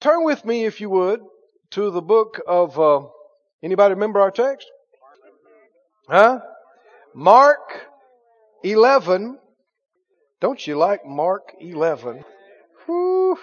Turn 0.00 0.24
with 0.24 0.44
me, 0.44 0.64
if 0.64 0.80
you 0.80 0.90
would, 0.90 1.20
to 1.70 1.90
the 1.90 2.00
book 2.00 2.40
of, 2.46 2.78
uh, 2.78 3.02
anybody 3.62 3.94
remember 3.94 4.20
our 4.20 4.30
text? 4.30 4.66
Huh? 6.08 6.38
Mark 7.14 7.88
11. 8.62 9.38
Don't 10.40 10.64
you 10.66 10.76
like 10.76 11.04
Mark 11.04 11.52
11? 11.60 12.24
Whew. 12.86 13.38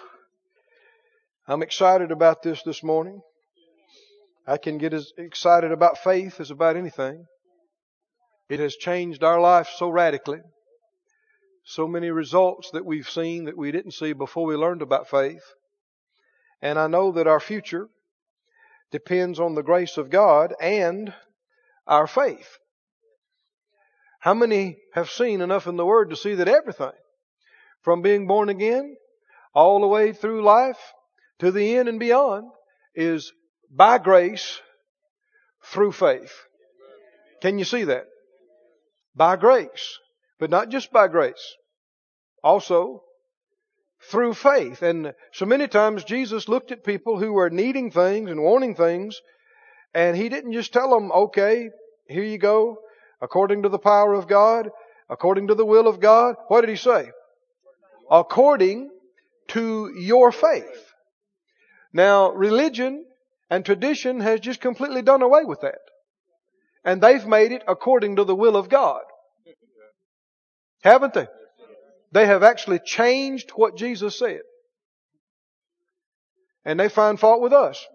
I'm 1.45 1.61
excited 1.61 2.11
about 2.11 2.41
this 2.41 2.63
this 2.63 2.81
morning. 2.81 3.21
I 4.47 4.57
can 4.57 4.77
get 4.77 4.93
as 4.93 5.11
excited 5.17 5.71
about 5.71 5.97
faith 5.97 6.39
as 6.39 6.51
about 6.51 6.77
anything. 6.77 7.25
It 8.49 8.59
has 8.61 8.75
changed 8.75 9.23
our 9.23 9.41
life 9.41 9.69
so 9.75 9.89
radically. 9.89 10.39
So 11.65 11.87
many 11.87 12.11
results 12.11 12.69
that 12.71 12.85
we've 12.85 13.09
seen 13.09 13.45
that 13.45 13.57
we 13.57 13.71
didn't 13.71 13.91
see 13.91 14.13
before 14.13 14.45
we 14.45 14.55
learned 14.55 14.81
about 14.81 15.09
faith. 15.09 15.43
And 16.65 16.79
I 16.79 16.87
know 16.87 17.11
that 17.11 17.27
our 17.27 17.39
future 17.39 17.89
depends 18.89 19.39
on 19.39 19.53
the 19.53 19.61
grace 19.61 19.97
of 19.97 20.09
God 20.09 20.55
and 20.59 21.13
our 21.85 22.07
faith. 22.07 22.57
How 24.19 24.33
many 24.33 24.79
have 24.93 25.11
seen 25.11 25.41
enough 25.41 25.67
in 25.67 25.77
the 25.77 25.85
Word 25.85 26.09
to 26.09 26.15
see 26.15 26.33
that 26.33 26.47
everything, 26.47 26.97
from 27.83 28.01
being 28.01 28.25
born 28.25 28.49
again 28.49 28.95
all 29.53 29.79
the 29.79 29.85
way 29.85 30.11
through 30.11 30.43
life 30.43 30.79
to 31.37 31.51
the 31.51 31.77
end 31.77 31.87
and 31.87 31.99
beyond, 31.99 32.49
is 32.95 33.31
by 33.69 33.99
grace 33.99 34.59
through 35.65 35.91
faith? 35.91 36.33
Can 37.43 37.59
you 37.59 37.65
see 37.65 37.83
that? 37.83 38.07
By 39.15 39.35
grace. 39.35 39.99
But 40.39 40.49
not 40.49 40.69
just 40.69 40.91
by 40.91 41.09
grace. 41.09 41.53
Also, 42.43 43.03
through 44.09 44.33
faith. 44.33 44.81
And 44.81 45.13
so 45.31 45.45
many 45.45 45.67
times 45.67 46.03
Jesus 46.03 46.47
looked 46.47 46.71
at 46.71 46.83
people 46.83 47.19
who 47.19 47.33
were 47.33 47.49
needing 47.49 47.91
things 47.91 48.29
and 48.29 48.41
wanting 48.41 48.75
things, 48.75 49.19
and 49.93 50.15
He 50.15 50.29
didn't 50.29 50.53
just 50.53 50.73
tell 50.73 50.89
them, 50.89 51.11
okay, 51.11 51.69
here 52.07 52.23
you 52.23 52.37
go, 52.37 52.77
according 53.21 53.63
to 53.63 53.69
the 53.69 53.79
power 53.79 54.13
of 54.13 54.27
God, 54.27 54.69
according 55.09 55.47
to 55.47 55.55
the 55.55 55.65
will 55.65 55.87
of 55.87 55.99
God. 55.99 56.35
What 56.47 56.61
did 56.61 56.69
he 56.69 56.75
say? 56.75 57.09
According 58.09 58.89
to 59.49 59.91
your 59.97 60.31
faith. 60.31 60.93
Now, 61.93 62.31
religion 62.31 63.05
and 63.49 63.65
tradition 63.65 64.19
has 64.19 64.39
just 64.39 64.61
completely 64.61 65.01
done 65.01 65.21
away 65.21 65.43
with 65.45 65.61
that. 65.61 65.79
And 66.83 67.01
they've 67.01 67.25
made 67.25 67.51
it 67.51 67.63
according 67.67 68.17
to 68.17 68.23
the 68.23 68.35
will 68.35 68.57
of 68.57 68.69
God. 68.69 69.01
Haven't 70.83 71.13
they? 71.13 71.27
They 72.11 72.25
have 72.25 72.43
actually 72.43 72.79
changed 72.79 73.51
what 73.51 73.77
Jesus 73.77 74.17
said. 74.17 74.41
And 76.63 76.79
they 76.79 76.89
find 76.89 77.19
fault 77.19 77.41
with 77.41 77.53
us. 77.53 77.85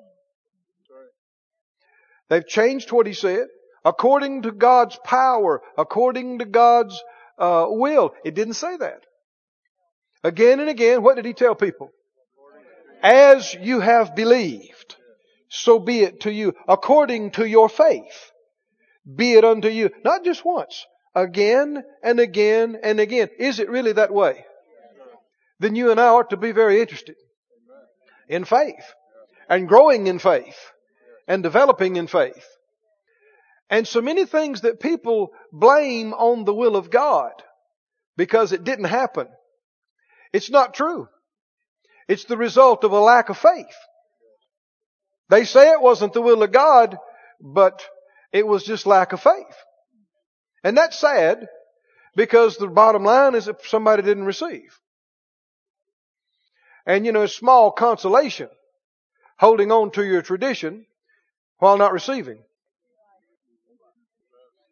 They've 2.28 2.47
changed 2.47 2.92
what 2.92 3.06
he 3.06 3.12
said 3.12 3.47
according 3.84 4.42
to 4.42 4.53
God's 4.53 4.98
power, 5.05 5.62
according 5.77 6.38
to 6.41 6.44
God's 6.44 7.03
uh, 7.38 7.66
will. 7.69 8.14
It 8.25 8.34
didn't 8.34 8.55
say 8.55 8.77
that. 8.77 9.05
Again 10.22 10.61
and 10.61 10.69
again, 10.69 11.03
what 11.03 11.16
did 11.16 11.25
he 11.25 11.33
tell 11.33 11.55
people? 11.55 11.91
As 13.03 13.55
you 13.55 13.81
have 13.81 14.14
believed, 14.14 14.97
so 15.48 15.78
be 15.78 16.03
it 16.03 16.20
to 16.20 16.33
you, 16.33 16.55
according 16.69 17.33
to 17.33 17.48
your 17.48 17.69
faith. 17.69 18.31
Be 19.12 19.33
it 19.33 19.44
unto 19.44 19.69
you. 19.69 19.91
Not 20.05 20.25
just 20.25 20.44
once. 20.44 20.86
Again 21.14 21.83
and 22.03 22.20
again 22.20 22.78
and 22.83 23.00
again. 23.00 23.28
Is 23.39 23.58
it 23.58 23.69
really 23.69 23.92
that 23.92 24.12
way? 24.12 24.44
Then 25.58 25.75
you 25.75 25.91
and 25.91 26.00
I 26.00 26.08
ought 26.08 26.30
to 26.30 26.36
be 26.36 26.53
very 26.53 26.80
interested 26.80 27.16
in 28.28 28.44
faith 28.44 28.94
and 29.48 29.69
growing 29.69 30.06
in 30.06 30.19
faith 30.19 30.58
and 31.27 31.42
developing 31.42 31.97
in 31.97 32.06
faith. 32.06 32.47
And 33.69 33.86
so 33.86 34.00
many 34.00 34.25
things 34.25 34.62
that 34.62 34.81
people 34.81 35.33
blame 35.53 36.12
on 36.15 36.44
the 36.44 36.54
will 36.54 36.76
of 36.76 36.91
God 36.91 37.32
because 38.16 38.53
it 38.53 38.65
didn't 38.65 38.87
happen. 38.87 39.28
It's 40.32 40.50
not 40.50 40.75
true. 40.75 41.09
It's 42.09 42.25
the 42.25 42.37
result 42.37 42.84
of 42.84 42.92
a 42.92 43.00
lack 43.00 43.28
of 43.28 43.38
faith. 43.38 43.77
They 45.28 45.44
say 45.44 45.71
it 45.71 45.81
wasn't 45.81 46.12
the 46.12 46.22
will 46.22 46.42
of 46.42 46.50
God, 46.50 46.98
but 47.41 47.87
it 48.32 48.47
was 48.47 48.65
just 48.65 48.87
lack 48.87 49.12
of 49.12 49.21
faith. 49.21 49.56
And 50.62 50.76
that's 50.76 50.98
sad 50.98 51.48
because 52.16 52.56
the 52.56 52.66
bottom 52.66 53.04
line 53.04 53.34
is 53.34 53.48
if 53.48 53.66
somebody 53.66 54.03
didn't 54.03 54.25
receive. 54.25 54.78
And 56.87 57.06
you 57.06 57.12
know, 57.12 57.22
it's 57.22 57.34
small 57.34 57.71
consolation 57.71 58.48
holding 59.38 59.72
on 59.72 59.91
to 59.93 60.04
your 60.04 60.22
tradition 60.22 60.87
while 61.59 61.78
not 61.78 61.93
receiving. 61.93 62.38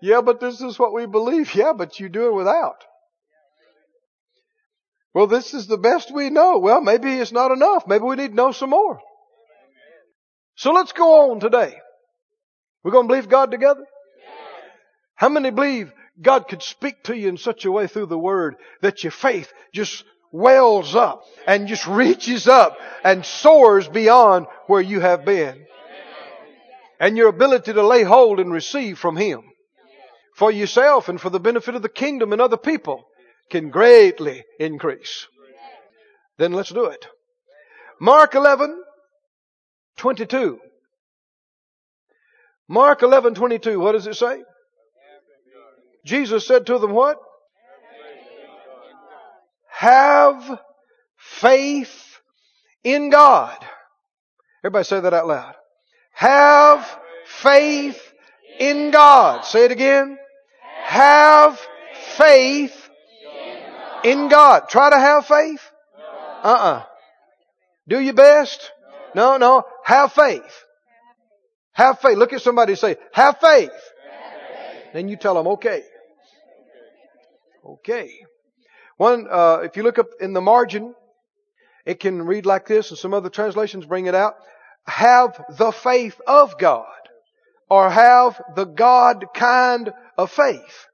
Yeah, 0.00 0.20
but 0.20 0.40
this 0.40 0.60
is 0.60 0.78
what 0.78 0.94
we 0.94 1.06
believe. 1.06 1.54
Yeah, 1.54 1.72
but 1.72 1.98
you 1.98 2.08
do 2.08 2.28
it 2.28 2.34
without. 2.34 2.84
Well, 5.14 5.26
this 5.26 5.54
is 5.54 5.66
the 5.66 5.78
best 5.78 6.14
we 6.14 6.30
know. 6.30 6.58
Well, 6.58 6.80
maybe 6.80 7.12
it's 7.14 7.32
not 7.32 7.50
enough. 7.50 7.86
Maybe 7.86 8.04
we 8.04 8.16
need 8.16 8.28
to 8.28 8.34
know 8.34 8.52
some 8.52 8.70
more. 8.70 9.00
So 10.54 10.72
let's 10.72 10.92
go 10.92 11.30
on 11.30 11.40
today. 11.40 11.74
We're 12.82 12.92
going 12.92 13.06
to 13.06 13.08
believe 13.08 13.28
God 13.28 13.50
together? 13.50 13.84
How 15.18 15.28
many 15.28 15.50
believe 15.50 15.92
God 16.22 16.46
could 16.46 16.62
speak 16.62 17.02
to 17.04 17.16
you 17.16 17.28
in 17.28 17.38
such 17.38 17.64
a 17.64 17.72
way 17.72 17.88
through 17.88 18.06
the 18.06 18.16
Word 18.16 18.54
that 18.82 19.02
your 19.02 19.10
faith 19.10 19.52
just 19.74 20.04
wells 20.30 20.94
up 20.94 21.24
and 21.44 21.66
just 21.66 21.88
reaches 21.88 22.46
up 22.46 22.78
and 23.02 23.26
soars 23.26 23.88
beyond 23.88 24.46
where 24.68 24.80
you 24.80 25.00
have 25.00 25.24
been? 25.24 25.66
And 27.00 27.16
your 27.16 27.28
ability 27.28 27.72
to 27.72 27.82
lay 27.82 28.04
hold 28.04 28.38
and 28.38 28.52
receive 28.52 28.96
from 28.96 29.16
Him 29.16 29.42
for 30.36 30.52
yourself 30.52 31.08
and 31.08 31.20
for 31.20 31.30
the 31.30 31.40
benefit 31.40 31.74
of 31.74 31.82
the 31.82 31.88
kingdom 31.88 32.32
and 32.32 32.40
other 32.40 32.56
people 32.56 33.04
can 33.50 33.70
greatly 33.70 34.44
increase. 34.60 35.26
Then 36.36 36.52
let's 36.52 36.70
do 36.70 36.84
it. 36.84 37.08
Mark 38.00 38.36
11, 38.36 38.80
22. 39.96 40.60
Mark 42.68 43.02
11, 43.02 43.34
22. 43.34 43.80
What 43.80 43.92
does 43.92 44.06
it 44.06 44.14
say? 44.14 44.44
Jesus 46.08 46.46
said 46.46 46.64
to 46.66 46.78
them 46.78 46.92
what? 46.92 47.18
Have 49.68 50.58
faith 51.18 52.18
in 52.82 53.10
God. 53.10 53.58
Everybody 54.64 54.84
say 54.84 55.00
that 55.00 55.12
out 55.12 55.28
loud. 55.28 55.54
Have 56.14 56.98
faith 57.26 58.00
in 58.58 58.90
God. 58.90 59.44
Say 59.44 59.66
it 59.66 59.70
again. 59.70 60.16
Have 60.84 61.60
faith 62.16 62.88
in 64.02 64.28
God. 64.28 64.70
Try 64.70 64.88
to 64.88 64.98
have 64.98 65.26
faith? 65.26 65.60
Uh-uh. 66.42 66.84
Do 67.86 68.00
your 68.00 68.14
best? 68.14 68.72
No, 69.14 69.36
no. 69.36 69.64
Have 69.84 70.12
faith. 70.14 70.64
Have 71.72 72.00
faith. 72.00 72.16
Look 72.16 72.32
at 72.32 72.40
somebody 72.40 72.72
and 72.72 72.78
say, 72.78 72.96
have 73.12 73.38
faith. 73.40 73.70
Then 74.94 75.08
you 75.08 75.16
tell 75.16 75.34
them, 75.34 75.46
okay. 75.48 75.82
Okay. 77.64 78.12
One, 78.96 79.26
uh, 79.30 79.60
if 79.62 79.76
you 79.76 79.82
look 79.82 79.98
up 79.98 80.08
in 80.20 80.32
the 80.32 80.40
margin, 80.40 80.94
it 81.86 82.00
can 82.00 82.22
read 82.22 82.46
like 82.46 82.66
this, 82.66 82.90
and 82.90 82.98
some 82.98 83.14
other 83.14 83.30
translations 83.30 83.86
bring 83.86 84.06
it 84.06 84.14
out. 84.14 84.34
Have 84.86 85.40
the 85.56 85.70
faith 85.70 86.20
of 86.26 86.58
God 86.58 86.86
or 87.70 87.90
have 87.90 88.40
the 88.56 88.64
God 88.64 89.26
kind 89.34 89.92
of 90.16 90.30
faith. 90.30 90.86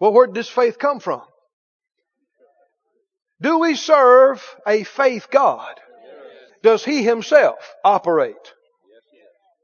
Well, 0.00 0.12
where 0.12 0.26
did 0.26 0.34
this 0.34 0.48
faith 0.48 0.78
come 0.78 1.00
from? 1.00 1.22
Do 3.40 3.58
we 3.58 3.74
serve 3.74 4.42
a 4.66 4.82
faith 4.84 5.28
God? 5.30 5.74
Does 6.62 6.84
He 6.84 7.02
Himself 7.02 7.58
operate 7.84 8.34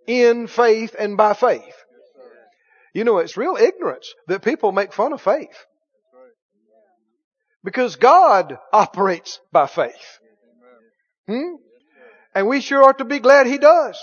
in 0.06 0.46
faith 0.46 0.94
and 0.98 1.16
by 1.16 1.32
faith? 1.32 1.74
You 2.94 3.04
know, 3.04 3.18
it's 3.18 3.36
real 3.36 3.56
ignorance 3.56 4.14
that 4.28 4.44
people 4.44 4.72
make 4.72 4.92
fun 4.92 5.12
of 5.12 5.20
faith. 5.22 5.64
Because 7.64 7.96
God 7.96 8.58
operates 8.72 9.40
by 9.52 9.66
faith. 9.66 10.18
Hmm? 11.26 11.54
And 12.34 12.48
we 12.48 12.60
sure 12.60 12.82
ought 12.82 12.98
to 12.98 13.04
be 13.04 13.20
glad 13.20 13.46
He 13.46 13.58
does. 13.58 13.98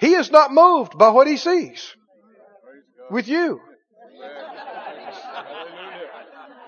He 0.00 0.14
is 0.14 0.30
not 0.30 0.52
moved 0.52 0.96
by 0.96 1.10
what 1.10 1.26
he 1.26 1.36
sees 1.36 1.94
with 3.10 3.28
you 3.28 3.60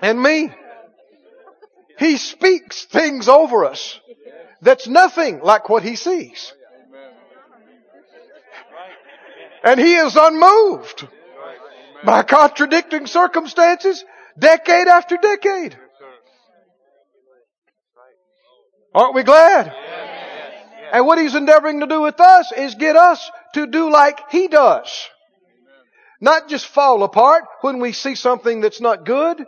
and 0.02 0.22
me. 0.22 0.52
He 1.98 2.18
speaks 2.18 2.84
things 2.84 3.28
over 3.28 3.64
us 3.64 3.98
that's 4.60 4.86
nothing 4.86 5.40
like 5.40 5.70
what 5.70 5.82
he 5.82 5.96
sees. 5.96 6.52
And 9.64 9.80
he 9.80 9.94
is 9.94 10.14
unmoved 10.14 11.08
by 12.04 12.24
contradicting 12.24 13.06
circumstances 13.06 14.04
decade 14.38 14.88
after 14.88 15.16
decade. 15.16 15.76
Aren't 18.94 19.14
we 19.14 19.22
glad? 19.22 19.72
And 20.92 21.06
what 21.06 21.18
He's 21.18 21.34
endeavoring 21.34 21.80
to 21.80 21.86
do 21.86 22.02
with 22.02 22.20
us 22.20 22.52
is 22.52 22.74
get 22.74 22.96
us 22.96 23.30
to 23.54 23.66
do 23.66 23.90
like 23.90 24.30
He 24.30 24.48
does. 24.48 25.08
Not 26.20 26.48
just 26.48 26.66
fall 26.66 27.02
apart 27.02 27.44
when 27.62 27.80
we 27.80 27.92
see 27.92 28.14
something 28.14 28.60
that's 28.60 28.80
not 28.80 29.06
good. 29.06 29.44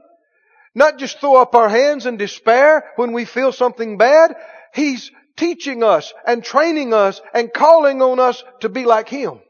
Not 0.74 0.98
just 0.98 1.20
throw 1.20 1.36
up 1.36 1.54
our 1.54 1.68
hands 1.68 2.06
in 2.06 2.16
despair 2.16 2.84
when 2.96 3.12
we 3.12 3.26
feel 3.26 3.52
something 3.52 3.96
bad. 3.96 4.34
He's 4.74 5.12
teaching 5.36 5.82
us 5.84 6.12
and 6.26 6.42
training 6.42 6.92
us 6.92 7.20
and 7.32 7.52
calling 7.52 8.02
on 8.02 8.18
us 8.18 8.42
to 8.60 8.68
be 8.68 8.84
like 8.84 9.08
Him. 9.08 9.40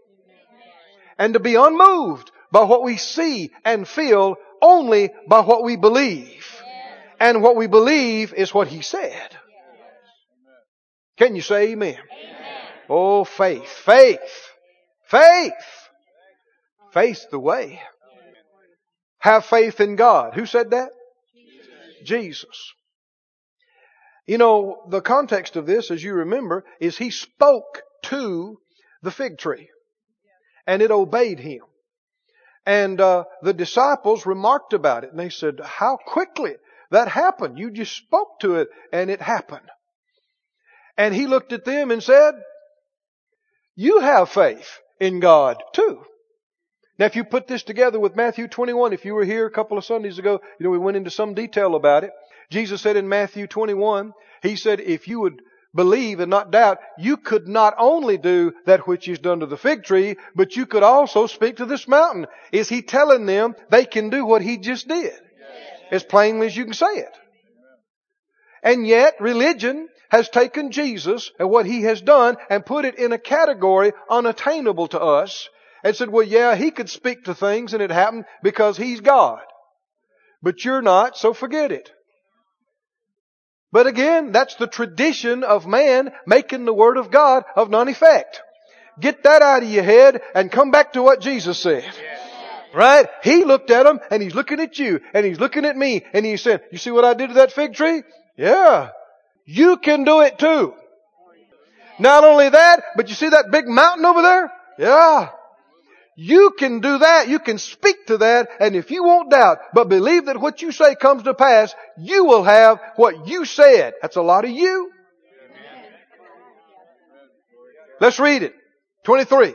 And 1.17 1.35
to 1.35 1.41
be 1.41 1.55
unmoved 1.55 2.31
by 2.51 2.65
what 2.65 2.83
we 2.83 2.97
see 2.97 3.53
and 3.65 3.87
feel 3.87 4.37
only 4.65 5.11
by 5.29 5.41
what 5.41 5.63
we 5.63 5.77
believe. 5.77 6.63
And 7.21 7.43
what 7.43 7.57
we 7.57 7.67
believe 7.67 8.35
is 8.35 8.53
what 8.53 8.69
He 8.69 8.83
said. 8.83 9.37
Can 11.17 11.37
you 11.37 11.43
say 11.43 11.73
amen? 11.73 11.99
Oh, 12.89 13.25
faith, 13.25 13.69
faith, 13.69 14.51
faith. 15.07 15.53
Faith's 16.93 17.27
the 17.31 17.39
way. 17.39 17.81
Have 19.19 19.45
faith 19.45 19.81
in 19.81 19.97
God. 19.97 20.35
Who 20.35 20.47
said 20.47 20.71
that? 20.71 20.91
Jesus. 22.05 22.73
You 24.27 24.39
know, 24.39 24.83
the 24.89 25.01
context 25.01 25.57
of 25.57 25.67
this, 25.67 25.91
as 25.91 26.03
you 26.03 26.15
remember, 26.15 26.65
is 26.81 26.97
he 26.97 27.11
spoke 27.11 27.83
to 28.05 28.59
the 29.03 29.11
fig 29.11 29.39
tree 29.39 29.69
and 30.67 30.83
it 30.83 30.91
obeyed 30.91 31.39
him. 31.39 31.63
And 32.67 33.01
uh, 33.01 33.25
the 33.43 33.53
disciples 33.53 34.27
remarked 34.27 34.73
about 34.73 35.05
it 35.05 35.11
and 35.11 35.19
they 35.19 35.29
said, 35.29 35.61
how 35.63 35.99
quickly 36.05 36.55
that 36.91 37.09
happened. 37.09 37.59
You 37.59 37.71
just 37.71 37.95
spoke 37.97 38.41
to 38.41 38.57
it 38.57 38.69
and 38.93 39.11
it 39.11 39.21
happened. 39.21 39.69
And 40.97 41.15
he 41.15 41.27
looked 41.27 41.53
at 41.53 41.65
them 41.65 41.91
and 41.91 42.03
said, 42.03 42.35
you 43.77 44.01
have 44.01 44.31
faith 44.31 44.79
in 45.01 45.21
God 45.21 45.63
too. 45.75 46.03
Now, 46.99 47.07
if 47.07 47.17
you 47.17 47.25
put 47.25 47.49
this 47.49 47.65
together 47.65 47.99
with 47.99 48.15
Matthew 48.15 48.47
21, 48.47 48.93
if 48.93 49.05
you 49.05 49.15
were 49.15 49.25
here 49.25 49.47
a 49.47 49.51
couple 49.51 49.77
of 49.77 49.85
Sundays 49.85 50.19
ago, 50.19 50.41
you 50.61 50.65
know, 50.65 50.71
we 50.71 50.79
went 50.79 50.97
into 50.97 51.11
some 51.11 51.35
detail 51.35 51.75
about 51.75 52.05
it. 52.05 52.13
Jesus 52.51 52.81
said 52.81 52.97
in 52.97 53.09
Matthew 53.09 53.49
21, 53.49 54.13
He 54.43 54.55
said, 54.55 54.81
if 54.81 55.09
you 55.09 55.21
would 55.21 55.43
believe 55.75 56.21
and 56.21 56.31
not 56.31 56.51
doubt, 56.51 56.79
you 56.99 57.17
could 57.17 57.49
not 57.49 57.75
only 57.79 58.19
do 58.19 58.53
that 58.67 58.87
which 58.87 59.09
is 59.09 59.19
done 59.19 59.41
to 59.41 59.47
the 59.47 59.57
fig 59.57 59.85
tree, 59.85 60.17
but 60.35 60.57
you 60.57 60.67
could 60.67 60.83
also 60.83 61.27
speak 61.27 61.57
to 61.57 61.67
this 61.67 61.89
mountain. 61.89 62.27
Is 62.53 62.69
He 62.69 62.83
telling 62.83 63.27
them 63.27 63.55
they 63.71 63.85
can 63.85 64.11
do 64.11 64.25
what 64.25 64.43
He 64.43 64.59
just 64.59 64.89
did? 64.89 65.15
As 65.91 66.05
plainly 66.05 66.47
as 66.47 66.57
you 66.57 66.65
can 66.65 66.75
say 66.75 66.87
it. 66.87 67.17
And 68.63 68.87
yet, 68.87 69.15
religion 69.21 69.89
has 70.09 70.29
taken 70.29 70.71
Jesus 70.71 71.31
and 71.39 71.51
what 71.51 71.67
He 71.67 71.83
has 71.83 72.01
done 72.01 72.37
and 72.49 72.65
put 72.65 72.85
it 72.85 72.99
in 72.99 73.13
a 73.13 73.19
category 73.19 73.93
unattainable 74.09 74.89
to 74.89 75.01
us 75.01 75.49
and 75.85 75.95
said, 75.95 76.09
well, 76.09 76.27
yeah, 76.27 76.57
he 76.57 76.71
could 76.71 76.89
speak 76.89 77.25
to 77.25 77.35
things 77.35 77.75
and 77.75 77.83
it 77.83 77.91
happened 77.91 78.25
because 78.43 78.77
he's 78.77 79.03
God. 79.03 79.43
But 80.43 80.65
you're 80.65 80.83
not, 80.83 81.17
so 81.17 81.35
forget 81.35 81.71
it. 81.71 81.93
But 83.75 83.89
again, 83.89 84.31
that's 84.31 84.55
the 84.55 84.69
tradition 84.69 85.43
of 85.43 85.67
man 85.67 86.13
making 86.27 86.65
the 86.65 86.73
Word 86.73 86.97
of 86.97 87.11
God 87.11 87.43
of 87.57 87.71
none 87.71 87.89
effect. 87.89 88.41
Get 89.01 89.25
that 89.25 89.43
out 89.43 89.65
of 89.65 89.69
your 89.69 89.83
head 89.83 90.23
and 90.33 90.49
come 90.49 90.71
back 90.71 90.93
to 90.93 91.03
what 91.03 91.21
Jesus 91.21 91.59
said. 91.59 91.85
Right? 92.73 93.09
He 93.25 93.43
looked 93.43 93.73
at 93.73 93.85
him 93.85 93.99
and 94.13 94.23
he's 94.23 94.37
looking 94.37 94.61
at 94.61 94.79
you 94.79 95.01
and 95.13 95.27
he's 95.27 95.41
looking 95.41 95.65
at 95.65 95.77
me 95.77 96.05
and 96.13 96.25
he 96.25 96.37
said, 96.37 96.63
you 96.71 96.79
see 96.79 96.93
what 96.93 97.05
I 97.05 97.15
did 97.15 97.31
to 97.31 97.35
that 97.35 97.51
fig 97.51 97.75
tree? 97.75 98.05
Yeah. 98.37 98.91
You 99.45 99.77
can 99.79 100.05
do 100.05 100.21
it 100.21 100.39
too. 100.39 100.75
Not 101.99 102.23
only 102.23 102.51
that, 102.51 102.81
but 102.95 103.09
you 103.09 103.17
see 103.17 103.31
that 103.31 103.51
big 103.51 103.67
mountain 103.67 104.05
over 104.05 104.23
there? 104.23 104.53
Yeah. 104.79 105.31
You 106.17 106.55
can 106.57 106.81
do 106.81 106.99
that. 106.99 107.29
You 107.29 107.39
can 107.39 107.59
speak 107.59 108.07
to 108.07 108.19
that. 108.19 108.49
And 108.61 108.77
if 108.77 108.91
you 108.91 109.03
won't 109.05 109.31
doubt, 109.31 109.59
but 109.73 109.89
believe 109.89 110.27
that 110.27 110.41
what 110.41 110.63
you 110.63 110.71
say 110.71 110.95
comes 110.95 111.25
to 111.25 111.35
pass, 111.35 111.75
you 111.99 112.25
will 112.25 112.45
have 112.45 112.81
what 112.97 113.27
you 113.27 113.45
said. 113.45 113.95
That's 114.01 114.17
a 114.17 114.23
lot 114.23 114.45
of 114.45 114.51
you. 114.51 114.91
Let's 118.01 118.19
read 118.21 118.43
it. 118.43 118.55
23. 119.05 119.55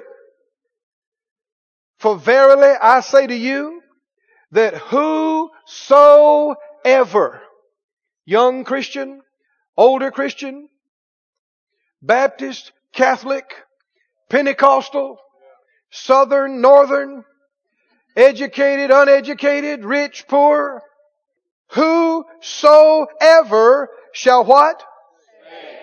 For 1.99 2.17
verily 2.17 2.73
I 2.81 3.01
say 3.01 3.27
to 3.27 3.35
you 3.35 3.81
that 4.51 4.73
whosoever, 4.75 6.55
young 8.25 8.63
Christian, 8.63 9.21
older 9.75 10.09
Christian, 10.11 10.69
Baptist, 12.01 12.71
Catholic, 12.93 13.43
Pentecostal, 14.29 15.17
southern, 15.91 16.61
northern, 16.61 17.23
educated, 18.15 18.91
uneducated, 18.91 19.83
rich, 19.85 20.25
poor, 20.27 20.81
whosoever 21.71 23.09
shall 24.13 24.43
what? 24.45 24.83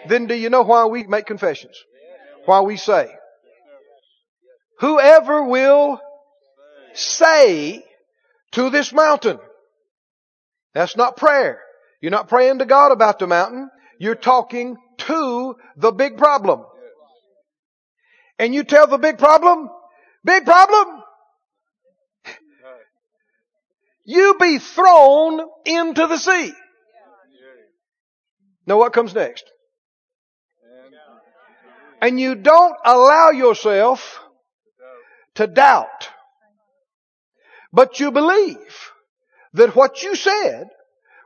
Then 0.08 0.26
do 0.26 0.34
you 0.34 0.50
know 0.50 0.62
why 0.62 0.86
we 0.86 1.04
make 1.04 1.26
confessions? 1.26 1.76
Why 2.44 2.60
we 2.60 2.76
say? 2.76 3.10
Whoever 4.78 5.42
will 5.44 6.00
say 6.92 7.84
to 8.52 8.70
this 8.70 8.92
mountain. 8.92 9.38
That's 10.74 10.96
not 10.96 11.16
prayer. 11.16 11.60
You're 12.00 12.10
not 12.10 12.28
praying 12.28 12.58
to 12.58 12.66
God 12.66 12.92
about 12.92 13.18
the 13.18 13.26
mountain. 13.26 13.70
You're 13.98 14.14
talking 14.14 14.76
to 14.98 15.56
the 15.76 15.90
big 15.92 16.18
problem. 16.18 16.64
And 18.38 18.54
you 18.54 18.64
tell 18.64 18.86
the 18.86 18.98
big 18.98 19.18
problem, 19.18 19.70
Big 20.26 20.44
problem. 20.44 21.02
You 24.04 24.36
be 24.40 24.58
thrown 24.58 25.40
into 25.64 26.06
the 26.08 26.18
sea. 26.18 26.52
Now 28.66 28.78
what 28.78 28.92
comes 28.92 29.14
next? 29.14 29.44
And 32.02 32.18
you 32.18 32.34
don't 32.34 32.76
allow 32.84 33.30
yourself 33.30 34.20
to 35.36 35.46
doubt. 35.46 36.10
But 37.72 38.00
you 38.00 38.10
believe 38.10 38.90
that 39.52 39.76
what 39.76 40.02
you 40.02 40.16
said 40.16 40.68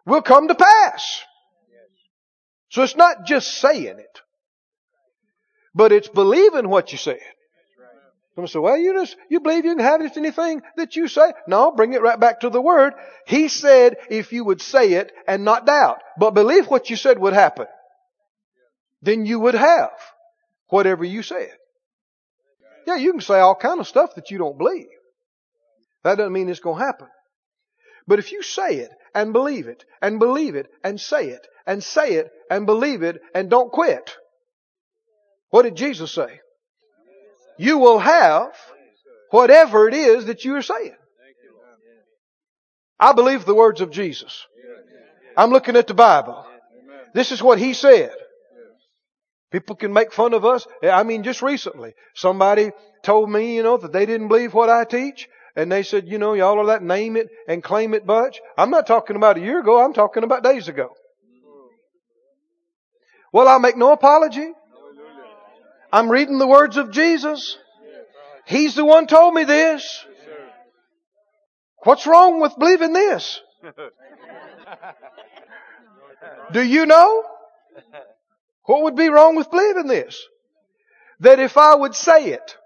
will 0.05 0.23
come 0.23 0.49
to 0.49 0.55
pass. 0.55 1.23
So 2.69 2.83
it's 2.83 2.97
not 2.97 3.27
just 3.27 3.49
saying 3.61 3.99
it, 3.99 4.21
but 5.75 5.91
it's 5.91 6.09
believing 6.09 6.69
what 6.69 6.93
you 6.93 6.99
said. 6.99 7.19
Someone 8.35 8.49
say, 8.49 8.61
well, 8.61 8.79
you 8.79 8.95
just, 8.95 9.17
you 9.29 9.41
believe 9.41 9.65
you 9.65 9.75
can 9.75 9.85
have 9.85 10.01
just 10.01 10.17
anything 10.17 10.63
that 10.77 10.95
you 10.95 11.09
say? 11.09 11.33
No, 11.49 11.73
bring 11.73 11.95
it 11.95 12.03
right 12.03 12.19
back 12.19 12.41
to 12.41 12.51
the 12.51 12.61
Word. 12.61 12.95
He 13.27 13.49
said 13.49 13.97
if 14.09 14.33
you 14.33 14.45
would 14.45 14.63
say 14.63 14.93
it 14.93 15.13
and 15.27 15.45
not 15.45 15.67
doubt, 15.67 16.01
but 16.17 16.31
believe 16.31 16.67
what 16.67 16.91
you 16.91 16.97
said 16.97 17.19
would 17.19 17.33
happen, 17.33 17.67
then 19.03 19.27
you 19.27 19.41
would 19.41 19.55
have 19.55 19.91
whatever 20.69 21.05
you 21.05 21.23
said. 21.23 21.53
Yeah, 22.87 22.97
you 22.97 23.13
can 23.13 23.21
say 23.21 23.41
all 23.41 23.57
kind 23.57 23.81
of 23.81 23.89
stuff 23.89 24.15
that 24.15 24.31
you 24.31 24.39
don't 24.39 24.59
believe. 24.59 24.89
That 26.05 26.17
doesn't 26.17 26.33
mean 26.33 26.49
it's 26.49 26.61
going 26.61 26.79
to 26.79 26.85
happen. 26.85 27.09
But 28.07 28.21
if 28.21 28.33
you 28.33 28.43
say 28.43 28.77
it 28.77 28.91
and 29.15 29.33
believe 29.33 29.67
it 29.67 29.85
and 30.01 30.19
believe 30.19 30.55
it 30.55 30.69
and 30.83 31.01
say 31.01 31.29
it 31.29 31.47
and 31.67 31.83
say 31.83 32.15
it 32.15 32.31
and 32.51 32.65
believe 32.65 33.03
it 33.03 33.21
and 33.35 33.51
don't 33.51 33.73
quit, 33.73 34.17
what 35.51 35.63
did 35.63 35.77
Jesus 35.77 36.13
say? 36.13 36.41
You 37.61 37.77
will 37.77 37.99
have 37.99 38.53
whatever 39.29 39.87
it 39.87 39.93
is 39.93 40.25
that 40.27 40.47
you 40.47 40.57
are 40.57 40.63
saying. 40.63 40.97
I 42.99 43.13
believe 43.13 43.45
the 43.45 43.55
words 43.55 43.83
of 43.83 43.91
Jesus. 43.91 44.47
I'm 45.37 45.51
looking 45.51 45.77
at 45.77 45.87
the 45.87 45.93
Bible. 45.95 46.47
This 47.13 47.33
is 47.33 47.43
what 47.43 47.59
He 47.59 47.75
said. 47.75 48.13
People 49.53 49.77
can 49.77 49.93
make 49.93 50.13
fun 50.13 50.33
of 50.33 50.47
us. 50.47 50.67
I 50.83 51.03
mean, 51.03 51.23
just 51.23 51.43
recently, 51.43 51.93
somebody 52.15 52.71
told 53.03 53.31
me, 53.31 53.57
you 53.57 53.63
know, 53.63 53.77
that 53.77 53.93
they 53.93 54.07
didn't 54.07 54.29
believe 54.29 54.55
what 54.55 54.71
I 54.71 54.85
teach. 54.85 55.29
And 55.55 55.71
they 55.71 55.83
said, 55.83 56.09
you 56.09 56.17
know, 56.17 56.33
y'all 56.33 56.61
are 56.61 56.67
that 56.67 56.83
name 56.83 57.17
it 57.17 57.29
and 57.47 57.63
claim 57.63 57.93
it 57.93 58.07
bunch. 58.07 58.41
I'm 58.57 58.71
not 58.71 58.87
talking 58.87 59.17
about 59.17 59.37
a 59.37 59.41
year 59.41 59.61
ago. 59.61 59.85
I'm 59.85 59.93
talking 59.93 60.25
about 60.25 60.45
days 60.45 60.69
ago. 60.69 60.95
Well, 63.33 63.49
I 63.49 63.59
make 63.59 63.77
no 63.77 63.93
apology. 63.93 64.53
I'm 65.93 66.11
reading 66.11 66.39
the 66.39 66.47
words 66.47 66.77
of 66.77 66.93
Jesus. 66.93 67.57
He's 68.47 68.75
the 68.75 68.85
one 68.85 69.07
told 69.07 69.35
me 69.35 69.45
this. 69.45 70.05
What's 71.83 72.07
wrong 72.07 72.41
with 72.41 72.59
believing 72.59 72.93
this? 72.93 73.41
Do 76.53 76.63
you 76.63 76.87
know? 76.87 77.25
What 78.65 78.83
would 78.85 78.97
be 78.97 79.09
wrong 79.09 79.37
with 79.37 79.51
believing 79.51 79.87
this? 79.87 80.21
That 81.21 81.41
if 81.41 81.57
I 81.57 81.75
would 81.75 81.95
say 81.95 82.27
it 82.27 82.57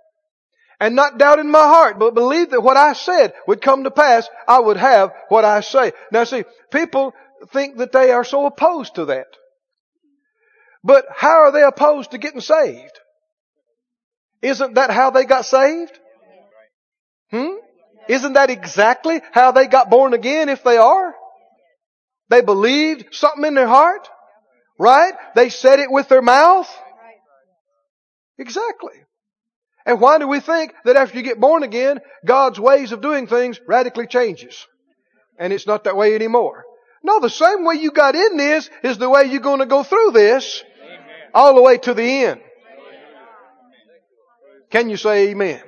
and 0.81 0.95
not 0.95 1.19
doubt 1.19 1.39
in 1.39 1.51
my 1.51 1.67
heart, 1.67 1.99
but 1.99 2.15
believe 2.15 2.51
that 2.51 2.61
what 2.61 2.77
I 2.77 2.93
said 2.93 3.33
would 3.47 3.63
come 3.63 3.85
to 3.85 3.91
pass, 3.91 4.29
I 4.47 4.61
would 4.61 4.77
have 4.77 5.13
what 5.29 5.45
I 5.45 5.61
say. 5.61 5.93
Now 6.13 6.25
see, 6.25 6.45
people 6.71 7.15
think 7.53 7.79
that 7.79 7.93
they 7.93 8.11
are 8.11 8.25
so 8.25 8.47
opposed 8.47 8.97
to 8.97 9.07
that. 9.07 9.29
But 10.83 11.07
how 11.11 11.41
are 11.43 11.53
they 11.53 11.63
opposed 11.63 12.11
to 12.11 12.19
getting 12.19 12.41
saved? 12.41 12.99
Isn't 14.45 14.75
that 14.75 14.91
how 14.91 15.09
they 15.11 15.25
got 15.25 15.47
saved? 15.47 15.99
Hmm? 17.31 17.57
Isn't 18.09 18.35
that 18.35 18.51
exactly 18.51 19.23
how 19.33 19.53
they 19.53 19.67
got 19.67 19.89
born 19.89 20.13
again 20.13 20.51
if 20.51 20.63
they 20.63 20.77
are? 20.77 21.15
They 22.29 22.43
believed 22.43 23.15
something 23.15 23.45
in 23.45 23.55
their 23.55 23.67
heart? 23.67 24.07
Right? 24.79 25.15
They 25.35 25.49
said 25.49 25.79
it 25.79 25.91
with 25.91 26.11
their 26.11 26.21
mouth? 26.21 26.69
Exactly. 28.39 28.93
And 29.87 29.99
why 29.99 30.19
do 30.19 30.29
we 30.29 30.41
think 30.41 30.75
that 30.85 30.97
after 30.97 31.17
you 31.17 31.23
get 31.23 31.41
born 31.41 31.63
again, 31.63 32.01
God's 32.27 32.61
ways 32.61 32.93
of 32.93 33.01
doing 33.01 33.27
things 33.27 33.59
radically 33.67 34.07
changes? 34.07 34.67
And 35.39 35.55
it's 35.55 35.67
not 35.67 35.85
that 35.85 35.97
way 35.97 36.15
anymore. 36.15 36.65
No, 37.03 37.19
the 37.19 37.31
same 37.31 37.65
way 37.65 37.77
you 37.77 37.93
got 37.93 38.15
in 38.15 38.37
this 38.37 38.69
is 38.83 38.99
the 38.99 39.09
way 39.09 39.25
you're 39.25 39.41
going 39.41 39.61
to 39.61 39.67
go 39.67 39.83
through 39.83 40.11
this 40.11 40.63
all 41.33 41.55
the 41.55 41.63
way 41.63 41.79
to 41.79 41.95
the 41.95 42.03
end. 42.03 42.41
Can 44.71 44.91
you 44.91 44.97
say 44.97 45.31
amen? 45.31 45.63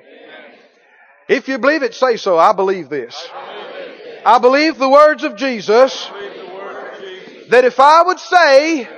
If 1.29 1.49
you 1.49 1.59
believe 1.59 1.83
it, 1.83 1.95
say 1.95 2.17
so. 2.17 2.39
I 2.39 2.53
believe 2.53 2.89
this. 2.89 3.29
I 4.25 4.39
believe 4.39 4.79
the 4.79 4.89
words 4.89 5.23
of 5.25 5.37
Jesus 5.37 6.11
that 7.49 7.65
if 7.65 7.79
I 7.79 8.03
would 8.03 8.19
say 8.19 8.89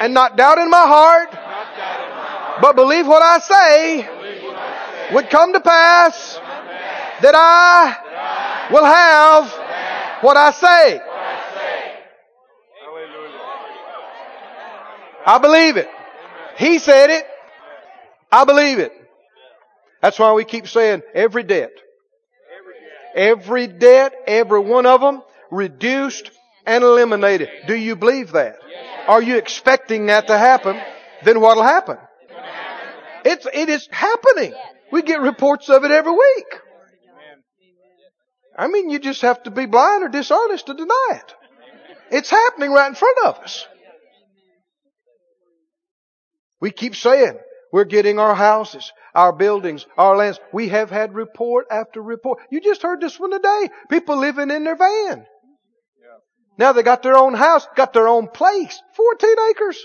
and 0.00 0.14
not 0.14 0.36
doubt 0.36 0.58
in 0.58 0.70
my 0.70 0.86
heart 0.86 1.30
but 2.62 2.74
believe 2.74 3.06
what 3.06 3.22
I 3.22 3.38
say 3.38 5.14
would 5.14 5.28
come 5.28 5.52
to 5.52 5.60
pass 5.60 6.38
that 7.20 7.34
I 7.34 8.68
will 8.72 8.84
have 8.84 10.22
what 10.22 10.36
I 10.36 10.50
say. 10.52 11.00
I 15.26 15.38
believe 15.38 15.76
it. 15.76 15.88
He 16.56 16.78
said 16.78 17.10
it. 17.10 17.26
I 18.34 18.42
believe 18.42 18.80
it. 18.80 18.90
That's 20.02 20.18
why 20.18 20.32
we 20.32 20.44
keep 20.44 20.66
saying 20.66 21.02
every 21.14 21.44
debt. 21.44 21.70
Every 23.14 23.68
debt, 23.68 24.12
every 24.26 24.58
one 24.58 24.86
of 24.86 25.00
them, 25.00 25.22
reduced 25.52 26.32
and 26.66 26.82
eliminated. 26.82 27.48
Do 27.68 27.76
you 27.76 27.94
believe 27.94 28.32
that? 28.32 28.56
Are 29.06 29.22
you 29.22 29.36
expecting 29.36 30.06
that 30.06 30.26
to 30.26 30.36
happen? 30.36 30.80
Then 31.22 31.40
what'll 31.40 31.62
happen? 31.62 31.96
It's, 33.24 33.46
it 33.54 33.68
is 33.68 33.88
happening. 33.92 34.52
We 34.90 35.02
get 35.02 35.20
reports 35.20 35.68
of 35.68 35.84
it 35.84 35.92
every 35.92 36.12
week. 36.12 36.60
I 38.58 38.66
mean, 38.66 38.90
you 38.90 38.98
just 38.98 39.22
have 39.22 39.44
to 39.44 39.52
be 39.52 39.66
blind 39.66 40.02
or 40.02 40.08
dishonest 40.08 40.66
to 40.66 40.74
deny 40.74 41.08
it. 41.12 41.34
It's 42.10 42.30
happening 42.30 42.72
right 42.72 42.88
in 42.88 42.96
front 42.96 43.18
of 43.26 43.36
us. 43.44 43.64
We 46.60 46.72
keep 46.72 46.96
saying 46.96 47.38
we're 47.74 47.84
getting 47.84 48.20
our 48.20 48.36
houses, 48.36 48.92
our 49.16 49.32
buildings, 49.32 49.84
our 49.98 50.16
lands. 50.16 50.38
We 50.52 50.68
have 50.68 50.90
had 50.90 51.12
report 51.12 51.66
after 51.72 52.00
report. 52.00 52.38
You 52.48 52.60
just 52.60 52.82
heard 52.82 53.00
this 53.00 53.18
one 53.18 53.32
today. 53.32 53.68
People 53.90 54.16
living 54.16 54.52
in 54.52 54.62
their 54.62 54.76
van. 54.76 55.26
Now 56.56 56.72
they 56.72 56.84
got 56.84 57.02
their 57.02 57.16
own 57.16 57.34
house, 57.34 57.66
got 57.74 57.92
their 57.92 58.06
own 58.06 58.28
place. 58.28 58.80
14 58.96 59.36
acres. 59.50 59.84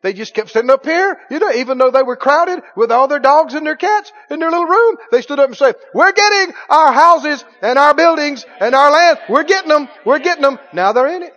They 0.00 0.14
just 0.14 0.32
kept 0.32 0.48
sitting 0.48 0.70
up 0.70 0.86
here, 0.86 1.20
you 1.30 1.38
know, 1.38 1.52
even 1.52 1.76
though 1.76 1.90
they 1.90 2.02
were 2.02 2.16
crowded 2.16 2.62
with 2.74 2.90
all 2.90 3.08
their 3.08 3.20
dogs 3.20 3.52
and 3.52 3.66
their 3.66 3.76
cats 3.76 4.10
in 4.30 4.40
their 4.40 4.50
little 4.50 4.64
room, 4.64 4.96
they 5.10 5.20
stood 5.20 5.38
up 5.38 5.48
and 5.48 5.56
said, 5.56 5.76
we're 5.92 6.12
getting 6.12 6.54
our 6.70 6.92
houses 6.94 7.44
and 7.60 7.78
our 7.78 7.92
buildings 7.92 8.46
and 8.58 8.74
our 8.74 8.90
land. 8.90 9.18
We're 9.28 9.44
getting 9.44 9.68
them. 9.68 9.86
We're 10.06 10.18
getting 10.18 10.42
them. 10.42 10.58
Now 10.72 10.94
they're 10.94 11.14
in 11.14 11.24
it. 11.24 11.34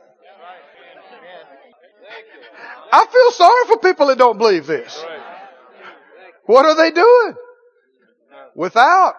I 2.91 3.05
feel 3.05 3.31
sorry 3.31 3.67
for 3.67 3.77
people 3.77 4.07
that 4.07 4.17
don't 4.17 4.37
believe 4.37 4.67
this. 4.67 5.03
What 6.45 6.65
are 6.65 6.75
they 6.75 6.91
doing? 6.91 7.35
Without. 8.55 9.15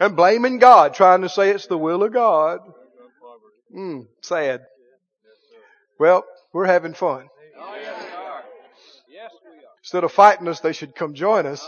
And 0.00 0.14
blaming 0.14 0.58
God, 0.58 0.94
trying 0.94 1.22
to 1.22 1.28
say 1.28 1.50
it's 1.50 1.66
the 1.66 1.78
will 1.78 2.02
of 2.02 2.12
God. 2.12 2.60
Hmm, 3.72 4.00
sad. 4.22 4.62
Well, 5.98 6.24
we're 6.52 6.66
having 6.66 6.94
fun. 6.94 7.28
Instead 9.82 10.04
of 10.04 10.12
fighting 10.12 10.46
us, 10.48 10.60
they 10.60 10.72
should 10.72 10.94
come 10.94 11.14
join 11.14 11.46
us. 11.46 11.66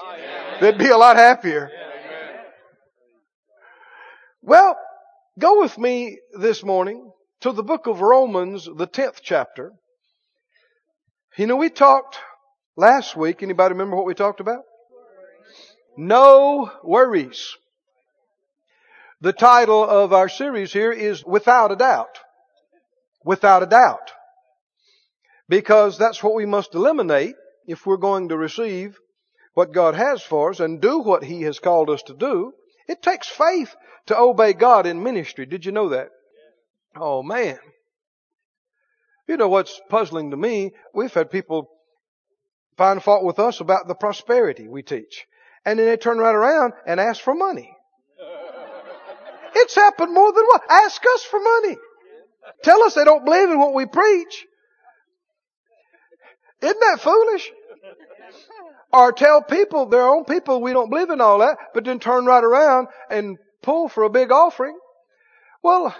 They'd 0.61 0.79
be 0.79 0.89
a 0.89 0.97
lot 0.97 1.17
happier. 1.17 1.71
Well, 4.43 4.77
go 5.39 5.61
with 5.61 5.77
me 5.79 6.19
this 6.39 6.63
morning 6.63 7.11
to 7.41 7.53
the 7.53 7.63
book 7.63 7.87
of 7.87 8.01
Romans, 8.01 8.67
the 8.67 8.87
10th 8.87 9.21
chapter. 9.23 9.73
You 11.37 11.47
know, 11.47 11.57
we 11.57 11.71
talked 11.71 12.19
last 12.77 13.17
week. 13.17 13.43
Anybody 13.43 13.73
remember 13.73 13.97
what 13.97 14.07
we 14.07 14.15
talked 14.15 14.41
about? 14.41 14.63
No 15.97 16.71
worries. 16.85 17.57
The 19.23 19.33
title 19.33 19.83
of 19.83 20.13
our 20.13 20.29
series 20.29 20.73
here 20.73 20.93
is 20.93 21.25
Without 21.25 21.73
a 21.73 21.77
Doubt. 21.77 22.19
Without 23.25 23.63
a 23.63 23.67
Doubt. 23.67 24.13
Because 25.49 25.99
that's 25.99 26.23
what 26.23 26.35
we 26.35 26.47
must 26.47 26.75
eliminate 26.75 27.37
if 27.67 27.87
we're 27.87 27.97
going 27.97 28.29
to 28.29 28.37
receive 28.37 28.99
what 29.55 29.73
God 29.73 29.95
has 29.95 30.23
for 30.23 30.51
us 30.51 30.61
and 30.61 30.81
do 30.81 31.01
what 31.01 31.25
He 31.25 31.43
has 31.43 31.59
called 31.59 31.91
us 31.91 32.03
to 32.05 32.15
do. 32.15 32.53
It 32.87 33.03
takes 33.03 33.29
faith 33.29 33.75
to 34.07 34.19
obey 34.19 34.53
God 34.53 34.87
in 34.87 35.03
ministry. 35.03 35.47
Did 35.47 35.65
you 35.65 35.73
know 35.73 35.91
that? 35.91 36.11
Oh 36.97 37.23
man. 37.23 37.59
You 39.29 39.37
know 39.37 39.49
what's 39.49 39.81
puzzling 39.89 40.33
to 40.33 40.37
me? 40.37 40.73
We've 40.93 41.13
had 41.13 41.31
people 41.31 41.71
find 42.77 43.03
fault 43.03 43.25
with 43.25 43.39
us 43.39 43.61
about 43.61 43.87
the 43.87 43.95
prosperity 43.95 44.67
we 44.67 44.83
teach. 44.83 45.27
And 45.65 45.79
then 45.79 45.87
they 45.87 45.97
turn 45.97 46.19
right 46.19 46.35
around 46.35 46.73
and 46.87 46.99
ask 46.99 47.21
for 47.21 47.35
money. 47.35 47.77
It's 49.55 49.75
happened 49.75 50.15
more 50.15 50.33
than 50.33 50.45
once. 50.51 50.65
Ask 50.69 51.03
us 51.15 51.23
for 51.25 51.41
money. 51.41 51.77
Tell 52.63 52.83
us 52.83 52.95
they 52.95 53.05
don't 53.05 53.25
believe 53.25 53.51
in 53.51 53.59
what 53.59 53.75
we 53.75 53.87
preach. 53.87 54.47
Isn't 56.63 56.81
that 56.81 57.01
foolish? 57.01 57.51
Or 58.93 59.13
tell 59.13 59.43
people, 59.43 59.87
their 59.87 60.07
own 60.07 60.25
people, 60.25 60.61
we 60.61 60.73
don't 60.73 60.91
believe 60.91 61.11
in 61.11 61.21
all 61.21 61.39
that, 61.39 61.59
but 61.75 61.85
then 61.85 62.01
turn 62.01 62.27
right 62.27 62.43
around 62.43 62.89
and 63.09 63.39
pull 63.63 63.89
for 63.89 64.03
a 64.03 64.11
big 64.11 64.33
offering. 64.33 64.77
Well, 65.63 65.95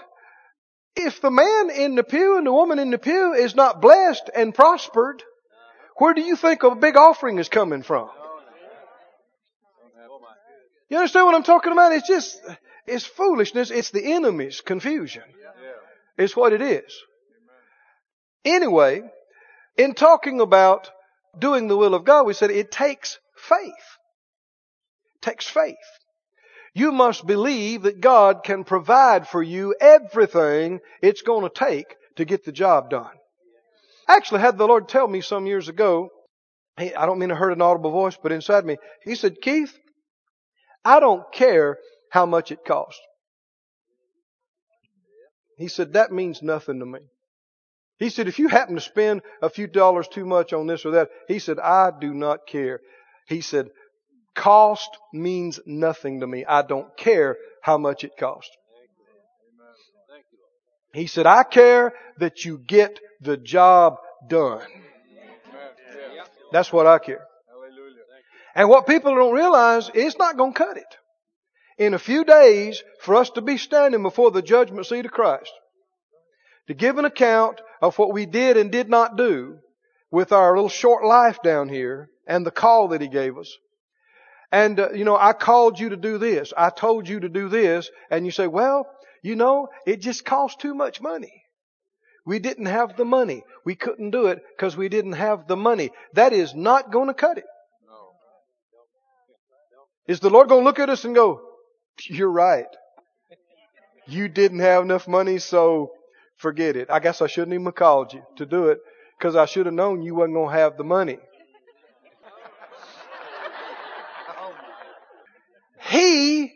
if 0.95 1.21
the 1.21 1.31
man 1.31 1.69
in 1.69 1.95
the 1.95 2.03
pew 2.03 2.37
and 2.37 2.45
the 2.45 2.51
woman 2.51 2.79
in 2.79 2.91
the 2.91 2.97
pew 2.97 3.33
is 3.33 3.55
not 3.55 3.81
blessed 3.81 4.29
and 4.35 4.53
prospered, 4.53 5.23
where 5.97 6.13
do 6.13 6.21
you 6.21 6.35
think 6.35 6.63
a 6.63 6.75
big 6.75 6.97
offering 6.97 7.39
is 7.39 7.49
coming 7.49 7.83
from? 7.83 8.09
You 10.89 10.97
understand 10.97 11.25
what 11.25 11.35
I'm 11.35 11.43
talking 11.43 11.71
about? 11.71 11.93
It's 11.93 12.07
just, 12.07 12.41
it's 12.85 13.05
foolishness. 13.05 13.71
It's 13.71 13.91
the 13.91 14.13
enemy's 14.13 14.59
confusion. 14.59 15.23
It's 16.17 16.35
what 16.35 16.51
it 16.51 16.61
is. 16.61 16.93
Anyway, 18.43 19.03
in 19.77 19.93
talking 19.93 20.41
about 20.41 20.89
doing 21.37 21.67
the 21.67 21.77
will 21.77 21.95
of 21.95 22.03
God, 22.03 22.25
we 22.25 22.33
said 22.33 22.51
it 22.51 22.71
takes 22.71 23.19
faith. 23.35 23.61
It 25.15 25.21
takes 25.21 25.47
faith. 25.47 25.77
You 26.73 26.91
must 26.91 27.27
believe 27.27 27.83
that 27.83 27.99
God 27.99 28.43
can 28.43 28.63
provide 28.63 29.27
for 29.27 29.43
you 29.43 29.75
everything 29.79 30.79
it's 31.01 31.21
going 31.21 31.43
to 31.43 31.49
take 31.53 31.95
to 32.15 32.25
get 32.25 32.45
the 32.45 32.51
job 32.51 32.89
done. 32.89 33.11
Actually, 34.07 34.41
had 34.41 34.57
the 34.57 34.67
Lord 34.67 34.87
tell 34.87 35.07
me 35.07 35.21
some 35.21 35.45
years 35.45 35.69
ago, 35.69 36.09
I 36.77 37.05
don't 37.05 37.19
mean 37.19 37.29
to 37.29 37.35
hurt 37.35 37.51
an 37.51 37.61
audible 37.61 37.91
voice, 37.91 38.17
but 38.21 38.31
inside 38.31 38.65
me, 38.65 38.77
He 39.03 39.15
said, 39.15 39.41
Keith, 39.41 39.77
I 40.83 40.99
don't 40.99 41.29
care 41.31 41.77
how 42.09 42.25
much 42.25 42.51
it 42.51 42.65
costs. 42.65 43.01
He 45.57 45.67
said, 45.67 45.93
that 45.93 46.11
means 46.11 46.41
nothing 46.41 46.79
to 46.79 46.85
me. 46.85 46.99
He 47.99 48.09
said, 48.09 48.27
if 48.27 48.39
you 48.39 48.47
happen 48.47 48.75
to 48.75 48.81
spend 48.81 49.21
a 49.43 49.49
few 49.49 49.67
dollars 49.67 50.07
too 50.07 50.25
much 50.25 50.53
on 50.53 50.65
this 50.65 50.85
or 50.85 50.91
that, 50.91 51.09
he 51.27 51.37
said, 51.37 51.59
I 51.59 51.91
do 51.99 52.15
not 52.15 52.47
care. 52.47 52.79
He 53.27 53.41
said, 53.41 53.69
cost 54.35 54.89
means 55.13 55.59
nothing 55.65 56.21
to 56.21 56.27
me. 56.27 56.45
I 56.45 56.61
don't 56.61 56.95
care 56.97 57.37
how 57.61 57.77
much 57.77 58.03
it 58.03 58.17
costs. 58.17 58.51
He 60.93 61.07
said, 61.07 61.25
I 61.25 61.43
care 61.43 61.93
that 62.17 62.43
you 62.43 62.57
get 62.57 62.99
the 63.21 63.37
job 63.37 63.97
done. 64.27 64.61
That's 66.51 66.73
what 66.73 66.85
I 66.85 66.99
care. 66.99 67.25
And 68.53 68.67
what 68.67 68.87
people 68.87 69.15
don't 69.15 69.33
realize, 69.33 69.89
it's 69.93 70.17
not 70.17 70.35
going 70.35 70.53
to 70.53 70.57
cut 70.57 70.77
it. 70.77 70.97
In 71.77 71.93
a 71.93 71.99
few 71.99 72.25
days, 72.25 72.83
for 72.99 73.15
us 73.15 73.29
to 73.31 73.41
be 73.41 73.57
standing 73.57 74.03
before 74.03 74.31
the 74.31 74.41
judgment 74.41 74.85
seat 74.85 75.05
of 75.05 75.11
Christ, 75.11 75.51
to 76.67 76.73
give 76.73 76.97
an 76.97 77.05
account 77.05 77.61
of 77.81 77.97
what 77.97 78.13
we 78.13 78.25
did 78.25 78.57
and 78.57 78.71
did 78.71 78.89
not 78.89 79.17
do 79.17 79.57
with 80.11 80.33
our 80.33 80.53
little 80.53 80.69
short 80.69 81.05
life 81.05 81.41
down 81.41 81.69
here 81.69 82.09
and 82.27 82.45
the 82.45 82.51
call 82.51 82.89
that 82.89 83.01
He 83.01 83.07
gave 83.07 83.37
us. 83.37 83.57
And, 84.51 84.79
uh, 84.79 84.91
you 84.91 85.05
know, 85.05 85.17
I 85.17 85.33
called 85.33 85.79
you 85.79 85.89
to 85.89 85.97
do 85.97 86.17
this. 86.17 86.53
I 86.57 86.69
told 86.69 87.07
you 87.07 87.21
to 87.21 87.29
do 87.29 87.47
this. 87.47 87.89
And 88.09 88.25
you 88.25 88.31
say, 88.31 88.47
well, 88.47 88.85
you 89.23 89.35
know, 89.35 89.69
it 89.85 90.01
just 90.01 90.25
costs 90.25 90.61
too 90.61 90.73
much 90.73 91.01
money. 91.01 91.43
We 92.25 92.39
didn't 92.39 92.65
have 92.65 92.97
the 92.97 93.05
money. 93.05 93.43
We 93.65 93.75
couldn't 93.75 94.11
do 94.11 94.27
it 94.27 94.43
because 94.55 94.77
we 94.77 94.89
didn't 94.89 95.13
have 95.13 95.47
the 95.47 95.55
money. 95.55 95.91
That 96.13 96.33
is 96.33 96.53
not 96.53 96.91
going 96.91 97.07
to 97.07 97.13
cut 97.13 97.37
it. 97.37 97.45
Is 100.07 100.19
the 100.19 100.29
Lord 100.29 100.49
going 100.49 100.61
to 100.61 100.65
look 100.65 100.79
at 100.79 100.89
us 100.89 101.05
and 101.05 101.15
go, 101.15 101.41
you're 102.09 102.31
right. 102.31 102.65
You 104.07 104.27
didn't 104.27 104.59
have 104.59 104.83
enough 104.83 105.07
money, 105.07 105.37
so 105.37 105.91
forget 106.37 106.75
it. 106.75 106.89
I 106.89 106.99
guess 106.99 107.21
I 107.21 107.27
shouldn't 107.27 107.53
even 107.53 107.65
have 107.65 107.75
called 107.75 108.13
you 108.13 108.23
to 108.37 108.45
do 108.45 108.69
it 108.69 108.79
because 109.17 109.35
I 109.35 109.45
should 109.45 109.67
have 109.67 109.75
known 109.75 110.01
you 110.01 110.15
wasn't 110.15 110.33
going 110.33 110.49
to 110.49 110.59
have 110.59 110.77
the 110.77 110.83
money. 110.83 111.19
He 115.91 116.53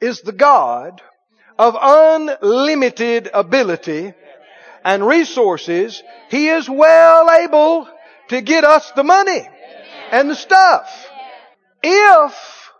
is 0.00 0.22
the 0.22 0.32
God 0.32 1.02
of 1.58 1.76
unlimited 1.78 3.28
ability 3.32 4.14
and 4.84 5.06
resources. 5.06 6.02
He 6.30 6.48
is 6.48 6.68
well 6.70 7.30
able 7.30 7.88
to 8.28 8.40
get 8.40 8.64
us 8.64 8.90
the 8.92 9.04
money 9.04 9.46
and 10.10 10.30
the 10.30 10.34
stuff 10.34 11.10
if 11.82 12.70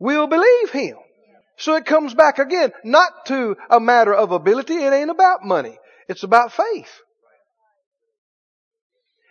we'll 0.00 0.26
believe 0.26 0.70
Him. 0.70 0.96
So 1.58 1.74
it 1.74 1.84
comes 1.84 2.14
back 2.14 2.38
again, 2.38 2.72
not 2.84 3.26
to 3.26 3.56
a 3.68 3.78
matter 3.78 4.14
of 4.14 4.32
ability. 4.32 4.74
It 4.74 4.92
ain't 4.92 5.10
about 5.10 5.44
money. 5.44 5.78
It's 6.08 6.22
about 6.22 6.52
faith. 6.52 6.90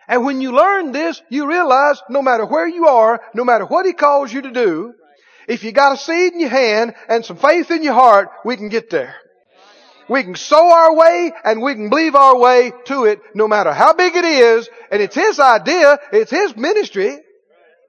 And 0.08 0.24
when 0.24 0.40
you 0.40 0.54
learn 0.54 0.92
this, 0.92 1.22
you 1.30 1.48
realize 1.48 2.02
no 2.10 2.22
matter 2.22 2.46
where 2.46 2.68
you 2.68 2.88
are, 2.88 3.22
no 3.34 3.44
matter 3.44 3.66
what 3.66 3.86
He 3.86 3.94
calls 3.94 4.32
you 4.32 4.44
to 4.44 4.52
do, 4.52 4.94
if 5.50 5.64
you 5.64 5.72
got 5.72 5.94
a 5.94 5.98
seed 5.98 6.34
in 6.34 6.40
your 6.40 6.50
hand 6.50 6.94
and 7.10 7.26
some 7.26 7.36
faith 7.36 7.72
in 7.72 7.82
your 7.82 7.96
heart, 7.96 8.30
we 8.46 8.56
can 8.56 8.70
get 8.70 8.92
there. 8.92 9.16
We 10.08 10.24
can 10.24 10.36
sow 10.36 10.72
our 10.72 10.96
way 10.96 11.34
and 11.44 11.62
we 11.62 11.74
can 11.74 11.90
believe 11.90 12.16
our 12.16 12.38
way 12.38 12.72
to 12.86 13.06
it 13.06 13.20
no 13.34 13.48
matter 13.48 13.74
how 13.74 13.94
big 13.94 14.16
it 14.16 14.26
is. 14.26 14.70
And 14.92 15.02
it's 15.02 15.16
His 15.16 15.40
idea. 15.40 15.98
It's 16.14 16.30
His 16.30 16.56
ministry. 16.56 17.18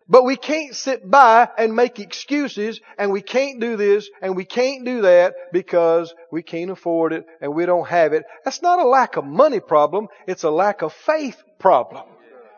But 0.08 0.24
we 0.24 0.36
can't 0.36 0.74
sit 0.74 1.08
by 1.08 1.48
and 1.56 1.76
make 1.76 2.00
excuses 2.00 2.80
and 2.98 3.12
we 3.12 3.22
can't 3.22 3.60
do 3.60 3.76
this 3.76 4.10
and 4.22 4.34
we 4.34 4.44
can't 4.44 4.84
do 4.84 5.02
that 5.02 5.34
because 5.52 6.12
we 6.32 6.42
can't 6.42 6.70
afford 6.70 7.12
it 7.12 7.26
and 7.40 7.54
we 7.54 7.64
don't 7.64 7.86
have 7.86 8.14
it. 8.14 8.24
That's 8.44 8.62
not 8.62 8.80
a 8.80 8.88
lack 8.88 9.16
of 9.16 9.24
money 9.24 9.60
problem. 9.60 10.08
It's 10.26 10.44
a 10.44 10.50
lack 10.50 10.82
of 10.82 10.92
faith 10.92 11.36
problem. 11.58 12.04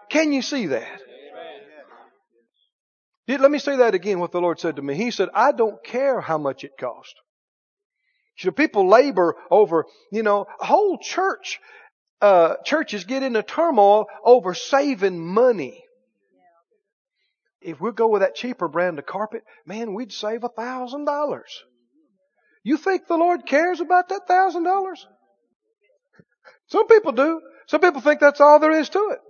Can 0.08 0.32
you 0.32 0.42
see 0.42 0.68
that? 0.68 1.02
Let 3.28 3.50
me 3.50 3.58
say 3.58 3.76
that 3.76 3.94
again, 3.94 4.18
what 4.18 4.32
the 4.32 4.40
Lord 4.40 4.58
said 4.58 4.76
to 4.76 4.82
me. 4.82 4.94
He 4.94 5.10
said, 5.10 5.28
I 5.34 5.52
don't 5.52 5.82
care 5.84 6.20
how 6.20 6.38
much 6.38 6.64
it 6.64 6.72
costs. 6.78 7.14
So 8.38 8.50
people 8.50 8.88
labor 8.88 9.36
over, 9.50 9.86
you 10.10 10.22
know, 10.22 10.46
whole 10.58 10.98
church, 10.98 11.60
uh, 12.20 12.56
churches 12.64 13.04
get 13.04 13.22
into 13.22 13.42
turmoil 13.42 14.06
over 14.24 14.54
saving 14.54 15.24
money. 15.24 15.84
If 17.60 17.80
we 17.80 17.92
go 17.92 18.08
with 18.08 18.22
that 18.22 18.34
cheaper 18.34 18.66
brand 18.66 18.98
of 18.98 19.06
carpet, 19.06 19.44
man, 19.66 19.94
we'd 19.94 20.12
save 20.12 20.42
a 20.42 20.48
thousand 20.48 21.04
dollars. 21.04 21.62
You 22.64 22.76
think 22.76 23.06
the 23.06 23.16
Lord 23.16 23.46
cares 23.46 23.80
about 23.80 24.08
that 24.08 24.26
thousand 24.26 24.64
dollars? 24.64 25.06
Some 26.68 26.88
people 26.88 27.12
do. 27.12 27.40
Some 27.68 27.80
people 27.80 28.00
think 28.00 28.18
that's 28.18 28.40
all 28.40 28.58
there 28.58 28.72
is 28.72 28.88
to 28.88 29.10
it. 29.10 29.20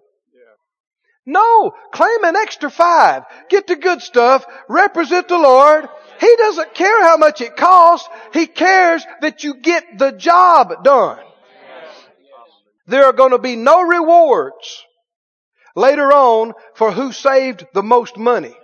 No, 1.25 1.73
claim 1.93 2.25
an 2.25 2.37
extra 2.37 2.71
five. 2.71 3.25
Get 3.49 3.67
the 3.67 3.77
good 3.77 4.03
stuff. 4.03 4.45
Represent 4.69 5.29
the 5.29 5.39
Lord. 5.39 5.89
He 6.21 6.37
doesn't 6.37 6.75
care 6.75 7.03
how 7.03 7.17
much 7.17 7.41
it 7.41 7.57
costs. 7.57 8.09
He 8.33 8.47
cares 8.47 9.05
that 9.21 9.45
you 9.45 9.55
get 9.55 9.99
the 9.99 10.13
job 10.13 10.83
done. 10.83 11.21
There 12.87 13.05
are 13.05 13.13
going 13.13 13.31
to 13.31 13.39
be 13.39 13.55
no 13.55 13.83
rewards 13.83 14.85
later 15.77 16.13
on 16.13 16.55
for 16.75 16.91
who 16.91 17.13
saved 17.13 17.67
the 17.73 17.83
most 17.83 18.17
money. 18.17 18.55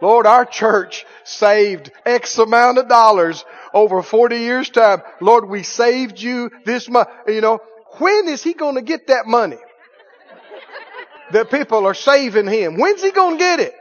Lord, 0.00 0.26
our 0.26 0.44
church 0.44 1.04
saved 1.24 1.90
X 2.06 2.38
amount 2.38 2.78
of 2.78 2.88
dollars 2.88 3.44
over 3.74 4.02
40 4.02 4.36
years 4.36 4.70
time. 4.70 5.02
Lord, 5.20 5.48
we 5.48 5.64
saved 5.64 6.20
you 6.20 6.50
this 6.64 6.88
month. 6.88 7.08
You 7.26 7.40
know, 7.40 7.60
when 7.98 8.28
is 8.28 8.42
he 8.42 8.54
going 8.54 8.74
to 8.76 8.82
get 8.82 9.06
that 9.08 9.26
money? 9.26 9.58
That 11.32 11.50
people 11.50 11.86
are 11.86 11.94
saving 11.94 12.46
him. 12.46 12.78
When's 12.78 13.02
he 13.02 13.10
going 13.10 13.34
to 13.34 13.38
get 13.38 13.60
it? 13.60 13.74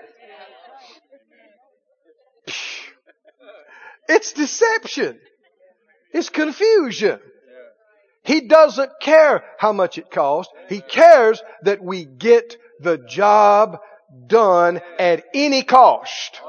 It's 4.09 4.33
deception. 4.33 5.19
It's 6.13 6.29
confusion. 6.29 7.19
He 8.23 8.41
doesn't 8.47 8.91
care 9.01 9.43
how 9.57 9.71
much 9.71 9.97
it 9.97 10.11
costs. 10.11 10.53
He 10.67 10.81
cares 10.81 11.41
that 11.63 11.81
we 11.81 12.05
get 12.05 12.57
the 12.81 12.97
job 12.97 13.79
done 14.27 14.81
at 14.99 15.23
any 15.33 15.63
cost. 15.63 16.41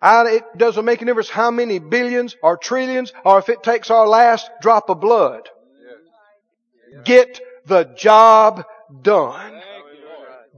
And 0.00 0.28
it 0.28 0.44
doesn't 0.56 0.84
make 0.84 1.02
a 1.02 1.04
difference 1.04 1.30
how 1.30 1.50
many 1.50 1.78
billions 1.78 2.36
or 2.42 2.56
trillions 2.56 3.12
or 3.24 3.38
if 3.38 3.48
it 3.48 3.62
takes 3.62 3.90
our 3.90 4.06
last 4.06 4.48
drop 4.60 4.88
of 4.88 5.00
blood. 5.00 5.48
Get 7.04 7.40
the 7.66 7.84
job 7.96 8.64
done. 9.02 9.60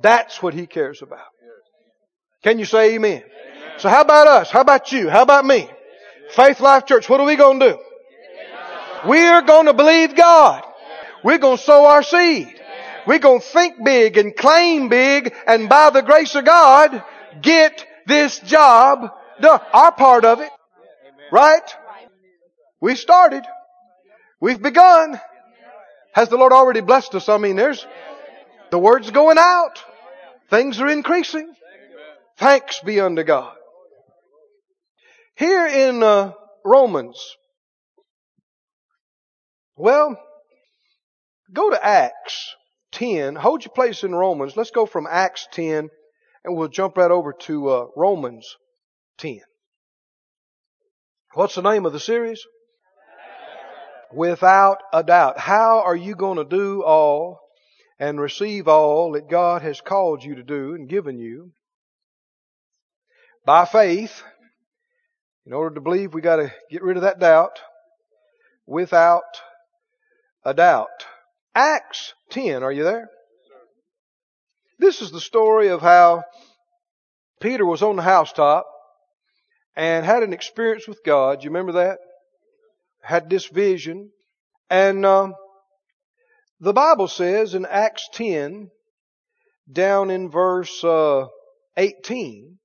That's 0.01 0.43
what 0.43 0.55
he 0.55 0.67
cares 0.67 1.03
about. 1.03 1.27
Can 2.43 2.59
you 2.59 2.65
say 2.65 2.95
amen? 2.95 3.25
So 3.79 3.89
how 3.89 4.03
about 4.03 4.27
us? 4.27 4.51
How 4.51 4.61
about 4.61 4.93
you? 4.93 5.09
How 5.09 5.23
about 5.23 5.45
me? 5.45 5.69
Faith 6.31 6.61
Life 6.61 6.87
Church, 6.87 7.09
what 7.09 7.21
are 7.21 7.27
we 7.27 7.37
going 7.37 7.59
to 7.61 7.71
do? 7.71 7.79
We're 9.07 9.43
going 9.43 9.67
to 9.67 9.75
believe 9.75 10.15
God. 10.15 10.65
We're 11.25 11.39
going 11.39 11.57
to 11.57 11.63
sow 11.63 11.87
our 11.87 12.03
seed. 12.03 12.49
We're 13.07 13.19
going 13.19 13.41
to 13.41 13.47
think 13.47 13.83
big 13.85 14.19
and 14.19 14.37
claim 14.37 14.89
big 14.89 15.35
and 15.47 15.69
by 15.69 15.91
the 15.91 16.03
grace 16.03 16.35
of 16.35 16.45
God, 16.45 17.03
get 17.41 17.87
this 18.07 18.39
job 18.41 19.11
done. 19.41 19.61
Our 19.73 19.93
part 19.93 20.25
of 20.25 20.41
it. 20.41 20.51
Right? 21.33 21.63
We 22.81 22.95
started. 22.95 23.45
We've 24.41 24.61
begun. 24.61 25.21
Has 26.13 26.29
the 26.29 26.37
Lord 26.37 26.53
already 26.53 26.81
blessed 26.81 27.15
us? 27.15 27.29
I 27.29 27.39
mean, 27.39 27.57
there's, 27.57 27.87
the 28.71 28.79
word's 28.79 29.11
going 29.11 29.39
out. 29.39 29.83
Things 30.51 30.81
are 30.81 30.89
increasing. 30.89 31.53
Thanks 32.39 32.81
be 32.81 33.01
unto 33.01 33.25
God. 33.25 33.55
Here 35.37 35.67
in 35.67 36.03
uh, 36.03 36.33
Romans, 36.65 37.37
well, 39.77 40.21
go 41.53 41.71
to 41.71 41.85
Acts 41.85 42.55
10. 42.93 43.37
Hold 43.37 43.65
your 43.65 43.73
place 43.73 44.03
in 44.03 44.15
Romans. 44.15 44.57
Let's 44.57 44.71
go 44.71 44.87
from 44.87 45.07
Acts 45.09 45.47
10 45.53 45.89
and 46.45 46.57
we'll 46.57 46.69
jump 46.69 46.97
right 46.97 47.11
over 47.11 47.33
to 47.33 47.69
uh, 47.69 47.87
Romans 47.97 48.57
10. 49.19 49.41
What's 51.35 51.55
the 51.55 51.63
name 51.63 51.87
of 51.87 51.93
the 51.93 52.01
series? 52.01 52.45
Without 54.13 54.79
a 54.93 55.03
doubt. 55.03 55.39
How 55.39 55.83
are 55.83 55.97
you 55.97 56.15
going 56.15 56.39
to 56.39 56.45
do 56.45 56.83
all 56.83 57.41
and 57.99 58.21
receive 58.21 58.69
all 58.69 59.13
that 59.13 59.29
God 59.29 59.63
has 59.63 59.81
called 59.81 60.23
you 60.23 60.37
to 60.37 60.43
do 60.43 60.75
and 60.75 60.89
given 60.89 61.19
you? 61.19 61.53
By 63.45 63.65
faith. 63.65 64.23
In 65.47 65.53
order 65.53 65.75
to 65.75 65.81
believe, 65.81 66.15
we 66.15 66.21
got 66.21 66.37
to 66.37 66.53
get 66.71 66.83
rid 66.83 66.97
of 66.97 67.03
that 67.03 67.19
doubt. 67.19 67.59
Without 68.67 69.23
a 70.45 70.55
doubt. 70.55 71.07
Acts 71.55 72.15
10, 72.31 72.63
are 72.63 72.73
you 72.73 72.85
there? 72.85 73.09
This 74.79 75.03
is 75.03 75.11
the 75.11 75.21
story 75.21 75.69
of 75.69 75.81
how 75.81 76.23
Peter 77.41 77.65
was 77.65 77.83
on 77.83 77.97
the 77.97 78.03
housetop 78.03 78.67
and 79.75 80.05
had 80.05 80.23
an 80.23 80.33
experience 80.33 80.87
with 80.87 81.03
God. 81.05 81.43
You 81.43 81.51
remember 81.51 81.73
that? 81.73 81.99
Had 83.03 83.31
this 83.31 83.47
vision. 83.47 84.11
And 84.71 85.05
uh, 85.05 85.33
the 86.61 86.73
Bible 86.73 87.09
says 87.09 87.55
in 87.55 87.65
Acts 87.67 88.09
10, 88.13 88.71
down 89.71 90.11
in 90.11 90.31
verse 90.31 90.83
uh, 90.83 91.27
18, 91.77 92.59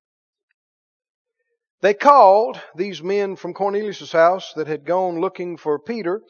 they 1.82 1.93
called 1.93 2.60
these 2.76 3.04
men 3.04 3.36
from 3.36 3.54
Cornelius' 3.54 4.12
house 4.12 4.54
that 4.56 4.67
had 4.67 4.86
gone 4.86 5.19
looking 5.19 5.58
for 5.58 5.80
Peter 5.80 6.22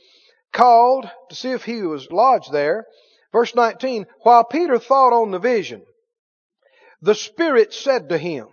called 0.51 1.09
to 1.29 1.35
see 1.35 1.51
if 1.51 1.63
he 1.63 1.81
was 1.83 2.11
lodged 2.11 2.51
there. 2.51 2.85
Verse 3.31 3.53
19, 3.55 4.05
while 4.21 4.43
Peter 4.43 4.79
thought 4.79 5.13
on 5.13 5.31
the 5.31 5.39
vision, 5.39 5.83
the 7.01 7.15
Spirit 7.15 7.73
said 7.73 8.09
to 8.09 8.17
him, 8.17 8.47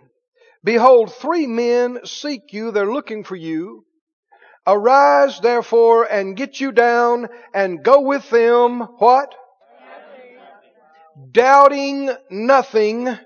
Behold, 0.63 1.13
three 1.13 1.47
men 1.47 2.05
seek 2.05 2.51
you, 2.51 2.71
they're 2.71 2.91
looking 2.91 3.23
for 3.23 3.35
you. 3.35 3.85
Arise 4.67 5.39
therefore 5.39 6.03
and 6.03 6.37
get 6.37 6.59
you 6.59 6.71
down 6.71 7.27
and 7.53 7.83
go 7.83 8.01
with 8.01 8.29
them, 8.29 8.81
what? 8.81 9.33
Doubting 11.31 12.11
nothing, 12.29 13.17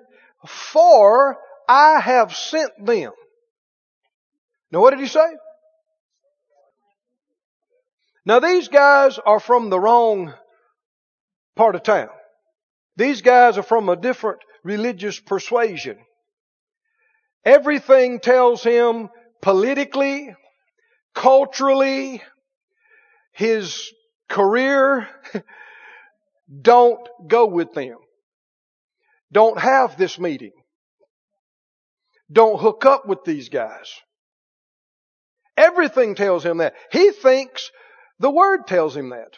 for 0.48 1.38
I 1.68 2.00
have 2.00 2.36
sent 2.36 2.72
them. 2.86 3.12
Now 4.72 4.82
what 4.82 4.92
did 4.92 5.00
he 5.00 5.08
say? 5.08 5.28
Now 8.26 8.40
these 8.40 8.70
guys 8.70 9.20
are 9.20 9.40
from 9.40 9.70
the 9.70 9.80
wrong 9.80 10.34
part 11.56 11.76
of 11.76 11.84
town. 11.84 12.10
These 12.98 13.22
guys 13.22 13.58
are 13.58 13.64
from 13.64 13.90
a 13.90 13.96
different 13.96 14.40
religious 14.64 15.20
persuasion. 15.20 15.98
Everything 17.44 18.20
tells 18.20 18.64
him 18.64 19.10
politically, 19.42 20.34
culturally, 21.16 22.22
his 23.32 23.92
career, 24.30 25.08
don't 26.62 27.08
go 27.28 27.48
with 27.48 27.74
them. 27.74 27.98
Don't 29.32 29.60
have 29.60 29.98
this 29.98 30.20
meeting. 30.20 30.52
Don't 32.32 32.60
hook 32.60 32.86
up 32.86 33.08
with 33.08 33.24
these 33.24 33.50
guys. 33.50 33.92
Everything 35.58 36.16
tells 36.16 36.46
him 36.46 36.58
that. 36.58 36.76
He 36.92 37.12
thinks 37.12 37.72
the 38.20 38.30
Word 38.30 38.68
tells 38.68 38.96
him 38.96 39.10
that. 39.10 39.38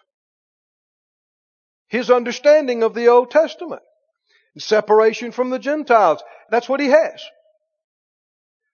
His 1.90 2.10
understanding 2.12 2.84
of 2.84 2.94
the 2.94 3.08
Old 3.08 3.32
Testament. 3.32 3.82
Separation 4.58 5.32
from 5.32 5.52
the 5.52 5.60
Gentiles. 5.60 6.24
That's 6.50 6.68
what 6.68 6.80
he 6.80 6.88
has. 6.88 7.24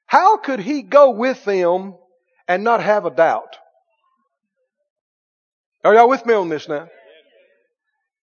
How 0.06 0.38
could 0.38 0.60
he 0.60 0.82
go 0.82 1.12
with 1.12 1.44
them 1.44 1.96
and 2.48 2.64
not 2.64 2.82
have 2.82 3.06
a 3.06 3.12
doubt? 3.12 3.58
Are 5.84 5.94
y'all 5.94 6.10
with 6.10 6.26
me 6.26 6.34
on 6.34 6.50
this 6.50 6.68
now? 6.68 6.88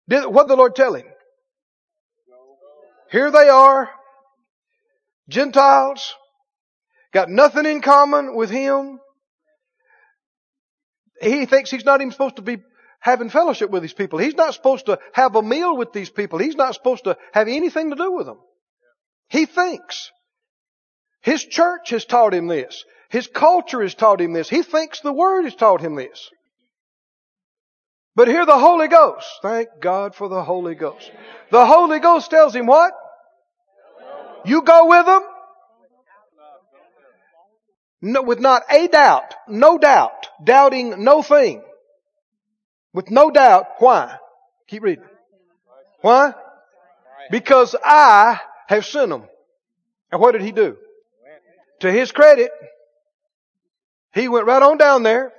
Did, 0.09 0.27
what 0.27 0.49
the 0.49 0.57
Lord 0.57 0.75
tell 0.75 0.95
him? 0.95 1.07
Here 3.11 3.31
they 3.31 3.49
are, 3.49 3.91
Gentiles, 5.29 6.15
got 7.13 7.29
nothing 7.29 7.67
in 7.67 7.83
common 7.83 8.35
with 8.35 8.51
him. 8.51 9.01
He 11.21 11.45
thinks 11.45 11.71
he's 11.71 11.85
not 11.85 12.01
even 12.01 12.11
supposed 12.11 12.37
to 12.37 12.43
be 12.43 12.57
having 13.01 13.29
fellowship 13.29 13.71
with 13.71 13.83
these 13.83 13.93
people. 13.93 14.19
He's 14.19 14.35
not 14.35 14.55
supposed 14.55 14.87
to 14.87 14.99
have 15.13 15.37
a 15.37 15.43
meal 15.43 15.77
with 15.77 15.93
these 15.93 16.09
people. 16.09 16.39
He's 16.39 16.57
not 16.57 16.75
supposed 16.75 17.05
to 17.05 17.19
have 17.33 17.49
anything 17.49 17.91
to 17.91 17.97
do 17.97 18.13
with 18.13 18.27
them. 18.27 18.39
He 19.29 19.45
thinks. 19.45 20.11
His 21.21 21.45
church 21.45 21.91
has 21.91 22.05
taught 22.05 22.35
him 22.35 22.47
this. 22.47 22.85
His 23.13 23.27
culture 23.27 23.83
has 23.83 23.95
taught 23.95 24.23
him 24.23 24.33
this. 24.33 24.49
He 24.49 24.63
thinks 24.63 25.01
the 25.01 25.13
Word 25.13 25.45
has 25.45 25.55
taught 25.55 25.83
him 25.83 25.97
this. 25.97 26.31
But 28.17 28.27
here 28.27 28.47
the 28.47 28.59
Holy 28.59 28.89
Ghost, 28.89 29.27
thank 29.43 29.69
God 29.83 30.15
for 30.15 30.31
the 30.31 30.43
Holy 30.43 30.75
Ghost. 30.75 31.13
The 31.51 31.67
Holy 31.67 32.01
Ghost 32.01 32.31
tells 32.31 32.55
him 32.55 32.65
what? 32.65 32.95
You 34.47 34.63
go 34.63 34.89
with 34.89 35.05
them? 35.05 35.23
No, 38.01 38.23
with 38.23 38.41
not 38.41 38.63
a 38.71 38.89
doubt, 38.89 39.35
no 39.47 39.77
doubt, 39.77 40.29
doubting 40.43 41.05
no 41.05 41.23
thing. 41.23 41.63
With 42.95 43.11
no 43.11 43.31
doubt. 43.31 43.67
Why? 43.79 44.17
Keep 44.69 44.85
reading. 44.85 45.05
Why? 46.01 46.33
Because 47.31 47.77
I 47.85 48.41
have 48.69 48.87
sent 48.87 49.13
him. 49.13 49.25
And 50.11 50.19
what 50.19 50.33
did 50.33 50.41
he 50.41 50.51
do? 50.51 50.79
To 51.81 51.93
his 51.93 52.11
credit, 52.11 52.51
he 54.15 54.29
went 54.29 54.47
right 54.47 54.63
on 54.63 54.79
down 54.79 55.03
there. 55.03 55.33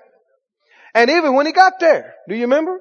And 0.93 1.09
even 1.09 1.33
when 1.33 1.45
he 1.45 1.51
got 1.51 1.79
there, 1.79 2.15
do 2.27 2.36
you 2.36 2.43
remember? 2.43 2.79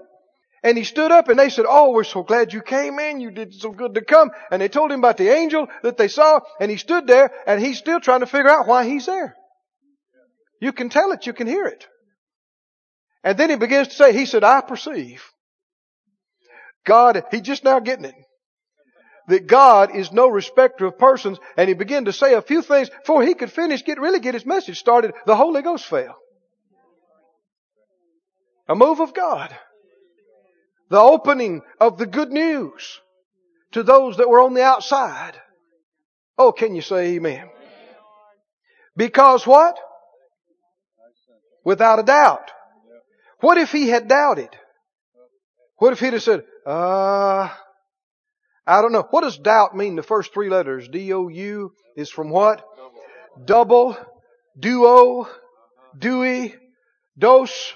And 0.62 0.78
he 0.78 0.84
stood 0.84 1.10
up 1.10 1.28
and 1.28 1.38
they 1.38 1.48
said, 1.48 1.64
Oh, 1.68 1.90
we're 1.92 2.04
so 2.04 2.22
glad 2.22 2.52
you 2.52 2.62
came 2.62 2.98
in. 2.98 3.20
You 3.20 3.30
did 3.30 3.52
so 3.54 3.70
good 3.70 3.94
to 3.94 4.00
come. 4.00 4.30
And 4.50 4.62
they 4.62 4.68
told 4.68 4.92
him 4.92 5.00
about 5.00 5.16
the 5.16 5.28
angel 5.28 5.66
that 5.82 5.96
they 5.96 6.08
saw. 6.08 6.40
And 6.60 6.70
he 6.70 6.76
stood 6.76 7.06
there 7.06 7.32
and 7.46 7.60
he's 7.60 7.78
still 7.78 8.00
trying 8.00 8.20
to 8.20 8.26
figure 8.26 8.50
out 8.50 8.68
why 8.68 8.86
he's 8.86 9.06
there. 9.06 9.36
You 10.60 10.72
can 10.72 10.88
tell 10.88 11.10
it. 11.12 11.26
You 11.26 11.32
can 11.32 11.48
hear 11.48 11.66
it. 11.66 11.86
And 13.24 13.36
then 13.36 13.50
he 13.50 13.56
begins 13.56 13.88
to 13.88 13.94
say, 13.94 14.12
he 14.12 14.26
said, 14.26 14.44
I 14.44 14.60
perceive. 14.60 15.24
God, 16.84 17.24
he's 17.30 17.42
just 17.42 17.64
now 17.64 17.80
getting 17.80 18.04
it. 18.04 18.14
That 19.32 19.46
God 19.46 19.96
is 19.96 20.12
no 20.12 20.28
respecter 20.28 20.84
of 20.84 20.98
persons. 20.98 21.38
And 21.56 21.66
he 21.66 21.72
began 21.72 22.04
to 22.04 22.12
say 22.12 22.34
a 22.34 22.42
few 22.42 22.60
things 22.60 22.90
before 22.90 23.22
he 23.22 23.32
could 23.32 23.50
finish, 23.50 23.82
get, 23.82 23.98
really 23.98 24.20
get 24.20 24.34
his 24.34 24.44
message 24.44 24.78
started. 24.78 25.14
The 25.24 25.34
Holy 25.34 25.62
Ghost 25.62 25.86
fell. 25.86 26.18
A 28.68 28.74
move 28.74 29.00
of 29.00 29.14
God. 29.14 29.56
The 30.90 31.00
opening 31.00 31.62
of 31.80 31.96
the 31.96 32.04
good 32.04 32.30
news 32.30 33.00
to 33.70 33.82
those 33.82 34.18
that 34.18 34.28
were 34.28 34.42
on 34.42 34.52
the 34.52 34.64
outside. 34.64 35.40
Oh, 36.36 36.52
can 36.52 36.74
you 36.74 36.82
say 36.82 37.14
amen? 37.14 37.48
Because 38.98 39.46
what? 39.46 39.78
Without 41.64 42.00
a 42.00 42.02
doubt. 42.02 42.50
What 43.40 43.56
if 43.56 43.72
he 43.72 43.88
had 43.88 44.08
doubted? 44.08 44.50
What 45.78 45.94
if 45.94 46.00
he'd 46.00 46.12
have 46.12 46.22
said, 46.22 46.44
uh, 46.66 47.48
I 48.66 48.80
don't 48.80 48.92
know. 48.92 49.06
What 49.10 49.22
does 49.22 49.38
doubt 49.38 49.76
mean? 49.76 49.96
The 49.96 50.02
first 50.02 50.32
three 50.32 50.48
letters, 50.48 50.88
D-O-U, 50.88 51.72
is 51.96 52.10
from 52.10 52.30
what? 52.30 52.64
Double, 53.44 53.96
duo, 54.58 55.28
dewey, 55.98 56.54
dose, 57.18 57.74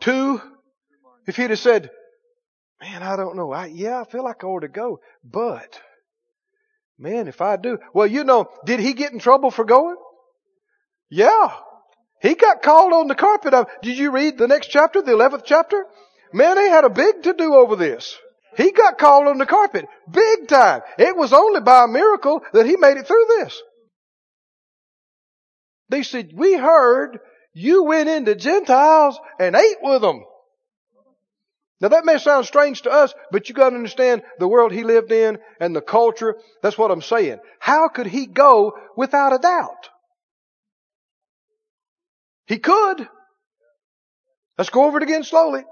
two. 0.00 0.40
If 1.26 1.36
he'd 1.36 1.50
have 1.50 1.58
said, 1.58 1.90
man, 2.80 3.02
I 3.02 3.16
don't 3.16 3.36
know. 3.36 3.52
I, 3.52 3.66
yeah, 3.66 4.00
I 4.00 4.04
feel 4.04 4.24
like 4.24 4.42
I 4.42 4.46
ought 4.46 4.60
to 4.60 4.68
go, 4.68 5.00
but 5.22 5.80
man, 6.98 7.28
if 7.28 7.40
I 7.40 7.56
do, 7.56 7.78
well, 7.92 8.06
you 8.06 8.24
know, 8.24 8.48
did 8.64 8.80
he 8.80 8.94
get 8.94 9.12
in 9.12 9.18
trouble 9.18 9.50
for 9.50 9.64
going? 9.64 9.96
Yeah. 11.10 11.54
He 12.22 12.34
got 12.34 12.62
called 12.62 12.92
on 12.92 13.08
the 13.08 13.14
carpet. 13.14 13.52
Did 13.82 13.98
you 13.98 14.10
read 14.12 14.38
the 14.38 14.48
next 14.48 14.68
chapter, 14.68 15.02
the 15.02 15.12
11th 15.12 15.42
chapter? 15.44 15.84
Man, 16.32 16.56
he 16.56 16.68
had 16.68 16.84
a 16.84 16.90
big 16.90 17.24
to 17.24 17.34
do 17.34 17.54
over 17.54 17.76
this. 17.76 18.16
He 18.56 18.72
got 18.72 18.98
called 18.98 19.28
on 19.28 19.38
the 19.38 19.46
carpet. 19.46 19.86
Big 20.10 20.48
time. 20.48 20.82
It 20.98 21.16
was 21.16 21.32
only 21.32 21.60
by 21.60 21.84
a 21.84 21.88
miracle 21.88 22.42
that 22.52 22.66
he 22.66 22.76
made 22.76 22.96
it 22.96 23.06
through 23.06 23.24
this. 23.28 23.60
They 25.88 26.02
said, 26.02 26.30
we 26.34 26.54
heard 26.54 27.18
you 27.54 27.84
went 27.84 28.08
into 28.08 28.34
Gentiles 28.34 29.18
and 29.38 29.54
ate 29.54 29.78
with 29.82 30.02
them. 30.02 30.24
Now 31.80 31.88
that 31.88 32.04
may 32.04 32.18
sound 32.18 32.46
strange 32.46 32.82
to 32.82 32.90
us, 32.90 33.12
but 33.30 33.48
you 33.48 33.54
gotta 33.54 33.74
understand 33.74 34.22
the 34.38 34.46
world 34.46 34.72
he 34.72 34.84
lived 34.84 35.10
in 35.10 35.38
and 35.60 35.74
the 35.74 35.80
culture. 35.80 36.36
That's 36.62 36.78
what 36.78 36.90
I'm 36.90 37.02
saying. 37.02 37.40
How 37.58 37.88
could 37.88 38.06
he 38.06 38.26
go 38.26 38.74
without 38.96 39.34
a 39.34 39.38
doubt? 39.38 39.90
He 42.46 42.58
could. 42.58 43.08
Let's 44.56 44.70
go 44.70 44.84
over 44.84 44.98
it 44.98 45.02
again 45.02 45.24
slowly. 45.24 45.64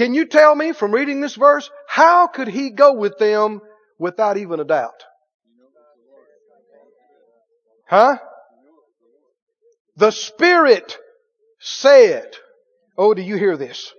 Can 0.00 0.14
you 0.14 0.24
tell 0.24 0.54
me 0.54 0.72
from 0.72 0.92
reading 0.92 1.20
this 1.20 1.34
verse, 1.34 1.68
how 1.86 2.26
could 2.26 2.48
he 2.48 2.70
go 2.70 2.94
with 2.94 3.18
them 3.18 3.60
without 3.98 4.38
even 4.38 4.58
a 4.58 4.64
doubt? 4.64 5.04
Huh? 7.86 8.16
The 9.96 10.10
Spirit 10.10 10.96
said, 11.58 12.34
Oh, 12.96 13.12
do 13.12 13.20
you 13.20 13.36
hear 13.36 13.58
this? 13.58 13.92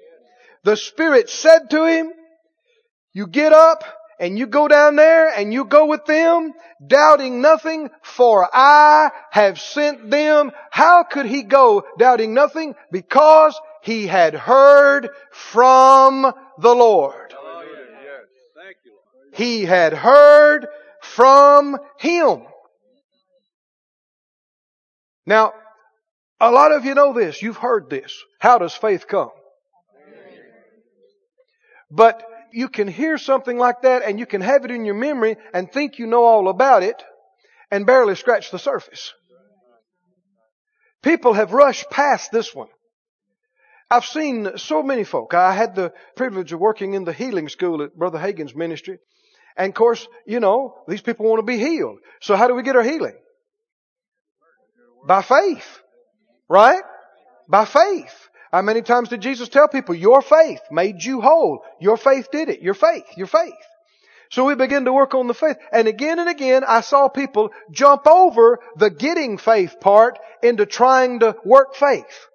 The 0.64 0.76
Spirit 0.76 1.30
said 1.30 1.70
to 1.70 1.86
him, 1.86 2.12
you 3.14 3.28
get 3.28 3.54
up 3.54 3.84
and 4.20 4.40
you 4.40 4.48
go 4.48 4.68
down 4.68 4.96
there 4.96 5.28
and 5.28 5.54
you 5.54 5.66
go 5.66 5.86
with 5.86 6.06
them, 6.06 6.54
doubting 6.84 7.42
nothing, 7.42 7.92
for 8.02 8.50
I 8.52 9.12
have 9.30 9.60
sent 9.60 10.10
them. 10.10 10.52
How 10.72 11.04
could 11.04 11.28
he 11.28 11.44
go 11.44 11.84
doubting 12.00 12.34
nothing? 12.34 12.74
Because 12.92 13.56
he 13.82 14.08
had 14.08 14.34
heard 14.34 15.10
from 15.32 16.32
the 16.60 16.76
Lord. 16.76 17.34
He 19.34 19.66
had 19.66 19.94
heard 19.94 20.68
from 21.02 21.78
him. 21.98 22.44
Now, 25.26 25.54
a 26.40 26.52
lot 26.52 26.72
of 26.72 26.86
you 26.86 26.96
know 26.96 27.14
this. 27.14 27.42
You've 27.42 27.58
heard 27.58 27.90
this. 27.90 28.18
How 28.40 28.58
does 28.58 28.74
faith 28.74 29.08
come? 29.08 29.30
But 31.90 32.24
you 32.54 32.70
can 32.70 32.88
hear 32.88 33.18
something 33.18 33.58
like 33.58 33.82
that 33.84 34.04
and 34.04 34.20
you 34.20 34.26
can 34.26 34.42
have 34.42 34.66
it 34.66 34.72
in 34.72 34.86
your 34.86 34.96
memory 34.96 35.38
and 35.54 35.72
think 35.72 36.00
you 36.00 36.08
know 36.08 36.24
all 36.24 36.50
about 36.50 36.84
it 36.84 37.02
and 37.70 37.86
barely 37.86 38.16
scratch 38.16 38.52
the 38.52 38.60
surface. 38.60 39.14
People 41.02 41.34
have 41.34 41.54
rushed 41.54 41.90
past 41.90 42.32
this 42.32 42.54
one. 42.54 42.68
I've 43.92 44.06
seen 44.06 44.58
so 44.58 44.82
many 44.82 45.04
folk. 45.04 45.34
I 45.34 45.54
had 45.54 45.76
the 45.76 45.92
privilege 46.16 46.54
of 46.54 46.62
working 46.62 46.94
in 46.94 47.04
the 47.04 47.12
healing 47.12 47.50
school 47.50 47.84
at 47.84 47.94
Brother 47.94 48.18
Hagin's 48.18 48.56
ministry. 48.56 49.00
And 49.58 49.70
of 49.70 49.76
course, 49.76 50.08
you 50.26 50.40
know, 50.40 50.76
these 50.88 51.02
people 51.02 51.26
want 51.26 51.40
to 51.40 51.46
be 51.46 51.58
healed. 51.58 51.98
So 52.22 52.38
how 52.38 52.48
do 52.48 52.56
we 52.56 52.64
get 52.64 52.78
our 52.78 52.84
healing? 52.84 53.18
By 55.06 55.22
faith. 55.22 55.80
Right? 56.48 56.82
By 57.50 57.66
faith. 57.66 58.30
How 58.54 58.62
many 58.62 58.82
times 58.82 59.10
did 59.10 59.20
Jesus 59.20 59.50
tell 59.50 59.68
people, 59.68 59.94
your 59.94 60.22
faith 60.22 60.62
made 60.72 61.04
you 61.04 61.20
whole? 61.20 61.62
Your 61.82 61.98
faith 61.98 62.30
did 62.32 62.48
it. 62.48 62.62
Your 62.62 62.74
faith. 62.74 63.06
Your 63.18 63.28
faith. 63.28 63.54
So 64.30 64.46
we 64.46 64.56
begin 64.56 64.86
to 64.86 64.94
work 64.94 65.14
on 65.14 65.28
the 65.28 65.34
faith. 65.34 65.58
And 65.74 65.90
again 65.90 66.18
and 66.18 66.30
again, 66.30 66.64
I 66.66 66.80
saw 66.80 67.10
people 67.10 67.52
jump 67.72 68.08
over 68.08 68.60
the 68.78 68.90
getting 68.90 69.38
faith 69.38 69.82
part 69.82 70.18
into 70.42 70.66
trying 70.66 71.20
to 71.20 71.36
work 71.44 71.76
faith. 71.76 72.28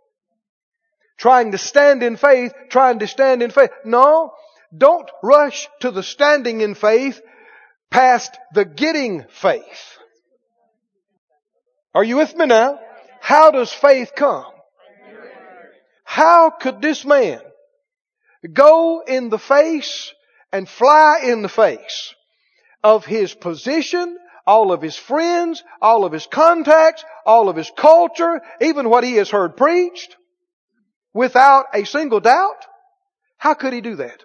Trying 1.16 1.52
to 1.52 1.58
stand 1.58 2.02
in 2.02 2.16
faith, 2.16 2.52
trying 2.68 2.98
to 2.98 3.06
stand 3.06 3.42
in 3.42 3.50
faith. 3.50 3.70
No, 3.84 4.32
don't 4.76 5.08
rush 5.22 5.68
to 5.80 5.90
the 5.90 6.02
standing 6.02 6.60
in 6.60 6.74
faith 6.74 7.20
past 7.90 8.36
the 8.52 8.64
getting 8.64 9.24
faith. 9.30 9.98
Are 11.94 12.04
you 12.04 12.16
with 12.16 12.36
me 12.36 12.46
now? 12.46 12.78
How 13.20 13.50
does 13.50 13.72
faith 13.72 14.12
come? 14.14 14.44
How 16.04 16.50
could 16.50 16.82
this 16.82 17.04
man 17.04 17.40
go 18.52 19.02
in 19.06 19.30
the 19.30 19.38
face 19.38 20.12
and 20.52 20.68
fly 20.68 21.20
in 21.24 21.42
the 21.42 21.48
face 21.48 22.14
of 22.84 23.04
his 23.04 23.34
position, 23.34 24.16
all 24.46 24.72
of 24.72 24.80
his 24.80 24.96
friends, 24.96 25.64
all 25.82 26.04
of 26.04 26.12
his 26.12 26.26
contacts, 26.26 27.04
all 27.24 27.48
of 27.48 27.56
his 27.56 27.70
culture, 27.76 28.40
even 28.60 28.88
what 28.88 29.02
he 29.02 29.14
has 29.14 29.30
heard 29.30 29.56
preached, 29.56 30.16
without 31.16 31.66
a 31.72 31.84
single 31.84 32.20
doubt? 32.20 32.66
How 33.38 33.54
could 33.54 33.72
he 33.72 33.80
do 33.80 33.96
that? 33.96 34.20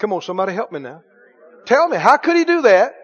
Come 0.00 0.12
on, 0.12 0.22
somebody 0.22 0.54
help 0.54 0.72
me 0.72 0.80
now. 0.80 1.02
Tell 1.66 1.88
me, 1.88 1.96
how 1.96 2.16
could 2.16 2.36
he 2.36 2.44
do 2.44 2.62
that? 2.62 2.94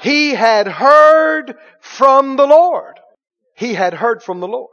He 0.00 0.30
had 0.30 0.66
heard 0.66 1.54
from 1.80 2.36
the 2.36 2.46
Lord. 2.46 2.98
He 3.56 3.74
had 3.74 3.94
heard 3.94 4.22
from 4.22 4.40
the 4.40 4.48
Lord. 4.48 4.68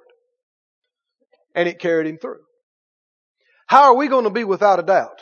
And 1.56 1.67
it 1.67 1.80
carried 1.80 2.08
him 2.08 2.17
through. 2.17 2.41
How 3.67 3.91
are 3.91 3.95
we 3.95 4.08
going 4.08 4.24
to 4.24 4.30
be 4.30 4.43
without 4.43 4.80
a 4.80 4.84
doubt? 4.84 5.22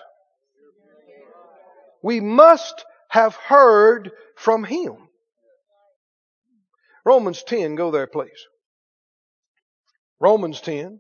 We 2.02 2.20
must 2.20 2.86
have 3.10 3.36
heard 3.36 4.12
from 4.36 4.64
Him. 4.64 4.96
Romans 7.06 7.44
10, 7.44 7.76
go 7.76 7.92
there 7.92 8.08
please. 8.08 8.46
Romans 10.20 10.62
10. 10.62 11.00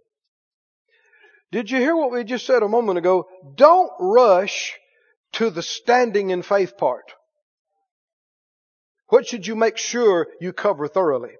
Did 1.51 1.71
you 1.71 1.77
hear 1.79 1.95
what 1.95 2.11
we 2.11 2.23
just 2.23 2.45
said 2.45 2.63
a 2.63 2.67
moment 2.67 2.97
ago? 2.97 3.27
Don't 3.55 3.91
rush 3.99 4.77
to 5.33 5.49
the 5.49 5.63
standing 5.63 6.29
in 6.29 6.41
faith 6.41 6.77
part. 6.77 7.13
What 9.09 9.25
should 9.25 9.47
you 9.47 9.55
make 9.55 9.77
sure 9.77 10.27
you 10.41 10.51
cover 10.51 10.87
thoroughly? 10.87 11.31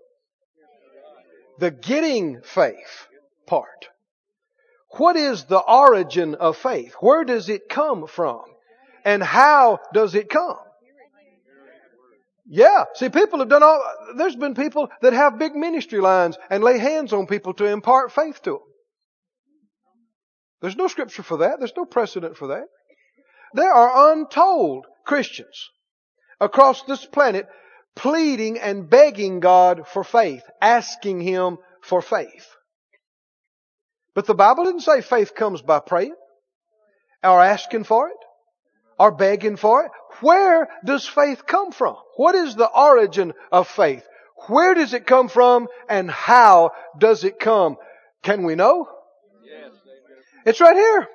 The 1.59 1.71
getting 1.71 2.41
faith 2.41 3.07
part. 3.45 3.89
What 4.91 5.17
is 5.17 5.45
the 5.45 5.59
origin 5.59 6.35
of 6.35 6.55
faith? 6.55 6.93
Where 7.01 7.25
does 7.25 7.49
it 7.49 7.67
come 7.67 8.07
from? 8.07 8.43
And 9.03 9.21
how 9.21 9.79
does 9.93 10.15
it 10.15 10.29
come? 10.29 10.57
Yeah. 12.49 12.85
See, 12.93 13.09
people 13.09 13.39
have 13.39 13.49
done 13.49 13.63
all, 13.63 13.83
there's 14.15 14.37
been 14.37 14.55
people 14.55 14.89
that 15.01 15.11
have 15.11 15.37
big 15.37 15.53
ministry 15.53 15.99
lines 15.99 16.37
and 16.49 16.63
lay 16.63 16.77
hands 16.77 17.11
on 17.11 17.27
people 17.27 17.53
to 17.55 17.65
impart 17.65 18.13
faith 18.13 18.41
to 18.43 18.51
them. 18.51 18.59
There's 20.61 20.75
no 20.75 20.87
scripture 20.87 21.23
for 21.23 21.37
that. 21.37 21.59
There's 21.59 21.75
no 21.75 21.85
precedent 21.85 22.37
for 22.37 22.47
that. 22.47 22.65
There 23.53 23.71
are 23.71 24.13
untold 24.13 24.85
Christians 25.05 25.69
across 26.39 26.83
this 26.83 27.05
planet 27.05 27.47
pleading 27.95 28.59
and 28.59 28.89
begging 28.89 29.39
God 29.39 29.87
for 29.87 30.03
faith, 30.03 30.43
asking 30.61 31.21
Him 31.21 31.57
for 31.81 32.01
faith. 32.01 32.47
But 34.13 34.25
the 34.25 34.35
Bible 34.35 34.63
didn't 34.63 34.81
say 34.81 35.01
faith 35.01 35.35
comes 35.35 35.61
by 35.61 35.79
praying 35.79 36.15
or 37.23 37.41
asking 37.41 37.83
for 37.83 38.09
it 38.09 38.17
or 38.99 39.11
begging 39.11 39.57
for 39.57 39.85
it. 39.85 39.91
Where 40.21 40.67
does 40.83 41.07
faith 41.07 41.45
come 41.45 41.71
from? 41.71 41.95
What 42.15 42.35
is 42.35 42.55
the 42.55 42.67
origin 42.67 43.33
of 43.51 43.67
faith? 43.67 44.05
Where 44.47 44.73
does 44.73 44.93
it 44.93 45.05
come 45.05 45.29
from 45.29 45.67
and 45.89 46.09
how 46.09 46.71
does 46.97 47.23
it 47.23 47.39
come? 47.39 47.77
Can 48.23 48.43
we 48.43 48.55
know? 48.55 48.87
It's 50.47 50.61
right 50.61 50.77
here. 50.77 51.09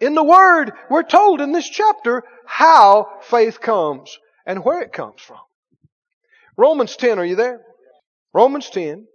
In 0.00 0.14
the 0.14 0.24
Word, 0.24 0.72
we're 0.88 1.02
told 1.02 1.42
in 1.42 1.52
this 1.52 1.68
chapter 1.68 2.24
how 2.46 3.06
faith 3.20 3.60
comes 3.60 4.18
and 4.46 4.64
where 4.64 4.80
it 4.80 4.90
comes 4.90 5.20
from. 5.20 5.36
Romans 6.56 6.96
10, 6.96 7.18
are 7.18 7.26
you 7.26 7.36
there? 7.36 7.60
Romans 8.32 8.70
10. 8.70 9.06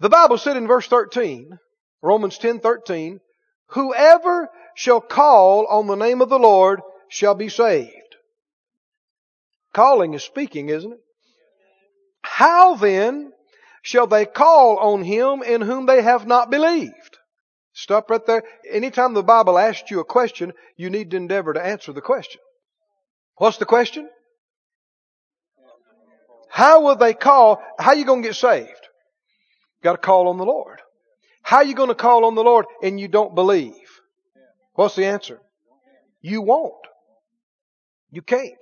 The 0.00 0.08
Bible 0.08 0.38
said 0.38 0.56
in 0.56 0.66
verse 0.66 0.88
13, 0.88 1.56
Romans 2.02 2.36
10, 2.36 2.58
13, 2.58 3.20
whoever 3.68 4.48
shall 4.74 5.00
call 5.00 5.66
on 5.66 5.86
the 5.86 5.94
name 5.94 6.22
of 6.22 6.30
the 6.30 6.38
Lord 6.38 6.80
shall 7.08 7.36
be 7.36 7.48
saved. 7.48 8.16
Calling 9.72 10.14
is 10.14 10.24
speaking, 10.24 10.68
isn't 10.68 10.94
it? 10.94 11.00
How 12.22 12.74
then 12.74 13.30
shall 13.82 14.08
they 14.08 14.26
call 14.26 14.78
on 14.78 15.04
him 15.04 15.44
in 15.44 15.60
whom 15.60 15.86
they 15.86 16.02
have 16.02 16.26
not 16.26 16.50
believed? 16.50 17.18
Stop 17.72 18.10
right 18.10 18.24
there. 18.26 18.42
Anytime 18.70 19.14
the 19.14 19.22
Bible 19.22 19.58
asks 19.58 19.90
you 19.90 20.00
a 20.00 20.04
question, 20.04 20.52
you 20.76 20.90
need 20.90 21.10
to 21.12 21.16
endeavor 21.16 21.52
to 21.52 21.64
answer 21.64 21.92
the 21.92 22.00
question. 22.00 22.40
What's 23.36 23.58
the 23.58 23.64
question? 23.64 24.08
How 26.50 26.82
will 26.82 26.96
they 26.96 27.14
call? 27.14 27.62
How 27.78 27.90
are 27.90 27.96
you 27.96 28.04
going 28.04 28.22
to 28.22 28.28
get 28.28 28.36
saved? 28.36 28.70
Got 29.82 29.92
to 29.92 29.98
call 29.98 30.28
on 30.28 30.36
the 30.36 30.44
Lord. 30.44 30.80
How 31.42 31.58
are 31.58 31.64
you 31.64 31.74
going 31.74 31.88
to 31.88 31.94
call 31.94 32.24
on 32.24 32.34
the 32.34 32.42
Lord 32.42 32.66
and 32.82 33.00
you 33.00 33.08
don't 33.08 33.34
believe? 33.34 33.72
What's 34.74 34.96
the 34.96 35.06
answer? 35.06 35.40
You 36.20 36.42
won't. 36.42 36.74
You 38.10 38.20
can't. 38.20 38.52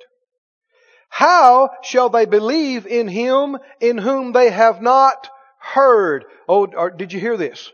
How 1.09 1.71
shall 1.83 2.11
they 2.11 2.27
believe 2.27 2.87
in 2.87 3.09
Him 3.09 3.57
in 3.81 3.99
whom 3.99 4.33
they 4.33 4.51
have 4.51 4.83
not 4.83 5.29
heard? 5.59 6.25
Oh, 6.49 6.67
did 6.91 7.13
you 7.13 7.19
hear 7.19 7.37
this? 7.37 7.73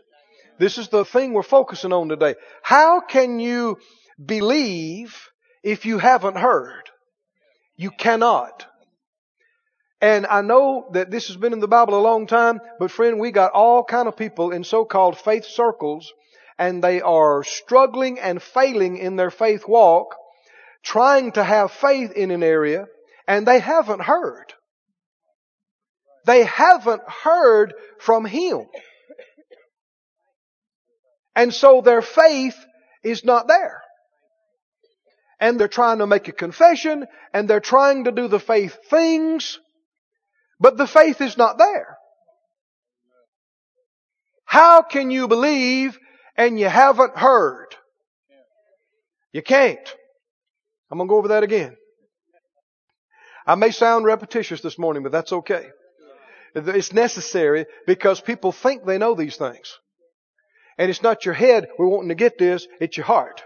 This 0.57 0.77
is 0.77 0.87
the 0.87 1.05
thing 1.05 1.33
we're 1.33 1.43
focusing 1.43 1.91
on 1.91 2.09
today. 2.09 2.35
How 2.61 3.01
can 3.01 3.39
you 3.39 3.77
believe 4.23 5.29
if 5.63 5.85
you 5.85 5.97
haven't 5.97 6.37
heard? 6.37 6.83
You 7.75 7.91
cannot. 7.91 8.65
And 10.01 10.25
I 10.27 10.41
know 10.41 10.89
that 10.93 11.11
this 11.11 11.27
has 11.27 11.37
been 11.37 11.53
in 11.53 11.59
the 11.59 11.67
Bible 11.67 11.97
a 11.97 12.01
long 12.01 12.27
time, 12.27 12.59
but 12.79 12.91
friend, 12.91 13.19
we 13.19 13.31
got 13.31 13.51
all 13.53 13.83
kind 13.83 14.07
of 14.07 14.17
people 14.17 14.51
in 14.51 14.63
so-called 14.63 15.17
faith 15.17 15.45
circles, 15.45 16.13
and 16.57 16.83
they 16.83 17.01
are 17.01 17.43
struggling 17.43 18.19
and 18.19 18.41
failing 18.41 18.97
in 18.97 19.15
their 19.15 19.31
faith 19.31 19.67
walk, 19.67 20.15
trying 20.83 21.31
to 21.33 21.43
have 21.43 21.71
faith 21.71 22.11
in 22.11 22.31
an 22.31 22.43
area, 22.43 22.85
and 23.27 23.47
they 23.47 23.59
haven't 23.59 24.01
heard. 24.01 24.53
They 26.25 26.43
haven't 26.43 27.03
heard 27.07 27.73
from 27.99 28.25
Him. 28.25 28.67
And 31.35 31.53
so 31.53 31.81
their 31.81 32.01
faith 32.01 32.55
is 33.03 33.23
not 33.23 33.47
there. 33.47 33.81
And 35.39 35.59
they're 35.59 35.67
trying 35.67 35.99
to 35.99 36.07
make 36.07 36.27
a 36.27 36.31
confession, 36.31 37.05
and 37.33 37.49
they're 37.49 37.59
trying 37.59 38.05
to 38.05 38.11
do 38.11 38.27
the 38.27 38.39
faith 38.39 38.77
things, 38.89 39.59
but 40.59 40.77
the 40.77 40.87
faith 40.87 41.19
is 41.19 41.37
not 41.37 41.57
there. 41.57 41.97
How 44.45 44.81
can 44.81 45.11
you 45.11 45.27
believe 45.27 45.99
and 46.37 46.57
you 46.57 46.69
haven't 46.69 47.17
heard? 47.17 47.75
You 49.33 49.41
can't. 49.41 49.95
I'm 50.89 50.97
going 50.97 51.09
to 51.09 51.11
go 51.11 51.17
over 51.17 51.27
that 51.29 51.43
again. 51.43 51.75
I 53.45 53.55
may 53.55 53.71
sound 53.71 54.05
repetitious 54.05 54.61
this 54.61 54.79
morning, 54.79 55.03
but 55.03 55.11
that's 55.11 55.33
okay. 55.33 55.67
It's 56.55 56.93
necessary 56.93 57.65
because 57.85 58.21
people 58.21 58.53
think 58.53 58.85
they 58.85 58.97
know 58.97 59.13
these 59.13 59.35
things. 59.35 59.77
And 60.77 60.89
it's 60.89 61.01
not 61.01 61.25
your 61.25 61.33
head 61.33 61.67
we're 61.77 61.87
wanting 61.87 62.09
to 62.09 62.15
get 62.15 62.37
this, 62.37 62.67
it's 62.79 62.97
your 62.97 63.05
heart. 63.05 63.43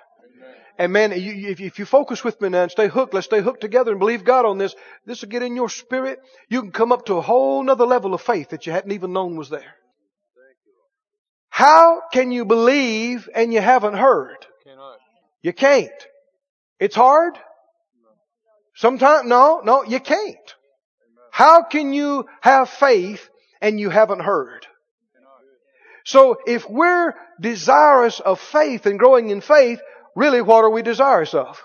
And 0.80 0.94
man, 0.94 1.12
you, 1.12 1.50
if, 1.50 1.60
if 1.60 1.78
you 1.78 1.86
focus 1.86 2.24
with 2.24 2.40
me 2.40 2.48
now 2.48 2.64
and 2.64 2.72
stay 2.72 2.88
hooked, 2.88 3.14
let's 3.14 3.26
stay 3.26 3.42
hooked 3.42 3.60
together 3.60 3.92
and 3.92 4.00
believe 4.00 4.24
God 4.24 4.46
on 4.46 4.58
this. 4.58 4.74
This 5.06 5.22
will 5.22 5.28
get 5.28 5.44
in 5.44 5.58
your 5.58 5.68
spirit. 5.68 6.20
You 6.48 6.62
can 6.62 6.72
come 6.72 6.94
up 6.94 7.08
to 7.08 7.16
a 7.16 7.22
whole 7.22 7.62
nother 7.62 7.86
level 7.86 8.14
of 8.14 8.22
faith 8.22 8.50
that 8.50 8.66
you 8.66 8.72
hadn't 8.72 8.94
even 8.94 9.12
known 9.12 9.36
was 9.36 9.50
there. 9.50 9.76
How 11.50 12.02
can 12.14 12.32
you 12.32 12.46
believe 12.46 13.28
and 13.36 13.54
you 13.54 13.60
haven't 13.60 13.96
heard? 13.96 14.38
You 15.42 15.52
can't. 15.52 15.92
It's 16.80 16.96
hard. 16.96 17.38
Sometimes, 18.74 19.28
no, 19.28 19.60
no, 19.66 19.84
you 19.84 20.00
can't. 20.00 20.56
How 21.32 21.64
can 21.64 21.92
you 21.92 22.26
have 22.40 22.70
faith 22.70 23.30
and 23.60 23.78
you 23.78 23.90
haven't 23.90 24.22
heard? 24.22 24.66
So 26.10 26.40
if 26.48 26.68
we're 26.68 27.14
desirous 27.40 28.20
of 28.20 28.40
faith 28.40 28.88
and 28.88 28.98
growing 28.98 29.30
in 29.30 29.42
faith, 29.42 29.80
really 30.16 30.42
what 30.42 30.64
are 30.64 30.70
we 30.72 30.82
desirous 30.82 31.36
of? 31.36 31.62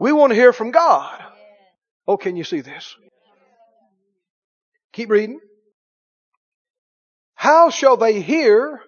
We 0.00 0.10
want 0.12 0.32
to 0.32 0.34
hear 0.34 0.52
from 0.52 0.72
God. 0.72 1.22
Oh, 2.08 2.16
can 2.16 2.34
you 2.34 2.42
see 2.42 2.62
this? 2.62 2.96
Keep 4.92 5.10
reading. 5.10 5.38
How 7.36 7.70
shall 7.70 7.96
they 7.96 8.22
hear 8.22 8.80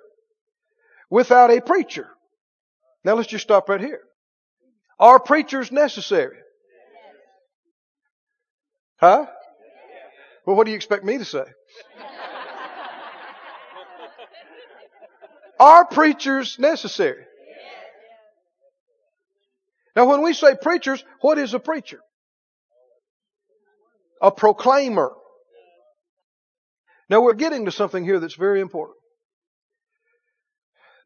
without 1.09 1.53
a 1.53 1.61
preacher? 1.61 2.09
Now 3.05 3.15
let's 3.15 3.29
just 3.29 3.45
stop 3.45 3.69
right 3.69 3.81
here. 3.81 4.01
Are 4.99 5.21
preachers 5.21 5.71
necessary? 5.71 6.39
Huh? 8.97 9.27
Well, 10.45 10.57
what 10.57 10.65
do 10.65 10.73
you 10.73 10.77
expect 10.77 11.05
me 11.05 11.19
to 11.19 11.25
say? 11.25 11.45
Are 15.63 15.85
preachers 15.85 16.59
necessary? 16.59 17.25
Now 19.95 20.11
when 20.11 20.23
we 20.23 20.35
say 20.35 20.57
preachers, 20.61 21.05
what 21.21 21.39
is 21.39 21.55
a 21.55 21.61
preacher? 21.61 22.01
A 24.21 24.33
proclaimer. 24.33 25.13
Now 27.09 27.21
we're 27.21 27.35
getting 27.35 27.67
to 27.67 27.71
something 27.71 28.05
here 28.05 28.19
that's 28.19 28.35
very 28.35 28.61
important. 28.61 28.97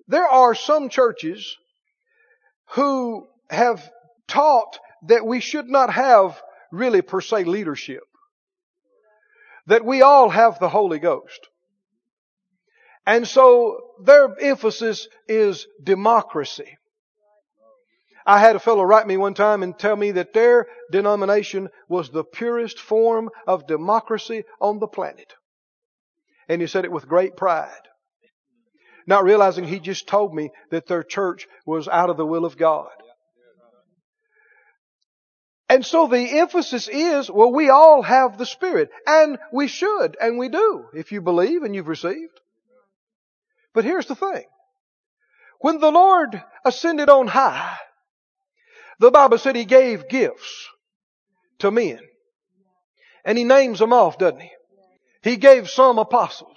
There 0.09 0.27
are 0.27 0.55
some 0.55 0.88
churches 0.88 1.55
who 2.71 3.27
have 3.51 3.87
taught 4.27 4.79
that 5.09 5.27
we 5.27 5.40
should 5.40 5.69
not 5.69 5.92
have 5.92 6.40
really 6.73 7.03
per 7.03 7.21
se 7.21 7.45
leadership. 7.45 8.05
That 9.66 9.85
we 9.85 10.01
all 10.01 10.31
have 10.31 10.59
the 10.59 10.71
Holy 10.71 10.99
Ghost. 10.99 11.47
And 13.07 13.27
so 13.27 13.79
their 14.03 14.35
emphasis 14.40 15.09
is 15.29 15.66
democracy. 15.83 16.77
I 18.27 18.40
had 18.40 18.57
a 18.57 18.61
fellow 18.61 18.83
write 18.83 19.07
me 19.07 19.16
one 19.16 19.35
time 19.35 19.62
and 19.62 19.79
tell 19.79 19.95
me 19.95 20.11
that 20.12 20.35
their 20.35 20.66
denomination 20.90 21.69
was 21.88 22.11
the 22.11 22.25
purest 22.25 22.81
form 22.81 23.31
of 23.47 23.69
democracy 23.69 24.42
on 24.61 24.81
the 24.81 24.88
planet. 24.88 25.33
And 26.49 26.61
he 26.61 26.66
said 26.66 26.85
it 26.85 26.90
with 26.90 27.09
great 27.09 27.37
pride. 27.37 27.71
Not 29.07 29.23
realizing 29.23 29.64
he 29.64 29.79
just 29.79 30.09
told 30.09 30.35
me 30.35 30.51
that 30.71 30.88
their 30.88 31.05
church 31.05 31.47
was 31.64 31.87
out 31.87 32.11
of 32.11 32.16
the 32.16 32.27
will 32.27 32.45
of 32.45 32.57
God. 32.57 32.90
And 35.69 35.87
so 35.87 36.09
the 36.09 36.38
emphasis 36.40 36.88
is, 36.88 37.31
well, 37.31 37.53
we 37.53 37.71
all 37.71 38.03
have 38.03 38.38
the 38.38 38.47
Spirit. 38.47 38.90
And 39.07 39.38
we 39.53 39.69
should, 39.69 40.16
and 40.21 40.38
we 40.38 40.49
do, 40.49 40.87
if 40.95 41.12
you 41.12 41.21
believe 41.21 41.62
and 41.62 41.75
you've 41.75 41.88
received. 41.88 42.40
But 43.76 43.84
here's 43.84 44.06
the 44.06 44.14
thing. 44.14 44.44
When 45.60 45.80
the 45.80 45.90
Lord 45.90 46.42
ascended 46.64 47.10
on 47.10 47.26
high, 47.26 47.76
the 49.00 49.10
Bible 49.10 49.36
said 49.36 49.54
He 49.54 49.66
gave 49.66 50.08
gifts 50.08 50.68
to 51.58 51.70
men. 51.70 52.00
And 53.22 53.36
He 53.36 53.44
names 53.44 53.78
them 53.78 53.92
off, 53.92 54.16
doesn't 54.16 54.40
He? 54.40 54.50
He 55.22 55.36
gave 55.36 55.68
some 55.68 55.98
apostles 55.98 56.56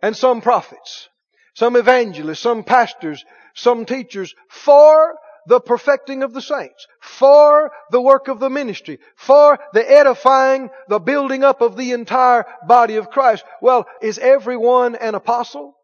and 0.00 0.16
some 0.16 0.40
prophets, 0.40 1.10
some 1.54 1.76
evangelists, 1.76 2.40
some 2.40 2.64
pastors, 2.64 3.22
some 3.54 3.84
teachers 3.84 4.34
for 4.48 5.16
the 5.48 5.60
perfecting 5.60 6.22
of 6.22 6.32
the 6.32 6.40
saints, 6.40 6.86
for 7.02 7.70
the 7.90 8.00
work 8.00 8.28
of 8.28 8.40
the 8.40 8.48
ministry, 8.48 9.00
for 9.16 9.58
the 9.74 9.90
edifying, 9.90 10.70
the 10.88 10.98
building 10.98 11.44
up 11.44 11.60
of 11.60 11.76
the 11.76 11.92
entire 11.92 12.46
body 12.66 12.96
of 12.96 13.10
Christ. 13.10 13.44
Well, 13.60 13.86
is 14.00 14.18
everyone 14.18 14.94
an 14.94 15.14
apostle? 15.14 15.74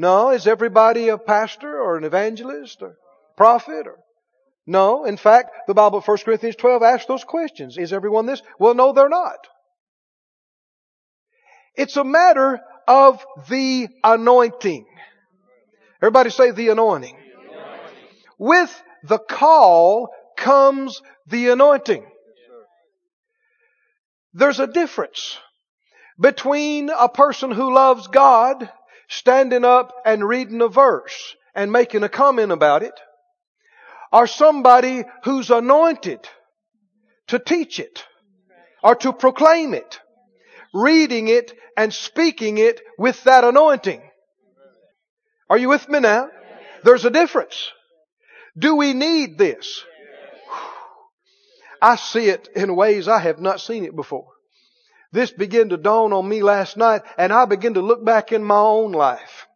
No. 0.00 0.30
Is 0.30 0.46
everybody 0.46 1.08
a 1.08 1.18
pastor 1.18 1.78
or 1.78 1.98
an 1.98 2.04
evangelist 2.04 2.80
or 2.80 2.96
prophet 3.36 3.86
or? 3.86 3.98
No. 4.66 5.04
In 5.04 5.18
fact, 5.18 5.50
the 5.66 5.74
Bible, 5.74 6.00
1 6.00 6.18
Corinthians 6.24 6.56
12 6.56 6.82
asks 6.82 7.06
those 7.06 7.24
questions. 7.24 7.76
Is 7.76 7.92
everyone 7.92 8.24
this? 8.24 8.40
Well, 8.58 8.74
no, 8.74 8.94
they're 8.94 9.10
not. 9.10 9.46
It's 11.74 11.98
a 11.98 12.04
matter 12.04 12.60
of 12.88 13.22
the 13.50 13.88
anointing. 14.02 14.86
Everybody 16.00 16.30
say 16.30 16.50
the 16.50 16.70
anointing. 16.70 17.16
With 18.38 18.82
the 19.04 19.18
call 19.18 20.08
comes 20.34 21.02
the 21.26 21.50
anointing. 21.50 22.06
There's 24.32 24.60
a 24.60 24.66
difference 24.66 25.36
between 26.18 26.88
a 26.88 27.10
person 27.10 27.50
who 27.50 27.74
loves 27.74 28.06
God 28.06 28.70
standing 29.10 29.64
up 29.64 29.92
and 30.06 30.26
reading 30.26 30.62
a 30.62 30.68
verse 30.68 31.34
and 31.54 31.72
making 31.72 32.04
a 32.04 32.08
comment 32.08 32.52
about 32.52 32.82
it 32.82 32.94
or 34.12 34.26
somebody 34.26 35.02
who's 35.24 35.50
anointed 35.50 36.20
to 37.26 37.38
teach 37.38 37.80
it 37.80 38.04
or 38.82 38.94
to 38.94 39.12
proclaim 39.12 39.74
it, 39.74 40.00
reading 40.72 41.28
it 41.28 41.52
and 41.76 41.92
speaking 41.92 42.56
it 42.58 42.80
with 42.98 43.22
that 43.24 43.42
anointing. 43.42 44.00
Are 45.50 45.58
you 45.58 45.68
with 45.68 45.88
me 45.88 45.98
now? 45.98 46.28
There's 46.84 47.04
a 47.04 47.10
difference. 47.10 47.68
Do 48.56 48.76
we 48.76 48.94
need 48.94 49.36
this? 49.38 49.84
I 51.82 51.96
see 51.96 52.28
it 52.28 52.48
in 52.54 52.76
ways 52.76 53.08
I 53.08 53.18
have 53.18 53.40
not 53.40 53.60
seen 53.60 53.84
it 53.84 53.96
before. 53.96 54.28
This 55.12 55.30
began 55.30 55.70
to 55.70 55.76
dawn 55.76 56.12
on 56.12 56.28
me 56.28 56.42
last 56.42 56.76
night 56.76 57.02
and 57.18 57.32
I 57.32 57.44
began 57.44 57.74
to 57.74 57.82
look 57.82 58.04
back 58.04 58.32
in 58.32 58.44
my 58.44 58.58
own 58.58 58.92
life. 58.92 59.46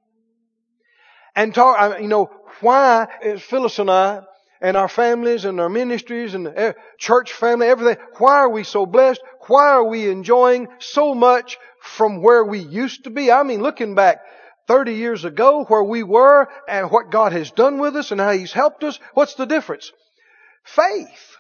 And 1.37 1.55
talk, 1.55 2.01
you 2.01 2.09
know, 2.09 2.31
why 2.61 3.09
Phyllis 3.39 3.79
and 3.79 3.91
I 3.91 4.23
and 4.61 4.77
our 4.77 4.89
families 4.89 5.45
and 5.45 5.61
our 5.61 5.69
ministries 5.69 6.35
and 6.35 6.75
church 6.99 7.33
family, 7.33 7.67
everything, 7.67 8.03
why 8.19 8.39
are 8.39 8.49
we 8.49 8.65
so 8.65 8.87
blessed? 8.87 9.21
Why 9.47 9.71
are 9.71 9.85
we 9.85 10.09
enjoying 10.09 10.69
so 10.79 11.15
much 11.15 11.59
from 11.81 12.23
where 12.23 12.45
we 12.45 12.61
used 12.61 13.05
to 13.05 13.11
be? 13.11 13.31
I 13.31 13.43
mean, 13.43 13.63
looking 13.63 13.95
back 13.95 14.21
30 14.67 14.95
years 14.95 15.25
ago 15.25 15.65
where 15.65 15.85
we 15.85 16.03
were 16.03 16.49
and 16.69 16.91
what 16.91 17.11
God 17.11 17.33
has 17.33 17.51
done 17.51 17.79
with 17.79 17.97
us 17.97 18.11
and 18.11 18.21
how 18.21 18.33
He's 18.33 18.53
helped 18.53 18.83
us, 18.85 18.99
what's 19.13 19.35
the 19.35 19.45
difference? 19.47 19.93
Faith. 20.65 21.34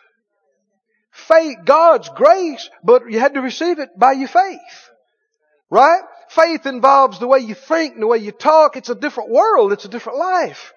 Faith, 1.14 1.58
God's 1.64 2.08
grace, 2.08 2.68
but 2.82 3.08
you 3.08 3.20
had 3.20 3.34
to 3.34 3.40
receive 3.40 3.78
it 3.78 3.96
by 3.96 4.12
your 4.12 4.26
faith. 4.26 4.90
Right? 5.70 6.02
Faith 6.28 6.66
involves 6.66 7.20
the 7.20 7.28
way 7.28 7.38
you 7.38 7.54
think, 7.54 7.94
and 7.94 8.02
the 8.02 8.08
way 8.08 8.18
you 8.18 8.32
talk. 8.32 8.76
It's 8.76 8.88
a 8.88 8.96
different 8.96 9.30
world. 9.30 9.72
It's 9.72 9.84
a 9.84 9.88
different 9.88 10.18
life. 10.18 10.74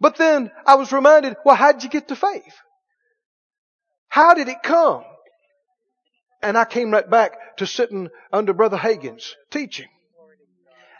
But 0.00 0.16
then 0.16 0.50
I 0.64 0.76
was 0.76 0.92
reminded, 0.92 1.36
well, 1.44 1.56
how'd 1.56 1.82
you 1.82 1.90
get 1.90 2.08
to 2.08 2.16
faith? 2.16 2.54
How 4.08 4.32
did 4.32 4.48
it 4.48 4.62
come? 4.62 5.04
And 6.42 6.56
I 6.56 6.64
came 6.64 6.90
right 6.90 7.08
back 7.08 7.58
to 7.58 7.66
sitting 7.66 8.08
under 8.32 8.54
Brother 8.54 8.78
Hagin's 8.78 9.36
teaching 9.50 9.88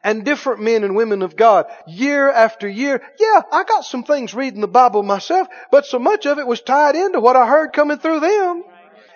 and 0.02 0.24
different 0.24 0.60
men 0.60 0.84
and 0.84 0.96
women 0.96 1.22
of 1.22 1.36
God 1.36 1.66
year 1.86 2.30
after 2.30 2.68
year. 2.68 3.02
Yeah, 3.18 3.42
I 3.52 3.64
got 3.64 3.84
some 3.84 4.04
things 4.04 4.34
reading 4.34 4.60
the 4.60 4.68
Bible 4.68 5.02
myself, 5.02 5.48
but 5.70 5.86
so 5.86 5.98
much 5.98 6.26
of 6.26 6.38
it 6.38 6.46
was 6.46 6.60
tied 6.60 6.96
into 6.96 7.20
what 7.20 7.36
I 7.36 7.46
heard 7.46 7.72
coming 7.72 7.98
through 7.98 8.20
them. 8.20 8.64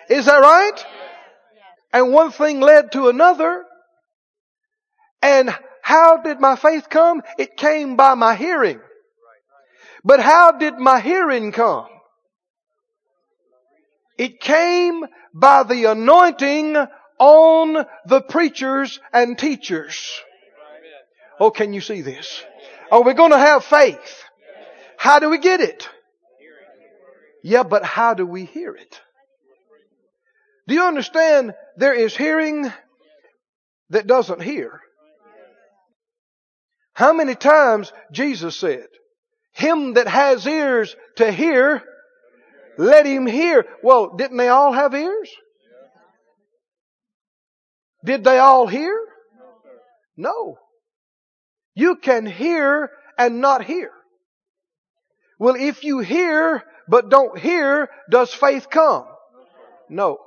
Is 0.09 0.25
that 0.25 0.41
right? 0.41 0.85
And 1.91 2.11
one 2.11 2.31
thing 2.31 2.59
led 2.59 2.91
to 2.91 3.09
another. 3.09 3.63
And 5.21 5.49
how 5.81 6.17
did 6.17 6.39
my 6.39 6.55
faith 6.55 6.89
come? 6.89 7.23
It 7.37 7.57
came 7.57 7.95
by 7.95 8.13
my 8.13 8.35
hearing. 8.35 8.79
But 10.03 10.19
how 10.19 10.51
did 10.51 10.77
my 10.77 10.99
hearing 10.99 11.51
come? 11.51 11.87
It 14.17 14.39
came 14.39 15.05
by 15.33 15.63
the 15.63 15.85
anointing 15.85 16.77
on 17.17 17.85
the 18.05 18.21
preachers 18.21 18.99
and 19.11 19.37
teachers. 19.37 20.21
Oh, 21.39 21.51
can 21.51 21.73
you 21.73 21.81
see 21.81 22.01
this? 22.01 22.43
Oh, 22.91 22.99
Are 22.99 23.03
we 23.03 23.13
going 23.13 23.31
to 23.31 23.37
have 23.37 23.63
faith? 23.65 24.23
How 24.97 25.19
do 25.19 25.29
we 25.29 25.37
get 25.37 25.61
it? 25.61 25.89
Yeah, 27.43 27.63
but 27.63 27.83
how 27.83 28.13
do 28.13 28.25
we 28.25 28.45
hear 28.45 28.75
it? 28.75 28.99
Do 30.67 30.73
you 30.73 30.83
understand 30.83 31.53
there 31.77 31.93
is 31.93 32.15
hearing 32.15 32.71
that 33.89 34.07
doesn't 34.07 34.41
hear? 34.41 34.81
How 36.93 37.13
many 37.13 37.35
times 37.35 37.91
Jesus 38.11 38.55
said, 38.55 38.87
him 39.51 39.93
that 39.93 40.07
has 40.07 40.47
ears 40.47 40.95
to 41.17 41.31
hear, 41.31 41.83
let 42.77 43.05
him 43.05 43.25
hear. 43.25 43.65
Well, 43.83 44.15
didn't 44.15 44.37
they 44.37 44.49
all 44.49 44.73
have 44.73 44.93
ears? 44.93 45.29
Did 48.03 48.23
they 48.23 48.37
all 48.37 48.67
hear? 48.67 48.97
No. 50.17 50.57
You 51.75 51.97
can 51.97 52.25
hear 52.25 52.89
and 53.17 53.41
not 53.41 53.63
hear. 53.63 53.91
Well, 55.37 55.55
if 55.55 55.83
you 55.83 55.99
hear 55.99 56.63
but 56.87 57.09
don't 57.09 57.37
hear, 57.37 57.89
does 58.09 58.33
faith 58.33 58.69
come? 58.69 59.05
No. 59.89 60.17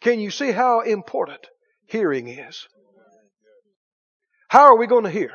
Can 0.00 0.20
you 0.20 0.30
see 0.30 0.52
how 0.52 0.80
important 0.80 1.40
hearing 1.86 2.28
is? 2.28 2.66
How 4.48 4.66
are 4.66 4.76
we 4.76 4.86
going 4.86 5.04
to 5.04 5.10
hear? 5.10 5.32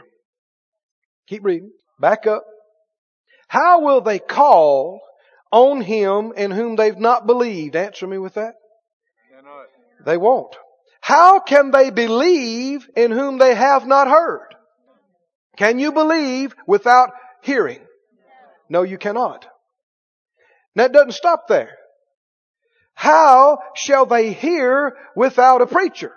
Keep 1.28 1.44
reading. 1.44 1.72
Back 2.00 2.26
up. 2.26 2.44
How 3.48 3.82
will 3.82 4.02
they 4.02 4.20
call 4.20 5.02
on 5.52 5.82
him 5.82 6.34
in 6.36 6.52
whom 6.52 6.76
they've 6.76 6.98
not 6.98 7.28
believed? 7.28 7.76
Answer 7.76 8.08
me 8.08 8.18
with 8.18 8.36
that. 8.36 8.56
They 10.06 10.18
won't. 10.18 10.56
How 11.04 11.42
can 11.42 11.72
they 11.72 11.90
believe 11.90 12.90
in 12.96 13.12
whom 13.12 13.38
they 13.38 13.54
have 13.54 13.86
not 13.86 14.08
heard? 14.08 14.56
Can 15.58 15.78
you 15.78 15.92
believe 15.92 16.56
without 16.66 17.10
hearing? 17.42 17.82
No, 18.70 18.84
you 18.84 18.98
cannot. 18.98 19.46
That 20.76 20.94
doesn't 20.94 21.12
stop 21.12 21.50
there. 21.50 21.76
How 22.94 23.60
shall 23.76 24.06
they 24.06 24.32
hear 24.32 24.96
without 25.14 25.62
a 25.62 25.68
preacher? 25.68 26.14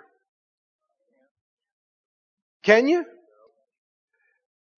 Can 2.63 2.87
you? 2.87 3.03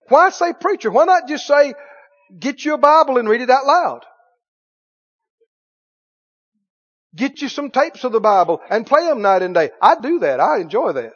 Why 0.07 0.31
say 0.31 0.53
preacher? 0.59 0.89
Why 0.89 1.05
not 1.05 1.27
just 1.27 1.45
say, 1.45 1.75
get 2.35 2.65
you 2.65 2.73
a 2.73 2.79
Bible 2.79 3.19
and 3.19 3.29
read 3.29 3.41
it 3.41 3.49
out 3.51 3.67
loud? 3.67 4.05
Get 7.15 7.41
you 7.41 7.49
some 7.49 7.71
tapes 7.71 8.03
of 8.03 8.11
the 8.11 8.19
Bible 8.19 8.61
and 8.69 8.85
play 8.85 9.05
them 9.05 9.21
night 9.21 9.41
and 9.41 9.53
day. 9.53 9.71
I 9.81 9.95
do 9.99 10.19
that. 10.19 10.39
I 10.39 10.59
enjoy 10.59 10.93
that. 10.93 11.13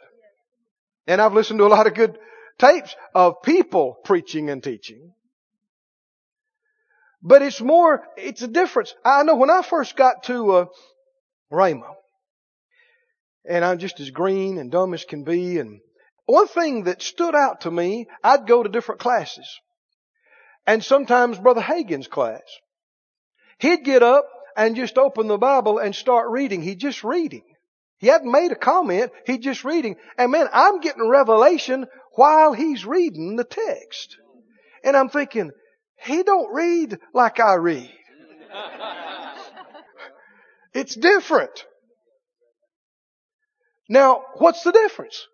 And 1.06 1.20
I've 1.20 1.34
listened 1.34 1.58
to 1.58 1.66
a 1.66 1.68
lot 1.68 1.86
of 1.86 1.94
good 1.94 2.18
tapes 2.58 2.94
of 3.14 3.42
people 3.42 3.96
preaching 4.04 4.50
and 4.50 4.62
teaching. 4.62 5.12
But 7.22 7.42
it's 7.42 7.60
more, 7.60 8.02
it's 8.16 8.42
a 8.42 8.48
difference. 8.48 8.94
I 9.04 9.22
know 9.22 9.36
when 9.36 9.50
I 9.50 9.62
first 9.62 9.96
got 9.96 10.24
to 10.24 10.52
uh, 10.52 10.66
Rhema, 11.50 11.94
and 13.48 13.64
I'm 13.64 13.78
just 13.78 14.00
as 14.00 14.10
green 14.10 14.58
and 14.58 14.70
dumb 14.70 14.94
as 14.94 15.04
can 15.04 15.24
be, 15.24 15.58
and 15.58 15.80
one 16.26 16.48
thing 16.48 16.84
that 16.84 17.02
stood 17.02 17.34
out 17.34 17.62
to 17.62 17.70
me, 17.70 18.08
I'd 18.22 18.46
go 18.46 18.62
to 18.62 18.68
different 18.68 19.00
classes. 19.00 19.48
And 20.66 20.82
sometimes 20.82 21.38
Brother 21.38 21.60
Hagin's 21.60 22.08
class. 22.08 22.42
He'd 23.58 23.84
get 23.84 24.02
up 24.02 24.26
and 24.56 24.76
just 24.76 24.98
open 24.98 25.26
the 25.26 25.38
Bible 25.38 25.78
and 25.78 25.94
start 25.94 26.30
reading. 26.30 26.62
He'd 26.62 26.78
just 26.78 27.04
reading. 27.04 27.42
He 27.98 28.08
hadn't 28.08 28.30
made 28.30 28.52
a 28.52 28.56
comment. 28.56 29.12
He's 29.26 29.38
just 29.38 29.64
reading. 29.64 29.96
And 30.18 30.30
man, 30.30 30.48
I'm 30.52 30.80
getting 30.80 31.08
revelation 31.08 31.86
while 32.12 32.52
he's 32.52 32.84
reading 32.84 33.36
the 33.36 33.44
text. 33.44 34.16
And 34.82 34.96
I'm 34.96 35.08
thinking, 35.08 35.50
he 35.98 36.22
don't 36.22 36.52
read 36.52 36.98
like 37.12 37.40
I 37.40 37.54
read. 37.54 37.90
it's 40.74 40.94
different. 40.94 41.64
Now, 43.88 44.22
what's 44.34 44.62
the 44.62 44.72
difference? 44.72 45.26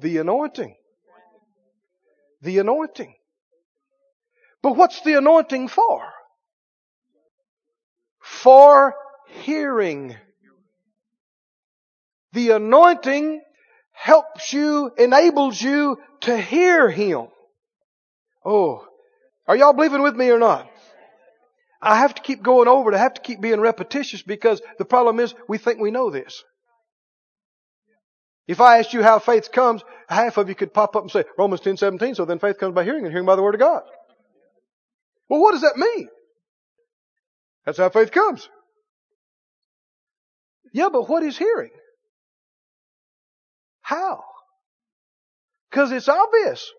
The 0.00 0.18
anointing. 0.18 0.76
The 2.42 2.58
anointing. 2.58 3.14
But 4.62 4.76
what's 4.76 5.00
the 5.02 5.14
anointing 5.14 5.68
for? 5.68 6.12
For 8.42 8.94
hearing. 9.42 10.16
The 12.32 12.50
anointing 12.50 13.40
helps 13.92 14.52
you, 14.52 14.90
enables 14.98 15.60
you 15.60 15.98
to 16.22 16.36
hear 16.36 16.90
Him. 16.90 17.28
Oh, 18.44 18.84
are 19.46 19.54
y'all 19.54 19.72
believing 19.72 20.02
with 20.02 20.16
me 20.16 20.30
or 20.30 20.40
not? 20.40 20.68
I 21.80 21.98
have 21.98 22.16
to 22.16 22.22
keep 22.22 22.42
going 22.42 22.66
over 22.66 22.90
it. 22.90 22.96
I 22.96 22.98
have 22.98 23.14
to 23.14 23.20
keep 23.20 23.40
being 23.40 23.60
repetitious 23.60 24.22
because 24.22 24.60
the 24.78 24.84
problem 24.84 25.20
is 25.20 25.34
we 25.48 25.58
think 25.58 25.80
we 25.80 25.92
know 25.92 26.10
this. 26.10 26.42
If 28.48 28.60
I 28.60 28.80
asked 28.80 28.92
you 28.92 29.04
how 29.04 29.20
faith 29.20 29.52
comes, 29.52 29.82
half 30.08 30.36
of 30.36 30.48
you 30.48 30.56
could 30.56 30.74
pop 30.74 30.96
up 30.96 31.02
and 31.02 31.12
say, 31.12 31.24
Romans 31.38 31.60
10, 31.60 31.76
17, 31.76 32.16
so 32.16 32.24
then 32.24 32.40
faith 32.40 32.58
comes 32.58 32.74
by 32.74 32.82
hearing 32.82 33.04
and 33.04 33.12
hearing 33.12 33.26
by 33.26 33.36
the 33.36 33.42
Word 33.42 33.54
of 33.54 33.60
God. 33.60 33.82
Well, 35.28 35.40
what 35.40 35.52
does 35.52 35.62
that 35.62 35.76
mean? 35.76 36.08
That's 37.64 37.78
how 37.78 37.88
faith 37.88 38.10
comes. 38.10 38.48
Yeah, 40.72 40.88
but 40.90 41.08
what 41.08 41.22
is 41.22 41.36
hearing? 41.36 41.70
How? 43.82 44.24
Because 45.70 45.92
it's 45.92 46.08
obvious. 46.08 46.70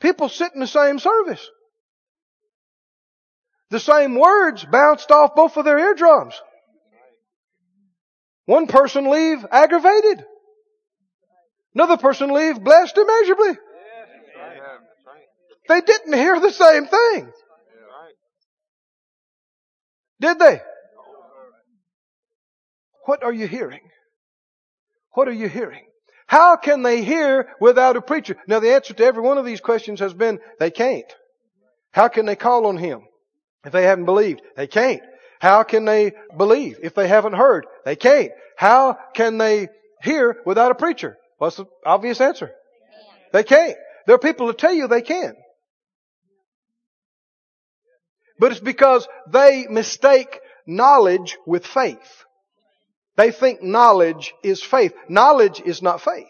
People 0.00 0.28
sit 0.28 0.52
in 0.54 0.60
the 0.60 0.66
same 0.66 0.98
service. 0.98 1.48
The 3.70 3.80
same 3.80 4.14
words 4.14 4.64
bounced 4.64 5.10
off 5.10 5.34
both 5.34 5.56
of 5.56 5.64
their 5.64 5.78
eardrums. 5.78 6.34
One 8.46 8.66
person 8.66 9.10
leave 9.10 9.44
aggravated. 9.50 10.24
Another 11.74 11.96
person 11.96 12.32
leave 12.32 12.62
blessed 12.62 12.96
immeasurably. 12.96 13.58
They 15.68 15.80
didn't 15.80 16.12
hear 16.12 16.38
the 16.38 16.52
same 16.52 16.86
thing. 16.86 17.32
Did 20.20 20.38
they? 20.38 20.60
What 23.06 23.22
are 23.22 23.32
you 23.32 23.46
hearing? 23.46 23.80
What 25.12 25.28
are 25.28 25.32
you 25.32 25.48
hearing? 25.48 25.84
How 26.26 26.56
can 26.56 26.82
they 26.82 27.04
hear 27.04 27.48
without 27.60 27.96
a 27.96 28.02
preacher? 28.02 28.36
Now 28.48 28.60
the 28.60 28.74
answer 28.74 28.94
to 28.94 29.04
every 29.04 29.22
one 29.22 29.38
of 29.38 29.44
these 29.44 29.60
questions 29.60 30.00
has 30.00 30.14
been 30.14 30.40
they 30.58 30.70
can't. 30.70 31.12
How 31.92 32.08
can 32.08 32.26
they 32.26 32.36
call 32.36 32.66
on 32.66 32.76
Him 32.76 33.02
if 33.64 33.72
they 33.72 33.84
haven't 33.84 34.06
believed? 34.06 34.40
They 34.56 34.66
can't. 34.66 35.02
How 35.40 35.62
can 35.62 35.84
they 35.84 36.12
believe 36.36 36.78
if 36.82 36.94
they 36.94 37.06
haven't 37.06 37.34
heard? 37.34 37.66
They 37.84 37.96
can't. 37.96 38.32
How 38.56 38.98
can 39.14 39.38
they 39.38 39.68
hear 40.02 40.38
without 40.46 40.72
a 40.72 40.74
preacher? 40.74 41.18
What's 41.38 41.56
the 41.56 41.66
obvious 41.84 42.20
answer? 42.20 42.50
They 43.32 43.44
can't. 43.44 43.76
There 44.06 44.14
are 44.14 44.18
people 44.18 44.46
that 44.46 44.58
tell 44.58 44.72
you 44.72 44.88
they 44.88 45.02
can. 45.02 45.34
But 48.38 48.52
it's 48.52 48.60
because 48.60 49.06
they 49.30 49.66
mistake 49.68 50.40
knowledge 50.66 51.38
with 51.46 51.66
faith. 51.66 52.24
They 53.16 53.30
think 53.30 53.62
knowledge 53.62 54.34
is 54.42 54.62
faith. 54.62 54.92
Knowledge 55.08 55.60
is 55.64 55.82
not 55.82 56.00
faith. 56.00 56.26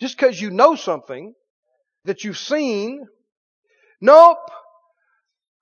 Just 0.00 0.16
because 0.16 0.40
you 0.40 0.50
know 0.50 0.74
something 0.74 1.34
that 2.04 2.24
you've 2.24 2.38
seen, 2.38 3.06
nope. 4.00 4.38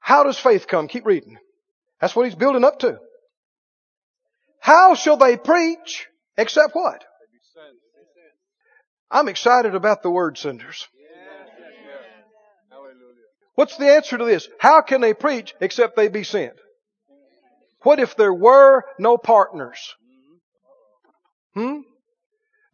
How 0.01 0.23
does 0.23 0.39
faith 0.39 0.67
come? 0.67 0.89
Keep 0.89 1.05
reading. 1.05 1.37
That's 2.01 2.17
what 2.17 2.27
he's 2.27 2.35
building 2.35 2.65
up 2.65 2.79
to. 2.81 2.99
How 4.61 4.95
shall 4.95 5.17
they 5.17 5.37
preach 5.37 6.07
except 6.37 6.75
what? 6.75 7.05
I'm 9.11 9.29
excited 9.29 9.75
about 9.75 10.03
the 10.03 10.11
word 10.11 10.39
senders. 10.39 10.87
What's 13.59 13.77
the 13.77 13.93
answer 13.93 14.17
to 14.17 14.25
this? 14.25 14.49
How 14.61 14.83
can 14.83 15.01
they 15.01 15.15
preach 15.15 15.53
except 15.61 15.97
they 15.97 16.07
be 16.07 16.23
sent? 16.23 16.53
What 17.83 17.99
if 17.99 18.15
there 18.15 18.33
were 18.33 18.85
no 19.01 19.19
partners? 19.19 19.97
Hmm? 21.55 21.79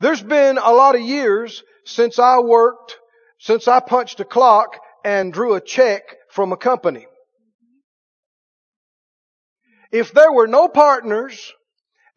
There's 0.01 0.22
been 0.22 0.59
a 0.59 0.72
lot 0.72 0.95
of 0.95 1.01
years 1.01 1.62
since 1.87 2.18
I 2.18 2.41
worked, 2.41 2.99
since 3.39 3.66
I 3.66 3.80
punched 3.80 4.20
a 4.20 4.26
clock 4.26 4.76
and 5.03 5.32
drew 5.32 5.55
a 5.55 5.61
check 5.62 6.03
from 6.28 6.53
a 6.53 6.59
company. 6.59 7.07
If 9.91 10.12
there 10.12 10.32
were 10.32 10.49
no 10.49 10.68
partners 10.68 11.51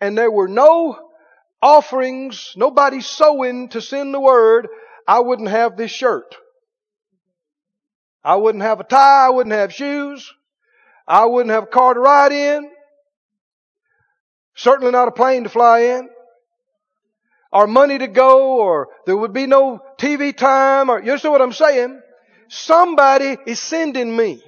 and 0.01 0.17
there 0.17 0.29
were 0.29 0.49
no 0.49 0.99
offerings, 1.61 2.51
nobody 2.57 2.99
sowing 2.99 3.69
to 3.69 3.79
send 3.79 4.13
the 4.13 4.19
word, 4.19 4.67
I 5.07 5.21
wouldn't 5.21 5.47
have 5.47 5.77
this 5.77 5.91
shirt. 5.91 6.35
I 8.27 8.35
wouldn't 8.35 8.61
have 8.61 8.81
a 8.81 8.83
tie, 8.83 9.27
I 9.27 9.29
wouldn't 9.29 9.55
have 9.55 9.73
shoes, 9.73 10.33
I 11.07 11.23
wouldn't 11.27 11.49
have 11.49 11.63
a 11.63 11.67
car 11.67 11.93
to 11.93 11.99
ride 12.01 12.33
in, 12.33 12.69
certainly 14.53 14.91
not 14.91 15.07
a 15.07 15.11
plane 15.11 15.43
to 15.43 15.49
fly 15.49 15.79
in, 15.95 16.09
or 17.53 17.67
money 17.67 17.97
to 17.97 18.07
go, 18.07 18.57
or 18.57 18.89
there 19.05 19.15
would 19.15 19.31
be 19.31 19.45
no 19.45 19.79
TV 19.97 20.35
time, 20.35 20.89
or 20.89 21.01
you 21.01 21.11
understand 21.11 21.31
what 21.31 21.41
I'm 21.41 21.53
saying? 21.53 22.01
Somebody 22.49 23.37
is 23.45 23.61
sending 23.61 24.13
me. 24.13 24.43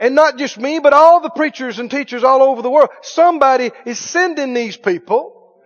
And 0.00 0.14
not 0.14 0.38
just 0.38 0.58
me, 0.58 0.78
but 0.78 0.94
all 0.94 1.20
the 1.20 1.28
preachers 1.28 1.78
and 1.78 1.90
teachers 1.90 2.24
all 2.24 2.40
over 2.42 2.62
the 2.62 2.70
world. 2.70 2.88
Somebody 3.02 3.70
is 3.84 3.98
sending 3.98 4.54
these 4.54 4.78
people 4.78 5.58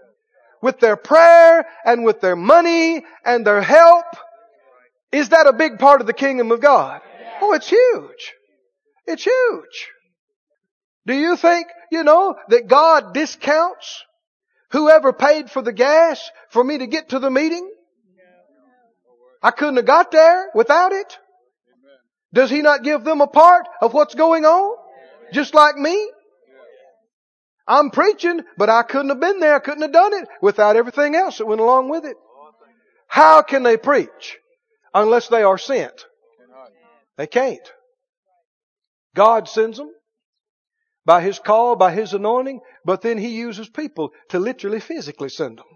with 0.61 0.81
their 0.81 0.97
prayer 0.97 1.68
and 1.85 2.05
with 2.05 2.20
their 2.20 2.35
money 2.35 3.05
and 3.24 3.47
their 3.47 3.62
help. 3.62 4.07
Is 5.13 5.31
that 5.31 5.47
a 5.47 5.53
big 5.53 5.79
part 5.79 6.01
of 6.01 6.07
the 6.07 6.13
kingdom 6.13 6.51
of 6.51 6.61
God? 6.61 7.01
Oh, 7.41 7.53
it's 7.53 7.69
huge. 7.69 8.35
It's 9.07 9.25
huge. 9.25 9.89
Do 11.07 11.15
you 11.15 11.37
think, 11.37 11.69
you 11.93 12.03
know, 12.03 12.35
that 12.49 12.67
God 12.67 13.15
discounts 13.15 14.05
whoever 14.73 15.13
paid 15.13 15.51
for 15.51 15.63
the 15.63 15.73
gas 15.73 16.31
for 16.51 16.63
me 16.65 16.79
to 16.79 16.87
get 16.87 17.11
to 17.11 17.19
the 17.19 17.31
meeting? 17.31 17.71
I 19.43 19.53
couldn't 19.53 19.77
have 19.77 19.87
got 19.87 20.11
there 20.11 20.49
without 20.55 20.93
it. 20.93 21.19
Does 22.35 22.51
he 22.51 22.63
not 22.63 22.83
give 22.83 23.05
them 23.05 23.21
a 23.21 23.29
part 23.29 23.69
of 23.81 23.95
what's 23.95 24.15
going 24.15 24.45
on? 24.45 24.77
Just 25.33 25.55
like 25.55 25.77
me? 25.77 26.11
I'm 27.69 27.91
preaching, 27.91 28.43
but 28.57 28.69
I 28.69 28.83
couldn't 28.83 29.09
have 29.09 29.21
been 29.21 29.41
there. 29.41 29.57
I 29.57 29.59
couldn't 29.61 29.83
have 29.83 29.93
done 29.93 30.15
it 30.15 30.29
without 30.41 30.77
everything 30.77 31.15
else 31.15 31.39
that 31.39 31.47
went 31.47 31.61
along 31.61 31.89
with 31.89 32.05
it. 32.05 32.17
How 33.09 33.43
can 33.43 33.63
they 33.63 33.77
preach 33.77 34.39
unless 34.97 35.28
they 35.28 35.42
are 35.42 35.59
sent? 35.59 36.07
They 37.16 37.26
can't. 37.26 37.72
God 39.14 39.49
sends 39.49 39.78
them 39.78 39.90
by 41.05 41.22
His 41.22 41.38
call, 41.38 41.76
by 41.76 41.92
His 41.92 42.12
anointing, 42.12 42.61
but 42.84 43.03
then 43.03 43.18
He 43.18 43.36
uses 43.36 43.68
people 43.68 44.11
to 44.30 44.38
literally 44.38 44.80
physically 44.80 45.28
send 45.28 45.59
them. 45.59 45.66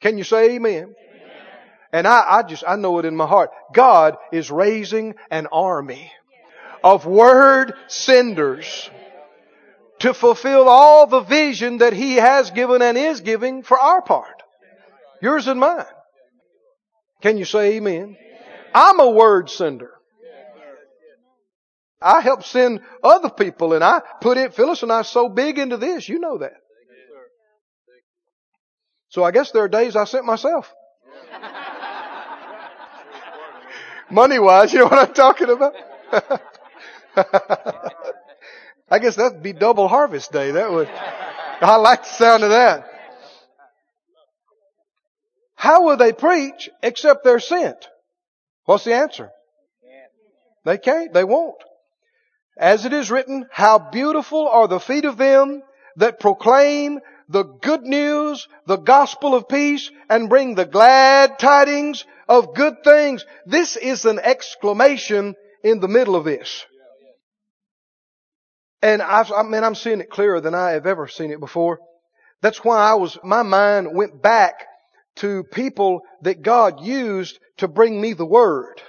Can 0.00 0.18
you 0.18 0.24
say 0.24 0.56
amen? 0.56 0.94
And 1.92 2.06
I, 2.08 2.38
I 2.38 2.42
just, 2.42 2.64
I 2.66 2.76
know 2.76 2.98
it 2.98 3.04
in 3.04 3.16
my 3.16 3.26
heart. 3.26 3.50
God 3.72 4.16
is 4.32 4.50
raising 4.50 5.14
an 5.30 5.46
army 5.52 6.12
of 6.82 7.06
word 7.06 7.72
senders 7.86 8.90
to 10.00 10.12
fulfill 10.12 10.68
all 10.68 11.06
the 11.06 11.20
vision 11.20 11.78
that 11.78 11.92
He 11.92 12.16
has 12.16 12.50
given 12.50 12.82
and 12.82 12.98
is 12.98 13.20
giving 13.20 13.62
for 13.62 13.78
our 13.78 14.02
part. 14.02 14.42
Yours 15.22 15.46
and 15.46 15.60
mine. 15.60 15.86
Can 17.24 17.38
you 17.38 17.46
say 17.46 17.76
amen? 17.76 18.18
I'm 18.74 19.00
a 19.00 19.08
word 19.08 19.48
sender. 19.48 19.92
I 22.02 22.20
help 22.20 22.44
send 22.44 22.80
other 23.02 23.30
people 23.30 23.72
and 23.72 23.82
I 23.82 24.02
put 24.20 24.36
it, 24.36 24.52
Phyllis 24.52 24.82
and 24.82 24.92
I 24.92 25.00
so 25.00 25.30
big 25.30 25.58
into 25.58 25.78
this, 25.78 26.06
you 26.06 26.18
know 26.18 26.36
that. 26.36 26.52
So 29.08 29.24
I 29.24 29.30
guess 29.30 29.52
there 29.52 29.62
are 29.62 29.68
days 29.68 29.96
I 29.96 30.04
sent 30.04 30.26
myself. 30.26 30.70
Money 34.10 34.38
wise, 34.38 34.74
you 34.74 34.80
know 34.80 34.88
what 34.88 35.08
I'm 35.08 35.14
talking 35.14 35.48
about? 35.48 35.74
I 38.90 38.98
guess 38.98 39.16
that'd 39.16 39.42
be 39.42 39.54
double 39.54 39.88
harvest 39.88 40.30
day. 40.30 40.50
That 40.50 40.70
would, 40.70 40.88
I 40.88 41.76
like 41.76 42.02
the 42.02 42.10
sound 42.10 42.44
of 42.44 42.50
that. 42.50 42.93
How 45.64 45.84
will 45.84 45.96
they 45.96 46.12
preach 46.12 46.68
except 46.82 47.24
they're 47.24 47.40
sent? 47.40 47.88
What's 48.66 48.84
the 48.84 48.92
answer? 48.92 49.30
They 50.66 50.76
can't. 50.76 51.14
They 51.14 51.24
won't. 51.24 51.56
As 52.58 52.84
it 52.84 52.92
is 52.92 53.10
written, 53.10 53.46
how 53.50 53.78
beautiful 53.78 54.46
are 54.46 54.68
the 54.68 54.78
feet 54.78 55.06
of 55.06 55.16
them 55.16 55.62
that 55.96 56.20
proclaim 56.20 57.00
the 57.30 57.44
good 57.44 57.80
news, 57.80 58.46
the 58.66 58.76
gospel 58.76 59.34
of 59.34 59.48
peace, 59.48 59.90
and 60.10 60.28
bring 60.28 60.54
the 60.54 60.66
glad 60.66 61.38
tidings 61.38 62.04
of 62.28 62.54
good 62.54 62.84
things. 62.84 63.24
This 63.46 63.78
is 63.78 64.04
an 64.04 64.18
exclamation 64.18 65.34
in 65.62 65.80
the 65.80 65.88
middle 65.88 66.14
of 66.14 66.26
this. 66.26 66.66
And 68.82 69.00
I've, 69.00 69.32
I 69.32 69.44
mean, 69.44 69.64
I'm 69.64 69.74
seeing 69.74 70.02
it 70.02 70.10
clearer 70.10 70.42
than 70.42 70.54
I 70.54 70.72
have 70.72 70.86
ever 70.86 71.08
seen 71.08 71.30
it 71.30 71.40
before. 71.40 71.78
That's 72.42 72.62
why 72.62 72.76
I 72.76 72.94
was, 72.96 73.16
my 73.24 73.42
mind 73.42 73.96
went 73.96 74.20
back 74.20 74.66
to 75.16 75.44
people 75.44 76.02
that 76.22 76.42
God 76.42 76.80
used 76.80 77.38
to 77.58 77.68
bring 77.68 78.00
me 78.00 78.12
the 78.12 78.26
Word. 78.26 78.80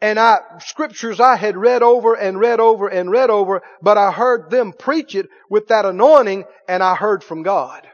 And 0.00 0.18
I, 0.18 0.38
scriptures 0.60 1.18
I 1.18 1.36
had 1.36 1.56
read 1.56 1.82
over 1.82 2.14
and 2.14 2.38
read 2.38 2.60
over 2.60 2.86
and 2.86 3.10
read 3.10 3.30
over, 3.30 3.62
but 3.82 3.98
I 3.98 4.12
heard 4.12 4.48
them 4.50 4.72
preach 4.72 5.14
it 5.14 5.26
with 5.50 5.68
that 5.68 5.84
anointing 5.84 6.44
and 6.68 6.82
I 6.82 6.94
heard 6.94 7.24
from 7.24 7.42
God. 7.42 7.86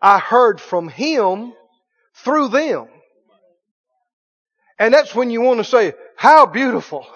I 0.00 0.18
heard 0.18 0.60
from 0.60 0.88
Him 0.88 1.54
through 2.14 2.48
them. 2.48 2.86
And 4.78 4.94
that's 4.94 5.14
when 5.14 5.30
you 5.30 5.40
want 5.40 5.58
to 5.58 5.64
say, 5.64 5.92
how 6.16 6.46
beautiful 6.46 7.06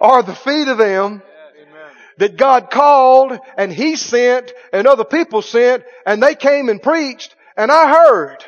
are 0.00 0.22
the 0.22 0.34
feet 0.34 0.68
of 0.68 0.78
them 0.78 1.22
that 2.18 2.36
God 2.36 2.70
called 2.70 3.38
and 3.56 3.72
He 3.72 3.96
sent 3.96 4.52
and 4.72 4.86
other 4.86 5.04
people 5.04 5.42
sent 5.42 5.84
and 6.04 6.22
they 6.22 6.34
came 6.34 6.68
and 6.68 6.82
preached 6.82 7.34
and 7.60 7.70
I 7.70 7.90
heard. 7.90 8.42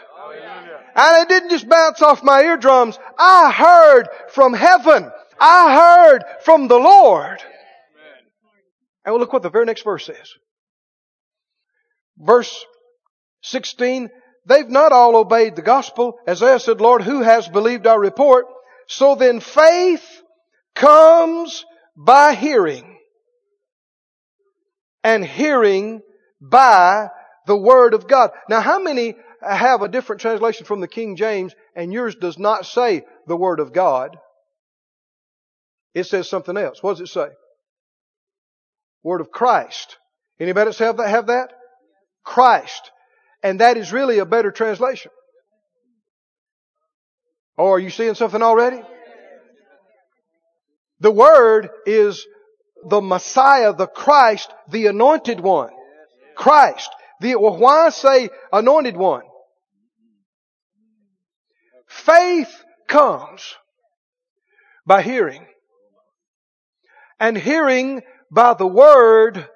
And 0.97 1.23
it 1.23 1.29
didn't 1.29 1.51
just 1.51 1.69
bounce 1.69 2.01
off 2.01 2.23
my 2.23 2.43
eardrums. 2.43 2.99
I 3.19 3.53
heard 3.53 4.09
from 4.31 4.55
heaven. 4.55 5.11
I 5.39 5.75
heard 5.77 6.25
from 6.45 6.67
the 6.67 6.79
Lord. 6.79 7.43
And 9.05 9.15
look 9.17 9.33
what 9.33 9.43
the 9.43 9.51
very 9.51 9.67
next 9.67 9.85
verse 9.85 10.07
says. 10.07 10.33
Verse 12.19 12.65
16, 13.43 14.09
they've 14.47 14.69
not 14.69 14.93
all 14.93 15.17
obeyed 15.17 15.57
the 15.57 15.63
gospel. 15.63 16.19
Isaiah 16.27 16.59
said, 16.59 16.81
Lord, 16.81 17.03
who 17.03 17.21
has 17.21 17.47
believed 17.49 17.87
our 17.87 18.01
report? 18.01 18.47
So 18.87 19.15
then 19.15 19.41
faith 19.41 20.23
comes 20.75 21.67
by 21.97 22.35
hearing 22.35 22.97
and 25.05 25.23
hearing 25.23 26.01
by 26.41 27.09
the 27.47 27.57
Word 27.57 27.95
of 27.95 28.07
God. 28.07 28.31
Now 28.49 28.61
how 28.61 28.81
many 28.81 29.17
have 29.41 29.83
a 29.83 29.89
different 29.89 30.21
translation 30.21 30.67
from 30.67 30.81
the 30.81 30.89
King 30.89 31.17
James 31.17 31.55
and 31.75 31.93
yours 31.93 32.15
does 32.15 32.39
not 32.39 32.67
say 32.67 33.05
the 33.27 33.37
Word 33.37 33.61
of 33.61 33.73
God? 33.73 34.17
It 35.95 36.05
says 36.05 36.29
something 36.29 36.57
else. 36.57 36.83
What 36.83 36.93
does 36.99 37.09
it 37.09 37.13
say? 37.13 37.29
Word 39.03 39.21
of 39.21 39.31
Christ. 39.31 39.97
Anybody 40.41 40.69
else 40.69 40.79
have 40.79 40.97
that? 40.99 41.09
Have 41.09 41.27
that? 41.27 41.53
Christ. 42.25 42.91
And 43.43 43.61
that 43.61 43.77
is 43.77 43.93
really 43.93 44.19
a 44.19 44.27
better 44.27 44.51
translation. 44.51 45.11
Or 47.57 47.69
oh, 47.69 47.73
are 47.73 47.79
you 47.79 47.91
seeing 47.91 48.15
something 48.15 48.43
already? 48.43 48.81
The 51.01 51.11
Word 51.11 51.69
is 51.85 52.25
the 52.89 53.01
Messiah, 53.01 53.73
the 53.73 53.87
Christ, 53.87 54.53
the 54.71 54.87
anointed 54.87 55.41
one. 55.41 55.71
Christ. 56.37 56.91
The, 57.23 57.37
well, 57.37 57.57
why 57.57 57.91
say 57.91 58.31
anointed 58.53 58.97
one? 58.97 59.23
Faith 61.87 62.53
comes 62.89 63.55
by 64.85 65.03
hearing. 65.03 65.47
And 67.21 67.39
hearing 67.39 68.03
by 68.29 68.55
the 68.55 68.67
word 68.67 69.49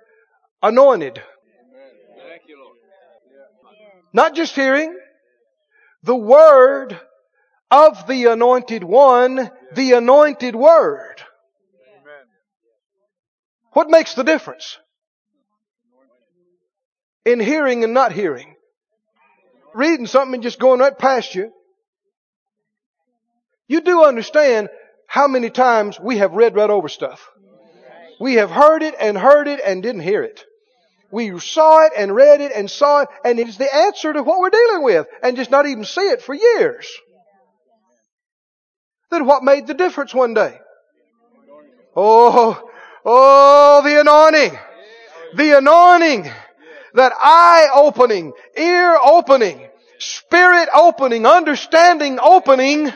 anointed. 0.63 1.21
Not 4.13 4.37
just 4.37 4.55
hearing, 4.55 4.97
the 6.05 6.15
word 6.15 6.99
of 7.73 8.07
the 8.07 8.27
anointed 8.27 8.85
one, 8.85 9.51
the 9.75 9.93
anointed 9.95 10.55
word. 10.55 11.17
What 13.73 13.91
makes 13.91 14.15
the 14.15 14.23
difference? 14.23 14.79
In 17.27 17.41
hearing 17.41 17.85
and 17.85 17.93
not 17.93 18.13
hearing. 18.13 18.55
Reading 19.75 20.07
something 20.07 20.35
and 20.35 20.43
just 20.43 20.59
going 20.59 20.81
right 20.81 20.97
past 20.97 21.35
you. 21.35 21.53
You 23.69 23.83
do 23.83 24.05
understand 24.05 24.71
how 25.07 25.29
many 25.29 25.51
times 25.51 26.01
we 26.01 26.19
have 26.19 26.33
read 26.33 26.55
right 26.55 26.71
over 26.71 26.89
stuff. 26.89 27.29
We 28.19 28.35
have 28.35 28.51
heard 28.51 28.83
it 28.83 28.95
and 28.99 29.19
heard 29.19 29.49
it 29.49 29.61
and 29.63 29.83
didn't 29.83 30.01
hear 30.01 30.23
it. 30.23 30.43
We 31.11 31.39
saw 31.39 31.85
it 31.85 31.93
and 31.97 32.15
read 32.15 32.41
it 32.41 32.53
and 32.55 32.71
saw 32.71 33.03
it 33.03 33.09
and 33.25 33.39
it's 33.39 33.59
the 33.59 33.75
answer 33.75 34.13
to 34.13 34.23
what 34.23 34.41
we're 34.41 34.51
dealing 34.51 34.83
with 34.83 35.07
and 35.23 35.37
just 35.37 35.51
not 35.51 35.67
even 35.67 35.85
see 35.85 36.09
it 36.09 36.23
for 36.23 36.35
years. 36.35 36.89
Then 39.11 39.27
what 39.27 39.45
made 39.45 39.67
the 39.67 39.75
difference 39.75 40.15
one 40.15 40.33
day? 40.33 40.59
Oh, 41.95 42.71
Oh, 43.09 43.83
the 43.85 44.01
anointing. 44.01 44.59
The 45.37 45.59
anointing. 45.59 46.29
That 46.97 47.13
eye 47.15 47.69
opening, 47.75 48.33
ear 48.57 48.99
opening, 49.05 49.69
spirit 49.99 50.69
opening, 50.75 51.27
understanding 51.27 52.19
opening, 52.21 52.91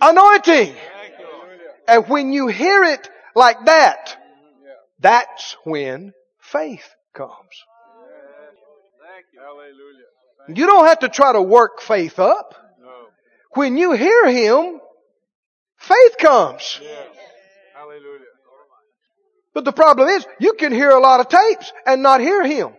anointing. 0.00 0.74
And 1.86 2.08
when 2.08 2.32
you 2.32 2.48
hear 2.48 2.82
it 2.82 3.08
like 3.36 3.64
that, 3.66 4.16
that's 4.98 5.56
when 5.64 6.12
faith 6.40 6.88
comes. 7.14 7.30
You 10.48 10.66
don't 10.66 10.86
have 10.86 10.98
to 11.00 11.08
try 11.08 11.32
to 11.32 11.42
work 11.42 11.80
faith 11.80 12.18
up. 12.18 12.54
When 13.52 13.76
you 13.76 13.92
hear 13.92 14.28
Him, 14.28 14.80
faith 15.76 16.16
comes. 16.18 16.80
But 19.54 19.64
the 19.64 19.72
problem 19.72 20.08
is, 20.08 20.26
you 20.40 20.54
can 20.54 20.72
hear 20.72 20.90
a 20.90 21.00
lot 21.00 21.20
of 21.20 21.28
tapes 21.28 21.72
and 21.86 22.02
not 22.02 22.20
hear 22.20 22.44
Him. 22.44 22.72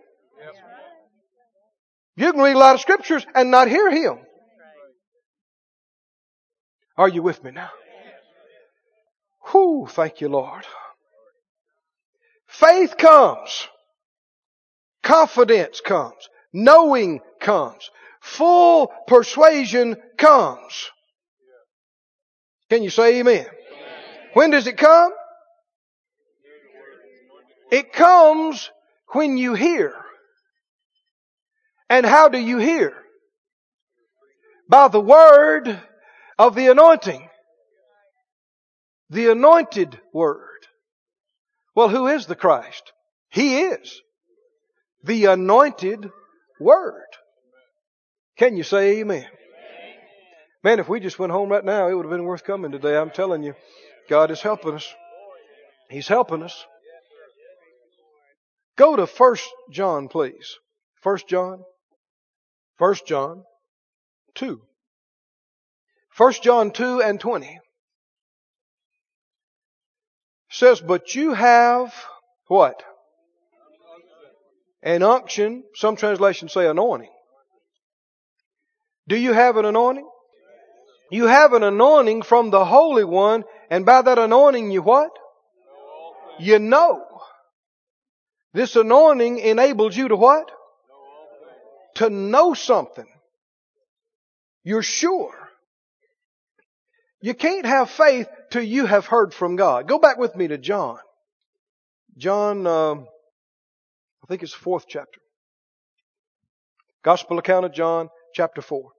You 2.15 2.31
can 2.31 2.41
read 2.41 2.55
a 2.55 2.59
lot 2.59 2.75
of 2.75 2.81
scriptures 2.81 3.25
and 3.33 3.49
not 3.49 3.67
hear 3.67 3.89
Him. 3.91 4.19
Are 6.95 7.09
you 7.09 7.23
with 7.23 7.43
me 7.43 7.51
now? 7.51 7.71
Whew, 9.51 9.87
thank 9.89 10.21
you, 10.21 10.29
Lord. 10.29 10.63
Faith 12.47 12.97
comes. 12.97 13.67
Confidence 15.01 15.81
comes. 15.81 16.29
Knowing 16.53 17.19
comes. 17.39 17.89
Full 18.21 18.91
persuasion 19.07 19.97
comes. 20.17 20.91
Can 22.69 22.83
you 22.83 22.89
say 22.89 23.19
amen? 23.19 23.47
When 24.33 24.51
does 24.51 24.67
it 24.67 24.77
come? 24.77 25.11
It 27.71 27.91
comes 27.91 28.69
when 29.09 29.37
you 29.37 29.55
hear. 29.55 30.02
And 31.93 32.07
how 32.07 32.27
do 32.27 32.39
you 32.39 32.57
hear? 32.57 32.91
By 34.67 34.87
the 34.87 34.99
word 34.99 35.79
of 36.39 36.55
the 36.55 36.71
anointing. 36.71 37.29
The 39.11 39.31
anointed 39.31 40.01
word. 40.11 40.65
Well, 41.75 41.89
who 41.89 42.07
is 42.07 42.25
the 42.25 42.35
Christ? 42.35 42.91
He 43.29 43.59
is. 43.59 44.01
The 45.03 45.25
anointed 45.25 46.09
word. 46.59 47.05
Can 48.39 48.57
you 48.57 48.63
say 48.63 49.01
amen? 49.01 49.27
Man, 50.63 50.79
if 50.79 50.89
we 50.89 50.99
just 50.99 51.19
went 51.19 51.31
home 51.31 51.49
right 51.49 51.63
now, 51.63 51.89
it 51.89 51.93
would 51.93 52.05
have 52.05 52.11
been 52.11 52.23
worth 52.23 52.43
coming 52.43 52.71
today. 52.71 52.97
I'm 52.97 53.11
telling 53.11 53.43
you, 53.43 53.53
God 54.09 54.31
is 54.31 54.41
helping 54.41 54.73
us. 54.73 54.91
He's 55.91 56.07
helping 56.07 56.41
us. 56.41 56.65
Go 58.77 58.95
to 58.95 59.05
First 59.05 59.47
John, 59.69 60.07
please. 60.07 60.57
First 60.99 61.27
John. 61.27 61.63
First 62.77 63.05
John 63.05 63.43
2. 64.35 64.61
1 66.17 66.33
John 66.41 66.71
2 66.71 67.01
and 67.01 67.19
20 67.19 67.59
says, 70.49 70.81
But 70.81 71.15
you 71.15 71.33
have 71.33 71.93
what? 72.47 72.83
An 74.83 75.01
unction. 75.01 75.63
Some 75.75 75.95
translations 75.95 76.53
say 76.53 76.67
anointing. 76.67 77.09
Do 79.07 79.15
you 79.15 79.33
have 79.33 79.57
an 79.57 79.65
anointing? 79.65 80.07
You 81.09 81.27
have 81.27 81.53
an 81.53 81.63
anointing 81.63 82.23
from 82.23 82.49
the 82.49 82.65
Holy 82.65 83.03
One, 83.03 83.43
and 83.69 83.85
by 83.85 84.01
that 84.01 84.17
anointing 84.17 84.71
you 84.71 84.81
what? 84.81 85.11
You 86.39 86.59
know. 86.59 87.05
This 88.53 88.75
anointing 88.75 89.39
enables 89.39 89.95
you 89.95 90.07
to 90.07 90.15
what? 90.15 90.51
To 91.95 92.09
know 92.09 92.53
something. 92.53 93.07
You're 94.63 94.83
sure. 94.83 95.33
You 97.21 97.33
can't 97.33 97.65
have 97.65 97.89
faith 97.89 98.27
till 98.51 98.63
you 98.63 98.85
have 98.85 99.05
heard 99.05 99.33
from 99.33 99.55
God. 99.55 99.87
Go 99.87 99.99
back 99.99 100.17
with 100.17 100.35
me 100.35 100.47
to 100.47 100.57
John. 100.57 100.97
John, 102.17 102.67
uh, 102.67 102.95
I 102.95 104.27
think 104.27 104.43
it's 104.43 104.53
the 104.53 104.59
fourth 104.59 104.85
chapter. 104.87 105.19
Gospel 107.03 107.37
account 107.39 107.65
of 107.65 107.73
John, 107.73 108.09
chapter 108.33 108.61
4. 108.61 108.91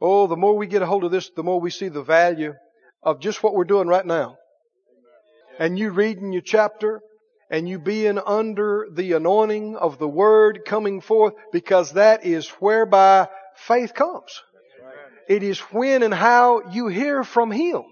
Oh, 0.00 0.26
the 0.26 0.36
more 0.36 0.56
we 0.56 0.66
get 0.66 0.82
a 0.82 0.86
hold 0.86 1.04
of 1.04 1.10
this, 1.10 1.30
the 1.34 1.42
more 1.42 1.60
we 1.60 1.70
see 1.70 1.88
the 1.88 2.02
value 2.02 2.54
of 3.02 3.20
just 3.20 3.42
what 3.42 3.54
we're 3.54 3.64
doing 3.64 3.88
right 3.88 4.04
now. 4.04 4.36
And 5.58 5.78
you 5.78 5.90
reading 5.90 6.32
your 6.32 6.42
chapter 6.42 7.00
and 7.54 7.68
you 7.68 7.78
being 7.78 8.18
under 8.18 8.88
the 8.90 9.12
anointing 9.12 9.76
of 9.76 9.96
the 10.00 10.08
word 10.08 10.62
coming 10.66 11.00
forth 11.00 11.34
because 11.52 11.92
that 11.92 12.26
is 12.26 12.48
whereby 12.58 13.28
faith 13.54 13.94
comes. 13.94 14.42
It 15.28 15.44
is 15.44 15.60
when 15.60 16.02
and 16.02 16.12
how 16.12 16.72
you 16.72 16.88
hear 16.88 17.22
from 17.22 17.52
Him. 17.52 17.84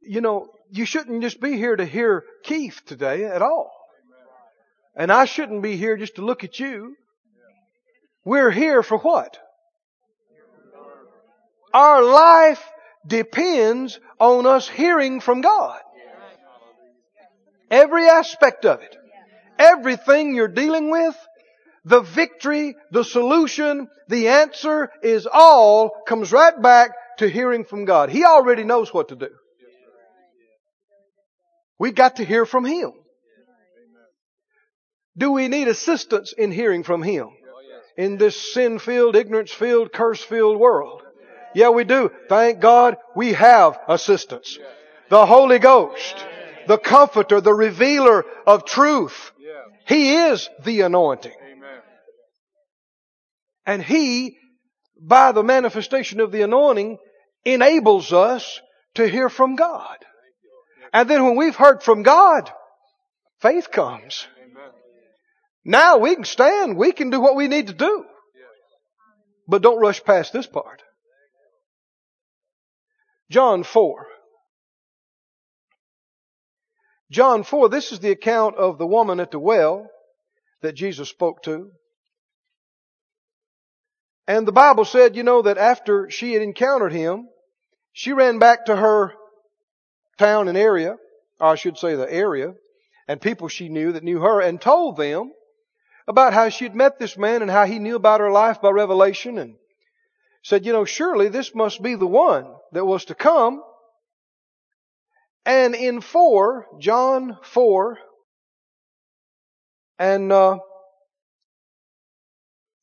You 0.00 0.22
know, 0.22 0.48
you 0.70 0.86
shouldn't 0.86 1.20
just 1.20 1.42
be 1.42 1.58
here 1.58 1.76
to 1.76 1.84
hear 1.84 2.24
Keith 2.42 2.80
today 2.86 3.24
at 3.26 3.42
all. 3.42 3.70
And 4.96 5.12
I 5.12 5.26
shouldn't 5.26 5.62
be 5.62 5.76
here 5.76 5.98
just 5.98 6.14
to 6.14 6.24
look 6.24 6.42
at 6.42 6.58
you. 6.58 6.96
We're 8.24 8.50
here 8.50 8.82
for 8.82 8.96
what? 8.96 9.38
Our 11.74 12.02
life 12.02 12.64
depends 13.06 14.00
on 14.18 14.46
us 14.46 14.66
hearing 14.66 15.20
from 15.20 15.42
God. 15.42 15.82
Every 17.70 18.08
aspect 18.08 18.64
of 18.64 18.80
it. 18.80 18.96
Everything 19.58 20.34
you're 20.34 20.48
dealing 20.48 20.90
with, 20.90 21.16
the 21.84 22.00
victory, 22.00 22.76
the 22.92 23.04
solution, 23.04 23.88
the 24.08 24.28
answer 24.28 24.90
is 25.02 25.26
all 25.30 25.90
comes 26.06 26.32
right 26.32 26.60
back 26.60 26.90
to 27.18 27.28
hearing 27.28 27.64
from 27.64 27.84
God. 27.84 28.10
He 28.10 28.24
already 28.24 28.64
knows 28.64 28.92
what 28.94 29.08
to 29.08 29.16
do. 29.16 29.30
We 31.78 31.92
got 31.92 32.16
to 32.16 32.24
hear 32.24 32.46
from 32.46 32.64
Him. 32.64 32.92
Do 35.16 35.32
we 35.32 35.48
need 35.48 35.68
assistance 35.68 36.32
in 36.32 36.52
hearing 36.52 36.84
from 36.84 37.02
Him? 37.02 37.28
In 37.96 38.16
this 38.16 38.52
sin 38.54 38.78
filled, 38.78 39.16
ignorance 39.16 39.52
filled, 39.52 39.92
curse 39.92 40.22
filled 40.22 40.58
world. 40.58 41.02
Yeah, 41.54 41.70
we 41.70 41.84
do. 41.84 42.10
Thank 42.28 42.60
God 42.60 42.96
we 43.16 43.32
have 43.32 43.78
assistance. 43.88 44.58
The 45.08 45.26
Holy 45.26 45.58
Ghost, 45.58 46.24
the 46.68 46.78
Comforter, 46.78 47.40
the 47.40 47.54
Revealer 47.54 48.24
of 48.46 48.64
truth. 48.64 49.32
He 49.86 50.14
is 50.14 50.48
the 50.64 50.82
anointing. 50.82 51.32
And 53.64 53.82
He, 53.82 54.36
by 55.00 55.32
the 55.32 55.42
manifestation 55.42 56.20
of 56.20 56.30
the 56.30 56.42
anointing, 56.42 56.98
enables 57.44 58.12
us 58.12 58.60
to 58.94 59.08
hear 59.08 59.30
from 59.30 59.56
God. 59.56 59.96
And 60.92 61.08
then 61.08 61.24
when 61.24 61.36
we've 61.36 61.56
heard 61.56 61.82
from 61.82 62.02
God, 62.02 62.50
faith 63.40 63.70
comes. 63.70 64.26
Now 65.64 65.98
we 65.98 66.14
can 66.14 66.24
stand. 66.24 66.76
We 66.76 66.92
can 66.92 67.10
do 67.10 67.20
what 67.20 67.36
we 67.36 67.48
need 67.48 67.68
to 67.68 67.74
do. 67.74 68.04
But 69.46 69.62
don't 69.62 69.80
rush 69.80 70.04
past 70.04 70.32
this 70.32 70.46
part. 70.46 70.82
John 73.30 73.64
4. 73.64 74.06
John 77.10 77.42
4, 77.42 77.68
this 77.68 77.92
is 77.92 78.00
the 78.00 78.10
account 78.10 78.56
of 78.56 78.78
the 78.78 78.86
woman 78.86 79.20
at 79.20 79.30
the 79.30 79.38
well 79.38 79.88
that 80.62 80.74
Jesus 80.74 81.08
spoke 81.08 81.42
to. 81.44 81.70
And 84.26 84.46
the 84.46 84.52
Bible 84.52 84.84
said, 84.84 85.16
you 85.16 85.22
know, 85.22 85.42
that 85.42 85.56
after 85.56 86.10
she 86.10 86.34
had 86.34 86.42
encountered 86.42 86.92
him, 86.92 87.28
she 87.92 88.12
ran 88.12 88.38
back 88.38 88.66
to 88.66 88.76
her 88.76 89.14
town 90.18 90.48
and 90.48 90.58
area, 90.58 90.96
or 91.40 91.46
I 91.48 91.54
should 91.54 91.78
say 91.78 91.94
the 91.94 92.12
area, 92.12 92.52
and 93.06 93.20
people 93.20 93.48
she 93.48 93.70
knew 93.70 93.92
that 93.92 94.04
knew 94.04 94.20
her, 94.20 94.42
and 94.42 94.60
told 94.60 94.98
them 94.98 95.32
about 96.06 96.34
how 96.34 96.50
she 96.50 96.64
had 96.64 96.74
met 96.74 96.98
this 96.98 97.16
man 97.16 97.40
and 97.40 97.50
how 97.50 97.64
he 97.64 97.78
knew 97.78 97.96
about 97.96 98.20
her 98.20 98.30
life 98.30 98.60
by 98.60 98.70
revelation 98.70 99.38
and 99.38 99.54
said, 100.42 100.66
you 100.66 100.72
know, 100.72 100.84
surely 100.84 101.28
this 101.28 101.54
must 101.54 101.82
be 101.82 101.94
the 101.94 102.06
one 102.06 102.46
that 102.72 102.84
was 102.84 103.06
to 103.06 103.14
come. 103.14 103.62
And 105.44 105.74
in 105.74 106.00
4, 106.00 106.66
John 106.80 107.38
4, 107.42 107.98
and 109.98 110.30
uh, 110.30 110.58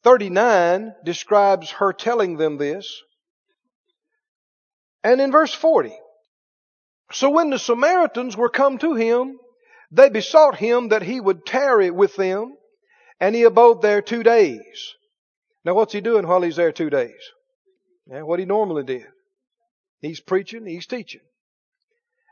39 0.04 0.94
describes 1.04 1.72
her 1.72 1.94
telling 1.94 2.38
them 2.38 2.58
this. 2.58 3.02
And 5.04 5.22
in 5.22 5.32
verse 5.32 5.54
40, 5.54 5.96
so 7.12 7.30
when 7.30 7.52
the 7.52 7.60
Samaritans 7.60 8.36
were 8.36 8.50
come 8.50 8.78
to 8.80 8.96
him, 8.96 9.38
they 9.92 10.10
besought 10.10 10.58
him 10.58 10.90
that 10.90 11.04
he 11.04 11.20
would 11.20 11.46
tarry 11.46 11.92
with 11.92 12.16
them, 12.16 12.58
and 13.20 13.36
he 13.36 13.44
abode 13.44 13.82
there 13.82 14.02
two 14.02 14.24
days. 14.24 14.96
Now 15.64 15.74
what's 15.74 15.94
he 15.94 16.02
doing 16.02 16.28
while 16.28 16.42
he's 16.42 16.56
there 16.56 16.72
two 16.72 16.90
days? 16.90 17.14
Yeah, 18.08 18.24
what 18.24 18.40
he 18.40 18.46
normally 18.46 18.84
did. 18.84 19.08
He's 20.02 20.20
preaching, 20.20 20.66
he's 20.66 20.88
teaching. 20.88 21.22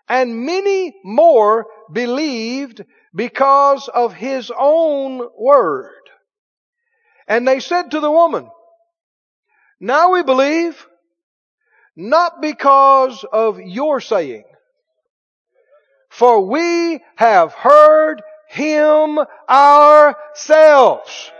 And 0.09 0.45
many 0.45 0.95
more 1.03 1.67
believed 1.91 2.83
because 3.15 3.87
of 3.87 4.13
his 4.13 4.51
own 4.55 5.27
word. 5.37 5.91
And 7.27 7.47
they 7.47 7.59
said 7.59 7.91
to 7.91 7.99
the 7.99 8.11
woman, 8.11 8.49
Now 9.79 10.11
we 10.11 10.23
believe, 10.23 10.85
not 11.95 12.41
because 12.41 13.23
of 13.31 13.59
your 13.59 14.01
saying, 14.01 14.43
for 16.09 16.45
we 16.45 17.01
have 17.15 17.53
heard 17.53 18.21
him 18.49 19.19
ourselves. 19.49 21.31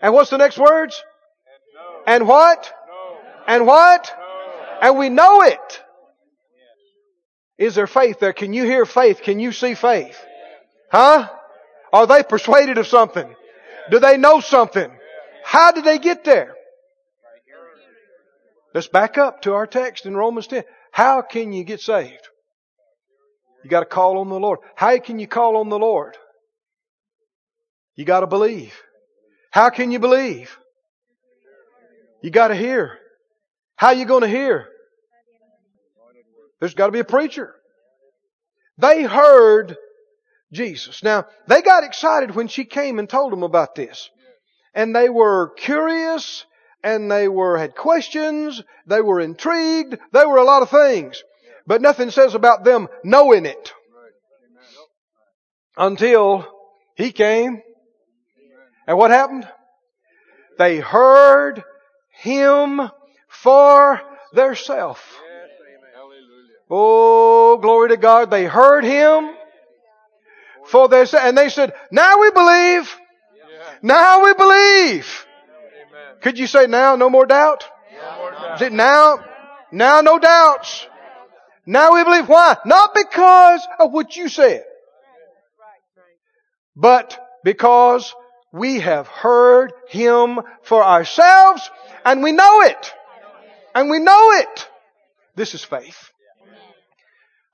And 0.00 0.12
what's 0.12 0.30
the 0.30 0.38
next 0.38 0.58
words? 0.58 1.02
And 2.06 2.28
what? 2.28 2.72
And 3.46 3.66
what? 3.66 4.12
And 4.80 4.98
we 4.98 5.08
know 5.08 5.42
it. 5.42 5.82
Is 7.58 7.74
there 7.74 7.86
faith 7.86 8.18
there? 8.18 8.32
Can 8.32 8.52
you 8.52 8.64
hear 8.64 8.84
faith? 8.86 9.22
Can 9.22 9.38
you 9.38 9.52
see 9.52 9.74
faith? 9.74 10.18
Huh? 10.90 11.28
Are 11.92 12.06
they 12.06 12.22
persuaded 12.22 12.78
of 12.78 12.86
something? 12.86 13.34
Do 13.90 13.98
they 13.98 14.16
know 14.16 14.40
something? 14.40 14.90
How 15.44 15.72
did 15.72 15.84
they 15.84 15.98
get 15.98 16.24
there? 16.24 16.54
Let's 18.74 18.88
back 18.88 19.18
up 19.18 19.42
to 19.42 19.52
our 19.52 19.66
text 19.66 20.06
in 20.06 20.16
Romans 20.16 20.46
10. 20.46 20.64
How 20.92 21.20
can 21.22 21.52
you 21.52 21.64
get 21.64 21.80
saved? 21.80 22.28
You 23.62 23.70
got 23.70 23.80
to 23.80 23.86
call 23.86 24.18
on 24.18 24.28
the 24.28 24.40
Lord. 24.40 24.60
How 24.74 24.98
can 24.98 25.18
you 25.18 25.26
call 25.26 25.58
on 25.58 25.68
the 25.68 25.78
Lord? 25.78 26.16
You 27.94 28.04
got 28.04 28.20
to 28.20 28.26
believe. 28.26 28.74
How 29.50 29.68
can 29.68 29.90
you 29.90 29.98
believe? 29.98 30.56
You 32.22 32.30
got 32.30 32.48
to 32.48 32.54
hear. 32.54 32.98
How 33.76 33.88
are 33.88 33.94
you 33.94 34.06
going 34.06 34.22
to 34.22 34.28
hear? 34.28 34.68
There's 36.62 36.74
got 36.74 36.86
to 36.86 36.92
be 36.92 37.00
a 37.00 37.04
preacher. 37.04 37.56
They 38.78 39.02
heard 39.02 39.76
Jesus. 40.52 41.02
Now, 41.02 41.26
they 41.48 41.60
got 41.60 41.82
excited 41.82 42.36
when 42.36 42.46
she 42.46 42.64
came 42.64 43.00
and 43.00 43.08
told 43.08 43.32
them 43.32 43.42
about 43.42 43.74
this. 43.74 44.08
And 44.72 44.94
they 44.94 45.08
were 45.08 45.50
curious 45.56 46.46
and 46.84 47.10
they 47.10 47.26
were, 47.26 47.58
had 47.58 47.74
questions. 47.74 48.62
They 48.86 49.00
were 49.00 49.18
intrigued. 49.18 49.98
They 50.12 50.24
were 50.24 50.36
a 50.36 50.44
lot 50.44 50.62
of 50.62 50.70
things. 50.70 51.24
But 51.66 51.82
nothing 51.82 52.10
says 52.10 52.36
about 52.36 52.62
them 52.62 52.86
knowing 53.02 53.44
it. 53.44 53.72
Until 55.76 56.46
he 56.94 57.10
came. 57.10 57.60
And 58.86 58.96
what 58.96 59.10
happened? 59.10 59.48
They 60.58 60.78
heard 60.78 61.64
him 62.20 62.80
for 63.26 64.00
theirself. 64.32 65.21
Oh, 66.74 67.58
glory 67.58 67.90
to 67.90 67.98
God. 67.98 68.30
They 68.30 68.46
heard 68.46 68.82
him 68.82 69.28
for 70.68 70.88
their, 70.88 71.04
and 71.20 71.36
they 71.36 71.50
said, 71.50 71.74
now 71.90 72.18
we 72.18 72.30
believe. 72.30 72.96
Now 73.82 74.24
we 74.24 74.32
believe. 74.32 75.26
Could 76.22 76.38
you 76.38 76.46
say 76.46 76.66
now, 76.66 76.96
no 76.96 77.10
more 77.10 77.26
doubt? 77.26 77.68
Is 78.54 78.62
it 78.62 78.72
now? 78.72 79.22
Now 79.70 80.00
no 80.00 80.18
doubts. 80.18 80.86
Now 81.66 81.92
we 81.92 82.04
believe. 82.04 82.26
Why? 82.26 82.56
Not 82.64 82.94
because 82.94 83.68
of 83.78 83.92
what 83.92 84.16
you 84.16 84.30
said. 84.30 84.64
But 86.74 87.18
because 87.44 88.14
we 88.50 88.80
have 88.80 89.08
heard 89.08 89.74
Him 89.90 90.40
for 90.62 90.82
ourselves 90.82 91.68
and 92.02 92.22
we 92.22 92.32
know 92.32 92.62
it. 92.62 92.94
And 93.74 93.90
we 93.90 93.98
know 93.98 94.30
it. 94.32 94.68
This 95.36 95.54
is 95.54 95.62
faith. 95.62 96.11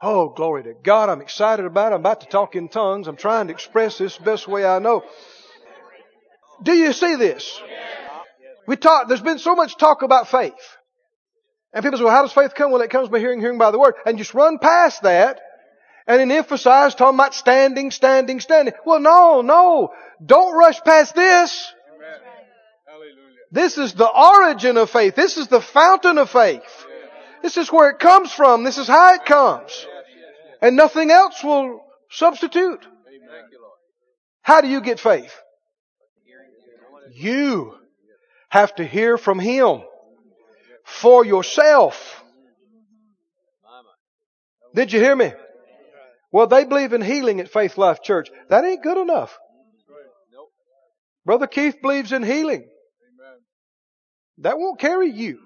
Oh, 0.01 0.29
glory 0.29 0.63
to 0.65 0.75
God. 0.83 1.09
I'm 1.09 1.21
excited 1.21 1.67
about 1.67 1.93
it. 1.93 1.97
I'm 1.97 2.01
about 2.01 2.21
to 2.21 2.29
talk 2.29 2.55
in 2.55 2.69
tongues. 2.69 3.09
I'm 3.09 3.17
trying 3.17 3.49
to 3.49 3.53
express 3.53 3.99
this 3.99 4.17
the 4.17 4.25
best 4.25 4.47
way 4.47 4.65
I 4.65 4.79
know. 4.79 5.03
Do 6.63 6.73
you 6.73 6.93
see 6.93 7.17
this? 7.17 7.61
We 8.67 8.77
talk, 8.77 9.09
there's 9.09 9.21
been 9.21 9.39
so 9.39 9.55
much 9.55 9.77
talk 9.77 10.03
about 10.03 10.29
faith. 10.29 10.53
And 11.73 11.83
people 11.83 11.99
say, 11.99 12.05
well, 12.05 12.15
how 12.15 12.23
does 12.23 12.33
faith 12.33 12.55
come? 12.55 12.71
Well, 12.71 12.81
it 12.83 12.91
comes 12.91 13.09
by 13.09 13.19
hearing, 13.19 13.41
hearing 13.41 13.59
by 13.59 13.71
the 13.71 13.79
word. 13.79 13.95
And 14.07 14.19
just 14.19 14.35
run 14.35 14.59
past 14.59 15.03
that 15.03 15.41
and 16.07 16.21
then 16.21 16.31
emphasize 16.31 16.95
talking 16.95 17.17
about 17.17 17.35
standing, 17.35 17.91
standing, 17.91 18.41
standing. 18.41 18.75
Well, 18.87 19.01
no, 19.01 19.43
no. 19.43 19.91
Don't 20.25 20.57
rush 20.57 20.81
past 20.83 21.15
this. 21.15 21.73
This 23.51 23.79
is 23.79 23.95
the 23.95 24.09
origin 24.09 24.77
of 24.77 24.91
faith. 24.91 25.15
This 25.15 25.37
is 25.37 25.49
the 25.49 25.61
fountain 25.61 26.19
of 26.19 26.31
faith. 26.31 26.87
This 27.43 27.57
is 27.57 27.73
where 27.73 27.91
it 27.91 27.99
comes 27.99 28.33
from. 28.33 28.65
This 28.65 28.79
is 28.79 28.87
how 28.87 29.15
it 29.15 29.25
comes. 29.25 29.87
And 30.61 30.77
nothing 30.77 31.11
else 31.11 31.43
will 31.43 31.81
substitute. 32.11 32.85
How 34.43 34.61
do 34.61 34.69
you 34.69 34.81
get 34.81 34.99
faith? 34.99 35.35
You 37.13 37.75
have 38.49 38.75
to 38.77 38.85
hear 38.85 39.19
from 39.19 39.39
Him 39.39 39.83
for 40.85 41.25
yourself. 41.25 42.23
Did 44.75 44.93
you 44.93 45.01
hear 45.01 45.17
me? 45.17 45.33
Well, 46.31 46.47
they 46.47 46.65
believe 46.65 46.93
in 46.93 47.01
healing 47.01 47.41
at 47.41 47.51
Faith 47.51 47.79
Life 47.79 48.03
Church. 48.03 48.31
That 48.49 48.65
ain't 48.65 48.83
good 48.83 48.99
enough. 48.99 49.37
Brother 51.25 51.47
Keith 51.47 51.77
believes 51.83 52.13
in 52.13 52.23
healing. 52.23 52.69
That 54.39 54.59
won't 54.59 54.79
carry 54.79 55.11
you. 55.11 55.41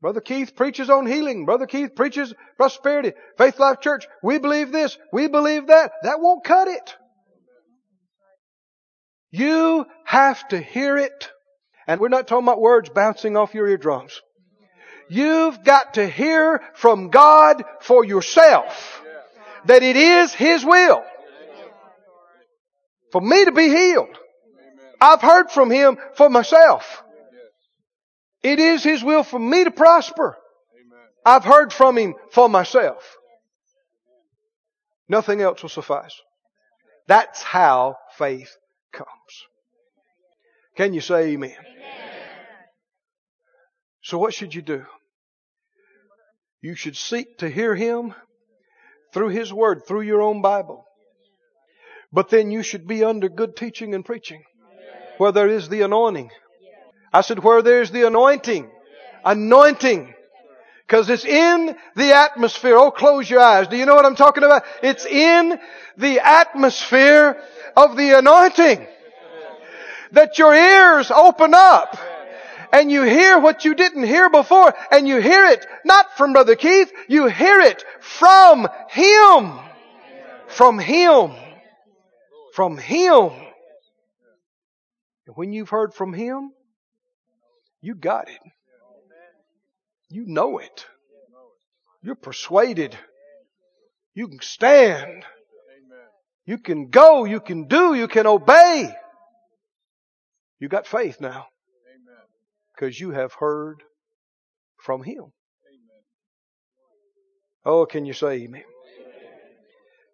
Brother 0.00 0.20
Keith 0.20 0.56
preaches 0.56 0.88
on 0.88 1.06
healing. 1.06 1.44
Brother 1.44 1.66
Keith 1.66 1.94
preaches 1.94 2.32
prosperity. 2.56 3.12
Faith 3.36 3.58
Life 3.58 3.80
Church, 3.80 4.06
we 4.22 4.38
believe 4.38 4.72
this. 4.72 4.96
We 5.12 5.28
believe 5.28 5.66
that. 5.66 5.92
That 6.02 6.20
won't 6.20 6.42
cut 6.42 6.68
it. 6.68 6.94
You 9.30 9.86
have 10.04 10.46
to 10.48 10.58
hear 10.58 10.96
it. 10.96 11.30
And 11.86 12.00
we're 12.00 12.08
not 12.08 12.26
talking 12.26 12.46
about 12.46 12.60
words 12.60 12.88
bouncing 12.88 13.36
off 13.36 13.54
your 13.54 13.68
eardrums. 13.68 14.20
You've 15.08 15.64
got 15.64 15.94
to 15.94 16.08
hear 16.08 16.62
from 16.74 17.10
God 17.10 17.62
for 17.80 18.04
yourself 18.04 19.02
that 19.66 19.82
it 19.82 19.96
is 19.96 20.32
His 20.32 20.64
will 20.64 21.02
for 23.12 23.20
me 23.20 23.44
to 23.44 23.52
be 23.52 23.68
healed. 23.68 24.16
I've 25.00 25.20
heard 25.20 25.50
from 25.50 25.70
Him 25.70 25.98
for 26.14 26.30
myself. 26.30 27.02
It 28.42 28.58
is 28.58 28.82
His 28.82 29.02
will 29.02 29.22
for 29.22 29.38
me 29.38 29.64
to 29.64 29.70
prosper. 29.70 30.36
I've 31.24 31.44
heard 31.44 31.72
from 31.72 31.98
Him 31.98 32.14
for 32.30 32.48
myself. 32.48 33.16
Nothing 35.08 35.40
else 35.40 35.62
will 35.62 35.68
suffice. 35.68 36.14
That's 37.06 37.42
how 37.42 37.96
faith 38.16 38.56
comes. 38.92 39.08
Can 40.76 40.94
you 40.94 41.00
say 41.00 41.32
amen? 41.32 41.50
amen? 41.50 41.90
So 44.02 44.18
what 44.18 44.32
should 44.32 44.54
you 44.54 44.62
do? 44.62 44.84
You 46.62 46.74
should 46.74 46.96
seek 46.96 47.38
to 47.38 47.50
hear 47.50 47.74
Him 47.74 48.14
through 49.12 49.30
His 49.30 49.52
Word, 49.52 49.82
through 49.86 50.02
your 50.02 50.22
own 50.22 50.40
Bible. 50.42 50.86
But 52.12 52.30
then 52.30 52.50
you 52.50 52.62
should 52.62 52.86
be 52.86 53.04
under 53.04 53.28
good 53.28 53.56
teaching 53.56 53.94
and 53.94 54.04
preaching 54.04 54.44
where 55.18 55.32
there 55.32 55.48
is 55.48 55.68
the 55.68 55.82
anointing. 55.82 56.30
I 57.12 57.22
said 57.22 57.42
where 57.42 57.62
there's 57.62 57.90
the 57.90 58.06
anointing. 58.06 58.70
Anointing. 59.24 60.14
Cause 60.86 61.08
it's 61.08 61.24
in 61.24 61.76
the 61.94 62.16
atmosphere. 62.16 62.76
Oh, 62.76 62.90
close 62.90 63.30
your 63.30 63.40
eyes. 63.40 63.68
Do 63.68 63.76
you 63.76 63.86
know 63.86 63.94
what 63.94 64.04
I'm 64.04 64.16
talking 64.16 64.42
about? 64.42 64.64
It's 64.82 65.06
in 65.06 65.58
the 65.96 66.18
atmosphere 66.18 67.40
of 67.76 67.96
the 67.96 68.18
anointing. 68.18 68.86
That 70.12 70.38
your 70.38 70.52
ears 70.52 71.12
open 71.12 71.54
up 71.54 71.96
and 72.72 72.90
you 72.90 73.02
hear 73.02 73.38
what 73.38 73.64
you 73.64 73.74
didn't 73.74 74.04
hear 74.04 74.30
before 74.30 74.74
and 74.90 75.06
you 75.06 75.20
hear 75.20 75.46
it 75.46 75.64
not 75.84 76.16
from 76.16 76.32
Brother 76.32 76.56
Keith, 76.56 76.92
you 77.08 77.26
hear 77.28 77.60
it 77.60 77.84
from 78.00 78.68
Him. 78.88 79.52
From 80.48 80.78
Him. 80.80 81.30
From 82.52 82.78
Him. 82.78 83.30
And 85.26 85.36
when 85.36 85.52
you've 85.52 85.70
heard 85.70 85.94
from 85.94 86.12
Him, 86.12 86.50
you 87.80 87.94
got 87.94 88.28
it. 88.28 88.40
You 90.08 90.24
know 90.26 90.58
it. 90.58 90.86
You're 92.02 92.14
persuaded. 92.14 92.96
You 94.14 94.28
can 94.28 94.40
stand. 94.40 95.24
You 96.44 96.58
can 96.58 96.88
go. 96.88 97.24
You 97.24 97.40
can 97.40 97.68
do. 97.68 97.94
You 97.94 98.08
can 98.08 98.26
obey. 98.26 98.94
You 100.58 100.68
got 100.68 100.86
faith 100.86 101.20
now. 101.20 101.46
Because 102.74 102.98
you 102.98 103.10
have 103.10 103.32
heard 103.34 103.82
from 104.78 105.02
Him. 105.02 105.32
Oh, 107.64 107.86
can 107.86 108.06
you 108.06 108.14
say 108.14 108.42
amen? 108.42 108.64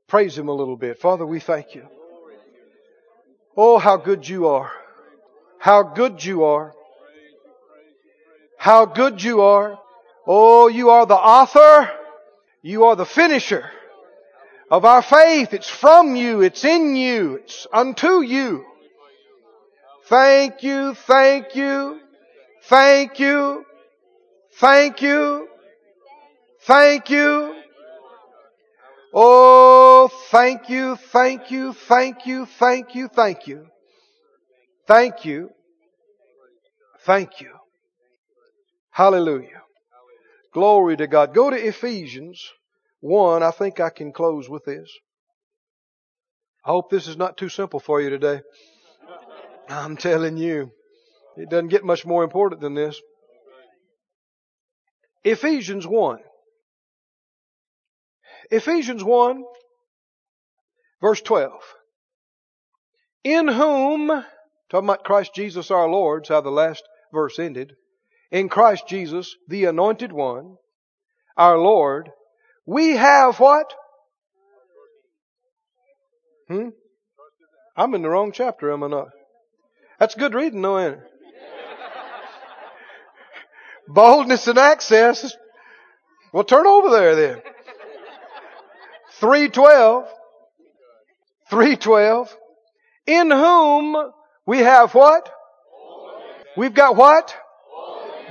Praise 0.09 0.37
Him 0.37 0.49
a 0.49 0.53
little 0.53 0.77
bit. 0.77 0.99
Father, 0.99 1.25
we 1.25 1.41
thank 1.41 1.75
you. 1.75 1.87
Oh, 3.57 3.79
how 3.79 3.97
good 3.97 4.29
you 4.29 4.49
are. 4.49 4.71
How 5.59 5.83
good 5.83 6.23
you 6.25 6.45
are. 6.45 6.76
How 8.67 8.85
good 8.85 9.23
you 9.23 9.43
are. 9.43 9.79
Oh, 10.27 10.67
you 10.67 10.91
are 10.91 11.07
the 11.07 11.15
author. 11.15 11.89
You 12.63 12.87
are 12.87 12.97
the 12.97 13.07
finisher 13.07 13.71
of 14.69 14.85
our 14.85 15.03
faith. 15.03 15.55
It's 15.55 15.71
from 15.71 16.17
you. 16.17 16.41
It's 16.41 16.65
in 16.65 16.97
you. 16.97 17.37
It's 17.37 17.69
unto 17.73 18.23
you. 18.23 18.65
Thank 20.07 20.65
you. 20.65 20.95
Thank 20.95 21.55
you. 21.55 22.01
Thank 22.65 23.21
you. 23.21 23.65
Thank 24.59 25.01
you. 25.01 25.49
Thank 26.63 27.09
you. 27.09 27.55
Oh, 29.15 30.11
thank 30.33 30.69
you, 30.69 30.97
thank 30.97 31.53
you, 31.53 31.73
thank 31.73 32.27
you, 32.27 32.47
thank 32.59 32.97
you, 32.97 33.07
thank 33.07 33.47
you. 33.47 33.67
Thank 34.89 35.25
you. 35.25 35.51
Thank 37.07 37.41
you. 37.41 37.66
Hallelujah. 38.97 39.61
Glory 40.55 40.97
to 40.97 41.07
God. 41.07 41.35
Go 41.35 41.51
to 41.51 41.57
Ephesians 41.57 42.51
1. 43.01 43.43
I 43.43 43.51
think 43.51 43.79
I 43.79 43.91
can 43.91 44.11
close 44.11 44.49
with 44.49 44.65
this. 44.65 44.91
I 46.65 46.71
hope 46.71 46.89
this 46.89 47.07
is 47.07 47.19
not 47.19 47.37
too 47.37 47.51
simple 47.51 47.79
for 47.79 48.01
you 48.01 48.09
today. 48.09 48.41
I'm 49.69 49.99
telling 49.99 50.39
you, 50.39 50.71
it 51.37 51.51
doesn't 51.51 51.69
get 51.69 51.85
much 51.85 52.07
more 52.07 52.25
important 52.25 52.63
than 52.63 52.73
this. 52.73 52.99
Ephesians 55.25 55.87
1. 55.87 56.21
Ephesians 58.51 59.05
1, 59.05 59.45
verse 61.03 61.21
12. 61.21 61.53
In 63.25 63.47
whom, 63.47 64.09
talking 64.71 64.87
about 64.89 65.05
Christ 65.05 65.35
Jesus 65.35 65.71
our 65.71 65.87
Lord, 65.87 66.27
how 66.29 66.41
the 66.41 66.49
last 66.49 66.83
verse 67.13 67.39
ended. 67.39 67.75
In 68.31 68.49
Christ 68.49 68.89
Jesus, 68.89 69.37
the 69.49 69.67
anointed 69.67 70.13
one, 70.13 70.57
our 71.37 71.59
Lord, 71.59 72.11
we 72.67 72.97
have 72.97 73.39
what? 73.39 73.73
Hmm? 76.49 76.69
I'm 77.77 77.95
in 77.95 78.03
the 78.03 78.09
wrong 78.09 78.33
chapter, 78.33 78.73
am 78.73 78.83
I 78.83 78.89
not? 78.89 79.09
That's 79.99 80.15
good 80.15 80.35
reading, 80.35 80.63
though, 80.63 80.79
ain't 80.79 80.95
it? 80.95 81.01
Boldness 83.89 84.47
and 84.49 84.59
access. 84.59 85.37
Well, 86.33 86.45
turn 86.45 86.67
over 86.67 86.91
there 86.91 87.15
then. 87.15 87.43
312. 89.13 90.09
312. 91.51 92.37
In 93.07 93.31
whom 93.31 94.13
we 94.45 94.59
have 94.59 94.95
what? 94.95 95.31
We've 96.57 96.75
got 96.75 96.97
what? 96.97 97.35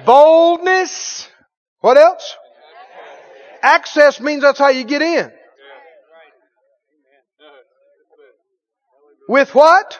Boldness. 0.05 1.29
What 1.79 1.97
else? 1.97 2.35
Access 3.61 4.19
means 4.19 4.41
that's 4.41 4.59
how 4.59 4.69
you 4.69 4.83
get 4.83 5.01
in. 5.01 5.31
With 9.27 9.55
what? 9.55 9.99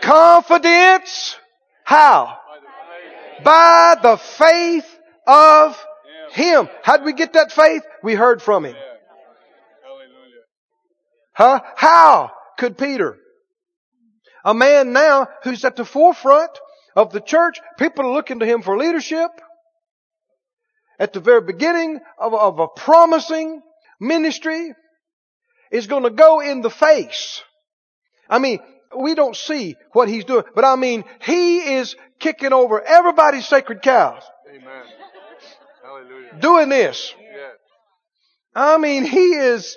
Confidence. 0.00 1.36
How? 1.84 2.38
By 3.44 3.96
the 4.02 4.16
faith 4.16 4.98
of 5.26 5.76
Him. 6.32 6.68
How 6.82 6.96
did 6.96 7.06
we 7.06 7.12
get 7.12 7.34
that 7.34 7.52
faith? 7.52 7.82
We 8.02 8.14
heard 8.14 8.42
from 8.42 8.66
Him. 8.66 8.76
Huh? 11.32 11.60
How 11.76 12.32
could 12.58 12.76
Peter? 12.76 13.16
A 14.44 14.54
man 14.54 14.92
now 14.92 15.28
who's 15.44 15.64
at 15.64 15.76
the 15.76 15.84
forefront 15.84 16.50
of 16.94 17.12
the 17.12 17.20
church, 17.20 17.60
people 17.78 18.06
are 18.06 18.12
looking 18.12 18.40
to 18.40 18.46
him 18.46 18.62
for 18.62 18.76
leadership. 18.76 19.30
At 20.98 21.12
the 21.12 21.20
very 21.20 21.40
beginning 21.40 22.00
of, 22.18 22.34
of 22.34 22.58
a 22.58 22.68
promising 22.68 23.62
ministry 24.00 24.72
is 25.70 25.86
going 25.86 26.04
to 26.04 26.10
go 26.10 26.40
in 26.40 26.60
the 26.60 26.70
face. 26.70 27.42
I 28.28 28.38
mean, 28.38 28.60
we 28.96 29.14
don't 29.14 29.36
see 29.36 29.76
what 29.92 30.08
he's 30.08 30.24
doing, 30.24 30.44
but 30.54 30.64
I 30.64 30.76
mean, 30.76 31.04
he 31.22 31.76
is 31.76 31.96
kicking 32.18 32.52
over 32.52 32.80
everybody's 32.80 33.48
sacred 33.48 33.82
cows. 33.82 34.22
Amen. 34.48 34.84
Hallelujah. 35.82 36.38
Doing 36.40 36.68
this. 36.68 37.14
Yes. 37.18 37.56
I 38.54 38.78
mean, 38.78 39.04
he 39.04 39.34
is 39.34 39.76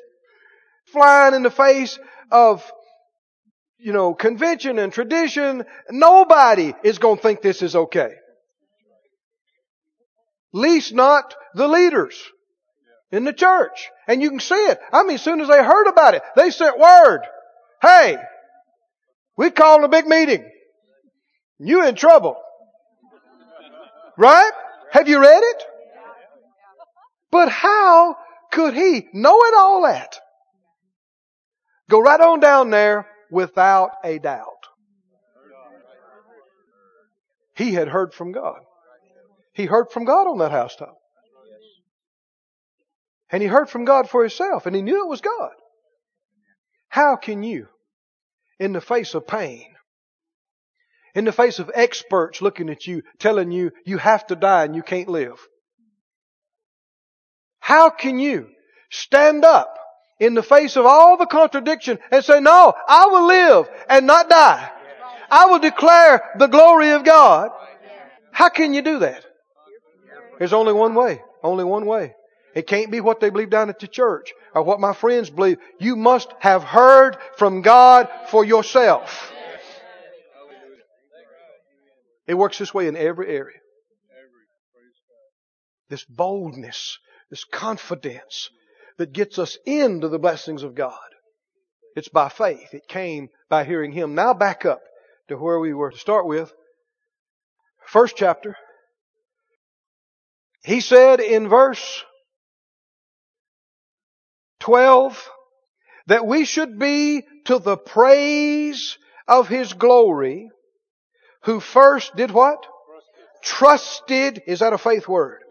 flying 0.92 1.34
in 1.34 1.44
the 1.44 1.50
face 1.50 1.98
of, 2.32 2.64
you 3.78 3.94
know, 3.94 4.14
convention 4.14 4.80
and 4.80 4.92
tradition. 4.92 5.66
Nobody 5.90 6.74
is 6.84 6.98
going 6.98 7.18
to 7.18 7.22
think 7.22 7.42
this 7.42 7.62
is 7.62 7.76
okay. 7.76 8.12
Least 10.54 10.94
not 10.94 11.36
the 11.54 11.68
leaders 11.68 12.18
in 13.12 13.26
the 13.26 13.34
church. 13.34 13.90
And 14.08 14.22
you 14.22 14.30
can 14.30 14.40
see 14.40 14.56
it. 14.56 14.80
I 14.92 15.04
mean, 15.04 15.16
as 15.16 15.22
soon 15.22 15.42
as 15.42 15.48
they 15.48 15.64
heard 15.64 15.88
about 15.88 16.14
it, 16.14 16.24
they 16.36 16.50
sent 16.50 16.80
word. 16.80 17.22
Hey, 17.82 18.18
we 19.38 19.52
called 19.52 19.84
a 19.84 19.90
big 19.90 20.08
meeting. 20.08 20.50
You 21.60 21.86
in 21.86 21.96
trouble. 21.96 22.38
Right? 24.18 24.52
Have 24.92 25.10
you 25.10 25.20
read 25.20 25.44
it? 25.44 25.64
But 27.32 27.50
how 27.50 28.16
could 28.52 28.74
he, 28.74 29.08
knowing 29.14 29.52
all 29.56 29.84
that, 29.84 30.18
Go 31.90 32.00
right 32.00 32.20
on 32.20 32.40
down 32.40 32.72
there 32.72 33.08
without 33.32 33.92
a 34.04 34.20
doubt. 34.20 34.68
He 37.56 37.74
had 37.74 37.88
heard 37.88 38.14
from 38.14 38.32
God. 38.32 38.60
He 39.54 39.66
heard 39.66 39.90
from 39.92 40.04
God 40.06 40.28
on 40.28 40.40
that 40.40 40.52
housetop. 40.52 40.98
And 43.32 43.42
he 43.42 43.48
heard 43.48 43.70
from 43.70 43.86
God 43.86 44.10
for 44.10 44.22
himself 44.22 44.66
and 44.66 44.76
he 44.76 44.82
knew 44.82 45.04
it 45.04 45.10
was 45.10 45.22
God. 45.22 45.52
How 46.90 47.16
can 47.16 47.44
you, 47.44 47.68
in 48.60 48.74
the 48.74 48.82
face 48.82 49.16
of 49.16 49.28
pain, 49.28 49.66
in 51.14 51.26
the 51.26 51.32
face 51.32 51.60
of 51.60 51.72
experts 51.74 52.42
looking 52.42 52.70
at 52.70 52.86
you, 52.86 53.02
telling 53.20 53.52
you 53.52 53.72
you 53.86 53.98
have 53.98 54.28
to 54.28 54.36
die 54.36 54.66
and 54.66 54.76
you 54.76 54.84
can't 54.84 55.10
live, 55.10 55.40
how 57.60 57.90
can 57.90 58.20
you 58.20 58.50
stand 58.92 59.44
up 59.44 59.78
in 60.20 60.34
the 60.34 60.44
face 60.44 60.76
of 60.76 60.86
all 60.86 61.18
the 61.18 61.26
contradiction 61.26 62.00
and 62.12 62.24
say, 62.24 62.40
no, 62.40 62.74
I 62.88 63.08
will 63.08 63.28
live 63.28 63.70
and 63.90 64.08
not 64.08 64.30
die. 64.30 64.72
I 65.30 65.48
will 65.48 65.60
declare 65.60 66.22
the 66.38 66.48
glory 66.48 66.92
of 66.92 67.04
God. 67.04 67.52
How 68.32 68.50
can 68.50 68.74
you 68.74 68.82
do 68.82 69.00
that? 69.00 69.26
There's 70.40 70.54
only 70.54 70.74
one 70.74 70.96
way. 70.96 71.22
Only 71.44 71.64
one 71.64 71.86
way. 71.86 72.14
It 72.54 72.68
can't 72.68 72.92
be 72.92 73.02
what 73.02 73.20
they 73.20 73.30
believe 73.30 73.50
down 73.50 73.70
at 73.70 73.80
the 73.80 73.88
church 73.88 74.34
or 74.54 74.64
what 74.64 74.80
my 74.80 74.94
friends 74.94 75.30
believe. 75.30 75.58
You 75.80 75.96
must 75.96 76.32
have 76.40 76.64
heard 76.64 77.18
from 77.38 77.62
God 77.62 78.08
for 78.30 78.46
yourself. 78.46 79.32
It 82.28 82.34
works 82.34 82.58
this 82.58 82.74
way 82.74 82.88
in 82.88 82.96
every 82.96 83.28
area. 83.28 83.60
This 85.90 86.04
boldness, 86.06 86.98
this 87.30 87.44
confidence, 87.44 88.50
that 88.98 89.14
gets 89.14 89.40
us 89.40 89.58
into 89.66 90.08
the 90.08 90.20
blessings 90.20 90.64
of 90.64 90.76
God. 90.76 90.98
It's 91.96 92.10
by 92.10 92.30
faith. 92.30 92.74
It 92.74 92.88
came 92.88 93.30
by 93.50 93.64
hearing 93.64 93.92
Him. 93.92 94.16
Now 94.16 94.34
back 94.34 94.66
up 94.66 94.82
to 95.30 95.38
where 95.38 95.60
we 95.60 95.74
were 95.74 95.92
to 95.92 95.98
start 95.98 96.26
with. 96.26 96.52
First 97.88 98.16
chapter. 98.18 98.56
He 100.64 100.82
said 100.82 101.20
in 101.20 101.48
verse 101.48 102.04
12 104.62 105.30
that 106.08 106.26
we 106.26 106.46
should 106.46 106.80
be 106.80 107.24
to 107.46 107.60
the 107.60 107.78
praise 107.78 108.98
of 109.28 109.48
His 109.48 109.74
glory 109.74 110.50
who 111.44 111.60
first 111.60 112.16
did 112.16 112.32
what? 112.32 112.66
Trusted. 113.44 114.42
Is 114.48 114.60
that 114.60 114.74
a 114.74 114.78
faith 114.78 115.08
word? 115.08 115.44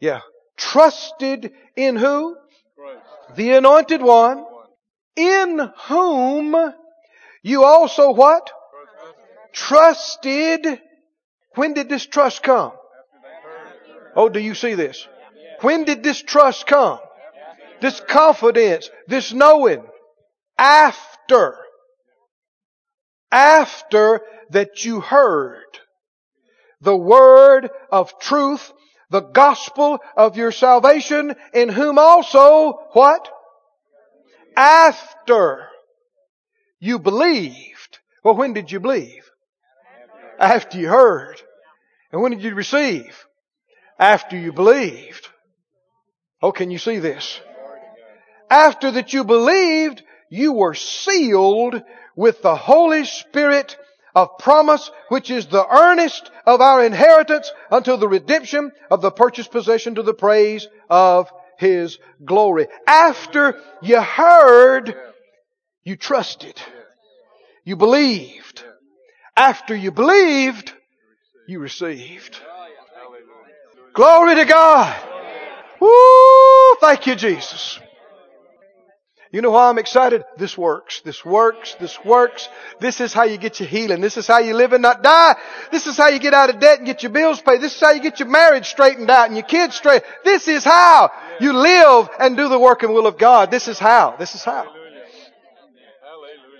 Yeah 0.00 0.20
trusted 0.58 1.52
in 1.76 1.96
who? 1.96 2.36
Christ. 2.76 3.36
The 3.36 3.52
anointed 3.52 4.02
one, 4.02 4.44
in 5.16 5.70
whom 5.86 6.74
you 7.42 7.64
also 7.64 8.12
what? 8.12 8.50
Trusted. 9.52 10.80
When 11.54 11.72
did 11.72 11.88
this 11.88 12.04
trust 12.04 12.42
come? 12.42 12.72
Oh, 14.14 14.28
do 14.28 14.40
you 14.40 14.54
see 14.54 14.74
this? 14.74 15.06
When 15.60 15.84
did 15.84 16.02
this 16.02 16.20
trust 16.20 16.66
come? 16.66 16.98
This 17.80 18.00
confidence, 18.00 18.90
this 19.06 19.32
knowing. 19.32 19.84
After. 20.58 21.56
After 23.30 24.20
that 24.50 24.84
you 24.84 25.00
heard 25.00 25.64
the 26.80 26.96
word 26.96 27.70
of 27.90 28.18
truth 28.18 28.72
the 29.10 29.20
gospel 29.20 30.00
of 30.16 30.36
your 30.36 30.52
salvation 30.52 31.34
in 31.54 31.68
whom 31.68 31.98
also, 31.98 32.80
what? 32.92 33.28
After 34.56 35.68
you 36.80 36.98
believed. 36.98 37.98
Well, 38.22 38.34
when 38.34 38.52
did 38.52 38.70
you 38.70 38.80
believe? 38.80 39.24
After 40.38 40.78
you 40.78 40.88
heard. 40.88 41.40
And 42.12 42.22
when 42.22 42.32
did 42.32 42.42
you 42.42 42.54
receive? 42.54 43.24
After 43.98 44.36
you 44.36 44.52
believed. 44.52 45.28
Oh, 46.42 46.52
can 46.52 46.70
you 46.70 46.78
see 46.78 46.98
this? 46.98 47.40
After 48.50 48.90
that 48.92 49.12
you 49.12 49.24
believed, 49.24 50.02
you 50.30 50.52
were 50.52 50.74
sealed 50.74 51.82
with 52.16 52.42
the 52.42 52.56
Holy 52.56 53.04
Spirit 53.04 53.76
of 54.18 54.36
promise, 54.36 54.90
which 55.10 55.30
is 55.30 55.46
the 55.46 55.64
earnest 55.64 56.32
of 56.44 56.60
our 56.60 56.84
inheritance 56.84 57.52
until 57.70 57.96
the 57.96 58.08
redemption 58.08 58.72
of 58.90 59.00
the 59.00 59.12
purchased 59.12 59.52
possession 59.52 59.94
to 59.94 60.02
the 60.02 60.12
praise 60.12 60.66
of 60.90 61.30
His 61.56 62.00
glory. 62.24 62.66
After 62.84 63.60
you 63.80 64.00
heard, 64.00 64.92
you 65.84 65.94
trusted. 65.94 66.60
You 67.64 67.76
believed. 67.76 68.64
After 69.36 69.76
you 69.76 69.92
believed, 69.92 70.72
you 71.46 71.60
received. 71.60 72.40
Glory 73.94 74.34
to 74.34 74.44
God. 74.44 74.96
Woo! 75.80 76.74
Thank 76.80 77.06
you, 77.06 77.14
Jesus. 77.14 77.78
You 79.30 79.42
know 79.42 79.50
why 79.50 79.68
I'm 79.68 79.78
excited? 79.78 80.24
This 80.38 80.56
works. 80.56 81.02
This 81.02 81.22
works. 81.22 81.76
This 81.78 82.02
works. 82.02 82.48
This 82.80 83.00
is 83.00 83.12
how 83.12 83.24
you 83.24 83.36
get 83.36 83.60
your 83.60 83.68
healing. 83.68 84.00
This 84.00 84.16
is 84.16 84.26
how 84.26 84.38
you 84.38 84.54
live 84.54 84.72
and 84.72 84.80
not 84.80 85.02
die. 85.02 85.36
This 85.70 85.86
is 85.86 85.98
how 85.98 86.08
you 86.08 86.18
get 86.18 86.32
out 86.32 86.48
of 86.48 86.60
debt 86.60 86.78
and 86.78 86.86
get 86.86 87.02
your 87.02 87.12
bills 87.12 87.40
paid. 87.42 87.60
This 87.60 87.74
is 87.74 87.80
how 87.80 87.90
you 87.90 88.00
get 88.00 88.20
your 88.20 88.28
marriage 88.28 88.66
straightened 88.66 89.10
out 89.10 89.26
and 89.26 89.36
your 89.36 89.44
kids 89.44 89.76
straight. 89.76 90.02
This 90.24 90.48
is 90.48 90.64
how 90.64 91.10
you 91.40 91.52
live 91.52 92.08
and 92.18 92.38
do 92.38 92.48
the 92.48 92.58
work 92.58 92.82
and 92.82 92.94
will 92.94 93.06
of 93.06 93.18
God. 93.18 93.50
This 93.50 93.68
is 93.68 93.78
how. 93.78 94.16
This 94.18 94.34
is 94.34 94.42
how. 94.42 94.72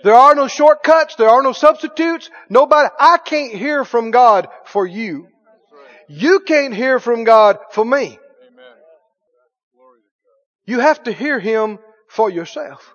There 0.03 0.13
are 0.13 0.35
no 0.35 0.47
shortcuts. 0.47 1.15
There 1.15 1.29
are 1.29 1.41
no 1.41 1.53
substitutes. 1.53 2.29
Nobody, 2.49 2.89
I 2.99 3.17
can't 3.17 3.53
hear 3.53 3.83
from 3.83 4.11
God 4.11 4.47
for 4.65 4.85
you. 4.85 5.27
You 6.07 6.41
can't 6.41 6.73
hear 6.73 6.99
from 6.99 7.23
God 7.23 7.57
for 7.71 7.83
me. 7.83 8.19
You 10.65 10.79
have 10.79 11.03
to 11.05 11.11
hear 11.11 11.39
Him 11.39 11.79
for 12.09 12.29
yourself. 12.29 12.93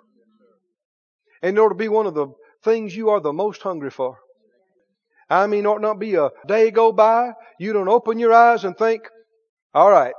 And 1.42 1.56
it 1.56 1.60
ought 1.60 1.70
to 1.70 1.74
be 1.74 1.88
one 1.88 2.06
of 2.06 2.14
the 2.14 2.28
things 2.62 2.96
you 2.96 3.10
are 3.10 3.20
the 3.20 3.32
most 3.32 3.62
hungry 3.62 3.90
for. 3.90 4.18
I 5.30 5.46
mean, 5.46 5.66
ought 5.66 5.80
not 5.80 5.98
be 5.98 6.16
a 6.16 6.30
day 6.46 6.70
go 6.70 6.92
by, 6.92 7.32
you 7.58 7.72
don't 7.72 7.88
open 7.88 8.18
your 8.18 8.32
eyes 8.32 8.64
and 8.64 8.76
think, 8.76 9.08
all 9.72 9.90
right, 9.90 10.14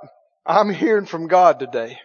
I'm 0.45 0.69
hearing 0.69 1.05
from 1.05 1.27
God 1.27 1.59
today 1.59 1.97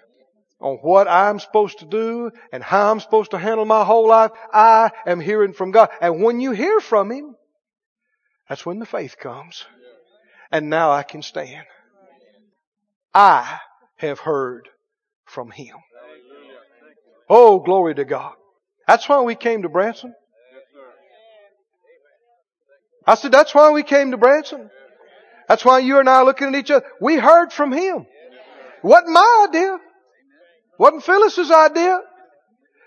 on 0.61 0.77
what 0.83 1.09
I'm 1.09 1.39
supposed 1.39 1.79
to 1.79 1.87
do 1.87 2.31
and 2.53 2.63
how 2.63 2.91
I'm 2.91 3.01
supposed 3.01 3.31
to 3.31 3.39
handle 3.39 3.65
my 3.65 3.85
whole 3.85 4.09
life. 4.09 4.31
I 4.53 4.91
am 5.07 5.21
hearing 5.21 5.53
from 5.53 5.71
God. 5.71 5.91
And 6.01 6.23
when 6.23 6.41
you 6.41 6.53
hear 6.53 6.81
from 6.81 7.11
Him, 7.11 7.37
that's 8.49 8.67
when 8.67 8.79
the 8.79 8.87
faith 8.87 9.17
comes. 9.19 9.65
And 10.53 10.69
now 10.69 10.91
I 10.91 11.03
can 11.03 11.23
stand. 11.23 11.65
I 13.15 13.59
have 13.97 14.21
heard 14.21 14.69
from 15.25 15.51
Him. 15.51 15.77
Oh, 17.33 17.61
glory 17.61 17.95
to 17.95 18.05
God. 18.05 18.35
That's 18.89 19.09
why 19.09 19.21
we 19.21 19.37
came 19.37 19.63
to 19.63 19.69
Branson. 19.69 20.13
I 23.07 23.15
said, 23.15 23.31
that's 23.31 23.55
why 23.55 23.71
we 23.71 23.85
came 23.85 24.11
to 24.11 24.17
Branson. 24.17 24.69
That's 25.49 25.65
why 25.65 25.79
you 25.79 26.01
and 26.01 26.09
I 26.09 26.17
are 26.17 26.25
looking 26.25 26.49
at 26.49 26.55
each 26.57 26.73
other. 26.73 26.85
We 27.01 27.17
heard 27.17 27.53
from 27.53 27.73
him. 27.73 27.99
It 27.99 28.85
wasn't 28.85 29.11
my 29.11 29.47
idea. 29.49 29.75
It 29.75 29.81
wasn't 30.79 31.05
Phyllis's 31.05 31.53
idea. 31.53 32.01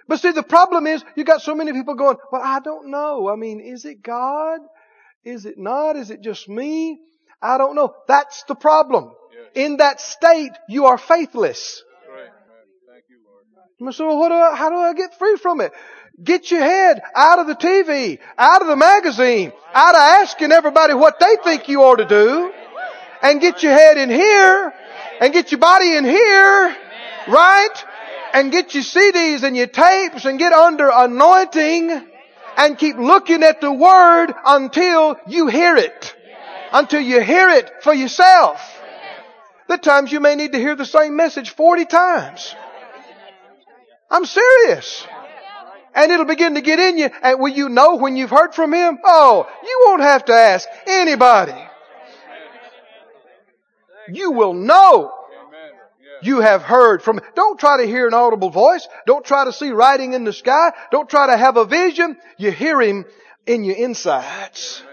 But 0.10 0.20
see, 0.20 0.32
the 0.32 0.44
problem 0.44 0.88
is 0.88 1.04
you 1.16 1.24
got 1.24 1.42
so 1.42 1.56
many 1.56 1.72
people 1.72 1.96
going, 1.96 2.18
well, 2.30 2.42
I 2.44 2.60
don't 2.60 2.92
know. 2.92 3.30
I 3.30 3.38
mean, 3.38 3.62
is 3.62 3.86
it 3.86 4.04
God? 4.04 4.60
Is 5.24 5.46
it 5.46 5.58
not? 5.58 5.96
Is 5.96 6.10
it 6.10 6.22
just 6.22 6.50
me? 6.50 7.00
I 7.42 7.58
don't 7.58 7.76
know. 7.76 7.94
That's 8.10 8.44
the 8.50 8.56
problem. 8.56 9.14
In 9.56 9.78
that 9.78 10.02
state, 10.02 10.52
you 10.68 10.88
are 10.88 10.98
faithless. 10.98 11.82
So 13.92 14.16
what 14.16 14.30
do 14.30 14.36
I, 14.36 14.56
how 14.56 14.70
do 14.70 14.78
I 14.78 14.94
get 14.94 15.18
free 15.18 15.36
from 15.36 15.62
it? 15.62 15.74
Get 16.24 16.52
your 16.52 16.62
head 16.62 17.02
out 17.16 17.40
of 17.40 17.48
the 17.48 17.56
TV, 17.56 18.20
out 18.38 18.62
of 18.62 18.68
the 18.68 18.76
magazine, 18.76 19.52
out 19.74 19.96
of 19.96 20.00
asking 20.00 20.52
everybody 20.52 20.94
what 20.94 21.20
they 21.20 21.38
think 21.44 21.68
you 21.68 21.82
ought 21.82 21.96
to 21.96 22.06
do, 22.06 22.54
and 23.22 23.42
get 23.42 23.64
your 23.64 23.74
head 23.74 23.98
in 23.98 24.10
here, 24.10 24.74
and 25.20 25.34
get 25.34 25.52
your 25.52 25.60
body 25.60 25.96
in 25.96 26.06
here, 26.06 26.78
right? 27.28 27.86
And 28.34 28.52
get 28.52 28.74
your 28.74 28.84
CDs 28.84 29.44
and 29.44 29.58
your 29.58 29.68
tapes 29.68 30.26
and 30.26 30.38
get 30.38 30.54
under 30.54 30.90
anointing 30.94 32.08
and 32.58 32.78
keep 32.78 32.98
looking 32.98 33.44
at 33.44 33.62
the 33.62 33.72
Word 33.72 34.34
until 34.46 35.18
you 35.28 35.48
hear 35.48 35.76
it. 35.78 36.16
Until 36.72 37.02
you 37.02 37.22
hear 37.22 37.50
it 37.50 37.72
for 37.82 37.94
yourself. 37.94 38.62
The 39.68 39.78
times 39.78 40.12
you 40.12 40.20
may 40.20 40.36
need 40.36 40.52
to 40.54 40.60
hear 40.60 40.76
the 40.76 40.86
same 40.86 41.16
message 41.16 41.52
40 41.52 41.86
times. 41.86 42.56
I'm 44.14 44.26
serious. 44.26 45.08
And 45.96 46.12
it'll 46.12 46.26
begin 46.26 46.54
to 46.54 46.62
get 46.62 46.80
in 46.80 47.00
you. 47.00 47.10
And 47.24 47.40
will 47.40 47.52
you 47.52 47.68
know 47.68 47.96
when 47.96 48.16
you've 48.16 48.30
heard 48.30 48.54
from 48.54 48.72
Him? 48.74 49.00
Oh, 49.04 49.50
you 49.64 49.82
won't 49.88 50.04
have 50.04 50.26
to 50.26 50.34
ask 50.34 50.70
anybody. 50.86 51.56
You 54.10 54.32
will 54.32 54.54
know 54.54 55.12
you 56.22 56.42
have 56.42 56.62
heard 56.62 57.02
from. 57.02 57.22
Don't 57.36 57.60
try 57.60 57.78
to 57.78 57.88
hear 57.88 58.08
an 58.08 58.14
audible 58.14 58.52
voice. 58.52 58.88
Don't 59.08 59.26
try 59.26 59.46
to 59.46 59.54
see 59.54 59.72
writing 59.72 60.14
in 60.14 60.26
the 60.26 60.34
sky. 60.34 60.72
Don't 60.92 61.10
try 61.10 61.28
to 61.28 61.38
have 61.38 61.58
a 61.58 61.66
vision. 61.66 62.16
You 62.38 62.52
hear 62.52 62.80
Him 62.82 63.06
in 63.48 63.64
your 63.64 63.76
insides. 63.76 64.84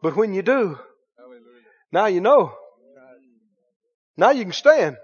But 0.00 0.14
when 0.14 0.32
you 0.32 0.42
do, 0.42 0.78
now 1.90 2.06
you 2.06 2.20
know. 2.20 2.52
Now 4.16 4.30
you 4.30 4.44
can 4.44 4.52
stand. 4.52 4.96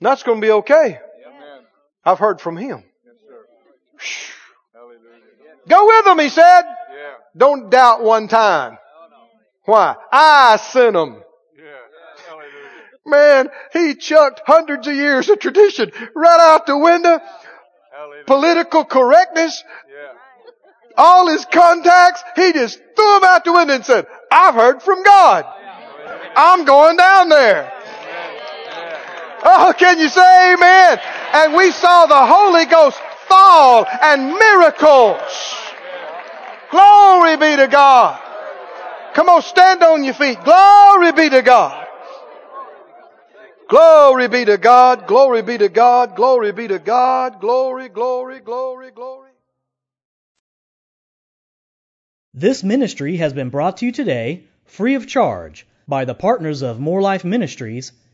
Now 0.00 0.12
it's 0.12 0.22
going 0.22 0.40
to 0.40 0.46
be 0.46 0.52
okay. 0.52 1.00
I've 2.06 2.20
heard 2.20 2.40
from 2.40 2.56
Him. 2.56 2.84
Go 5.68 5.86
with 5.86 6.04
them, 6.04 6.18
He 6.20 6.28
said. 6.28 6.62
Don't 7.36 7.68
doubt 7.68 8.02
one 8.02 8.28
time. 8.28 8.78
Why? 9.64 9.96
I 10.10 10.56
sent 10.56 10.94
them. 10.94 11.22
Man, 13.04 13.48
he 13.72 13.94
chucked 13.94 14.42
hundreds 14.46 14.88
of 14.88 14.94
years 14.94 15.28
of 15.28 15.38
tradition 15.38 15.92
right 16.14 16.40
out 16.40 16.66
the 16.66 16.76
window. 16.76 17.20
Political 18.26 18.84
correctness. 18.86 19.62
All 20.96 21.28
his 21.28 21.44
contacts, 21.44 22.22
he 22.34 22.52
just 22.52 22.78
threw 22.78 23.14
them 23.14 23.24
out 23.24 23.44
the 23.44 23.52
window 23.52 23.74
and 23.74 23.84
said, 23.84 24.06
I've 24.30 24.54
heard 24.54 24.82
from 24.82 25.02
God. 25.02 25.44
I'm 26.36 26.64
going 26.64 26.96
down 26.96 27.28
there. 27.28 27.72
Oh, 29.48 29.72
can 29.78 30.00
you 30.00 30.08
say 30.08 30.54
amen? 30.54 30.98
And 31.32 31.54
we 31.54 31.70
saw 31.70 32.06
the 32.06 32.26
Holy 32.26 32.64
Ghost 32.64 32.98
fall 33.28 33.86
and 34.02 34.32
miracles. 34.32 35.54
Glory 36.72 37.36
be 37.36 37.54
to 37.54 37.68
God. 37.68 38.20
Come 39.14 39.28
on, 39.28 39.42
stand 39.42 39.84
on 39.84 40.02
your 40.02 40.14
feet. 40.14 40.42
Glory 40.42 41.12
be 41.12 41.30
to 41.30 41.42
God. 41.42 41.86
Glory 43.68 44.26
be 44.26 44.44
to 44.44 44.58
God. 44.58 45.06
Glory 45.06 45.42
be 45.42 45.58
to 45.58 45.68
God. 45.68 46.16
Glory 46.16 46.50
be 46.50 46.66
to 46.66 46.80
God. 46.80 47.40
Glory, 47.40 47.88
glory, 47.88 48.40
glory, 48.40 48.90
glory. 48.90 49.30
This 52.34 52.64
ministry 52.64 53.18
has 53.18 53.32
been 53.32 53.50
brought 53.50 53.76
to 53.76 53.86
you 53.86 53.92
today 53.92 54.42
free 54.64 54.96
of 54.96 55.06
charge 55.06 55.68
by 55.86 56.04
the 56.04 56.14
partners 56.14 56.62
of 56.62 56.80
Moore 56.80 57.00
Life 57.00 57.24
Ministries 57.24 57.92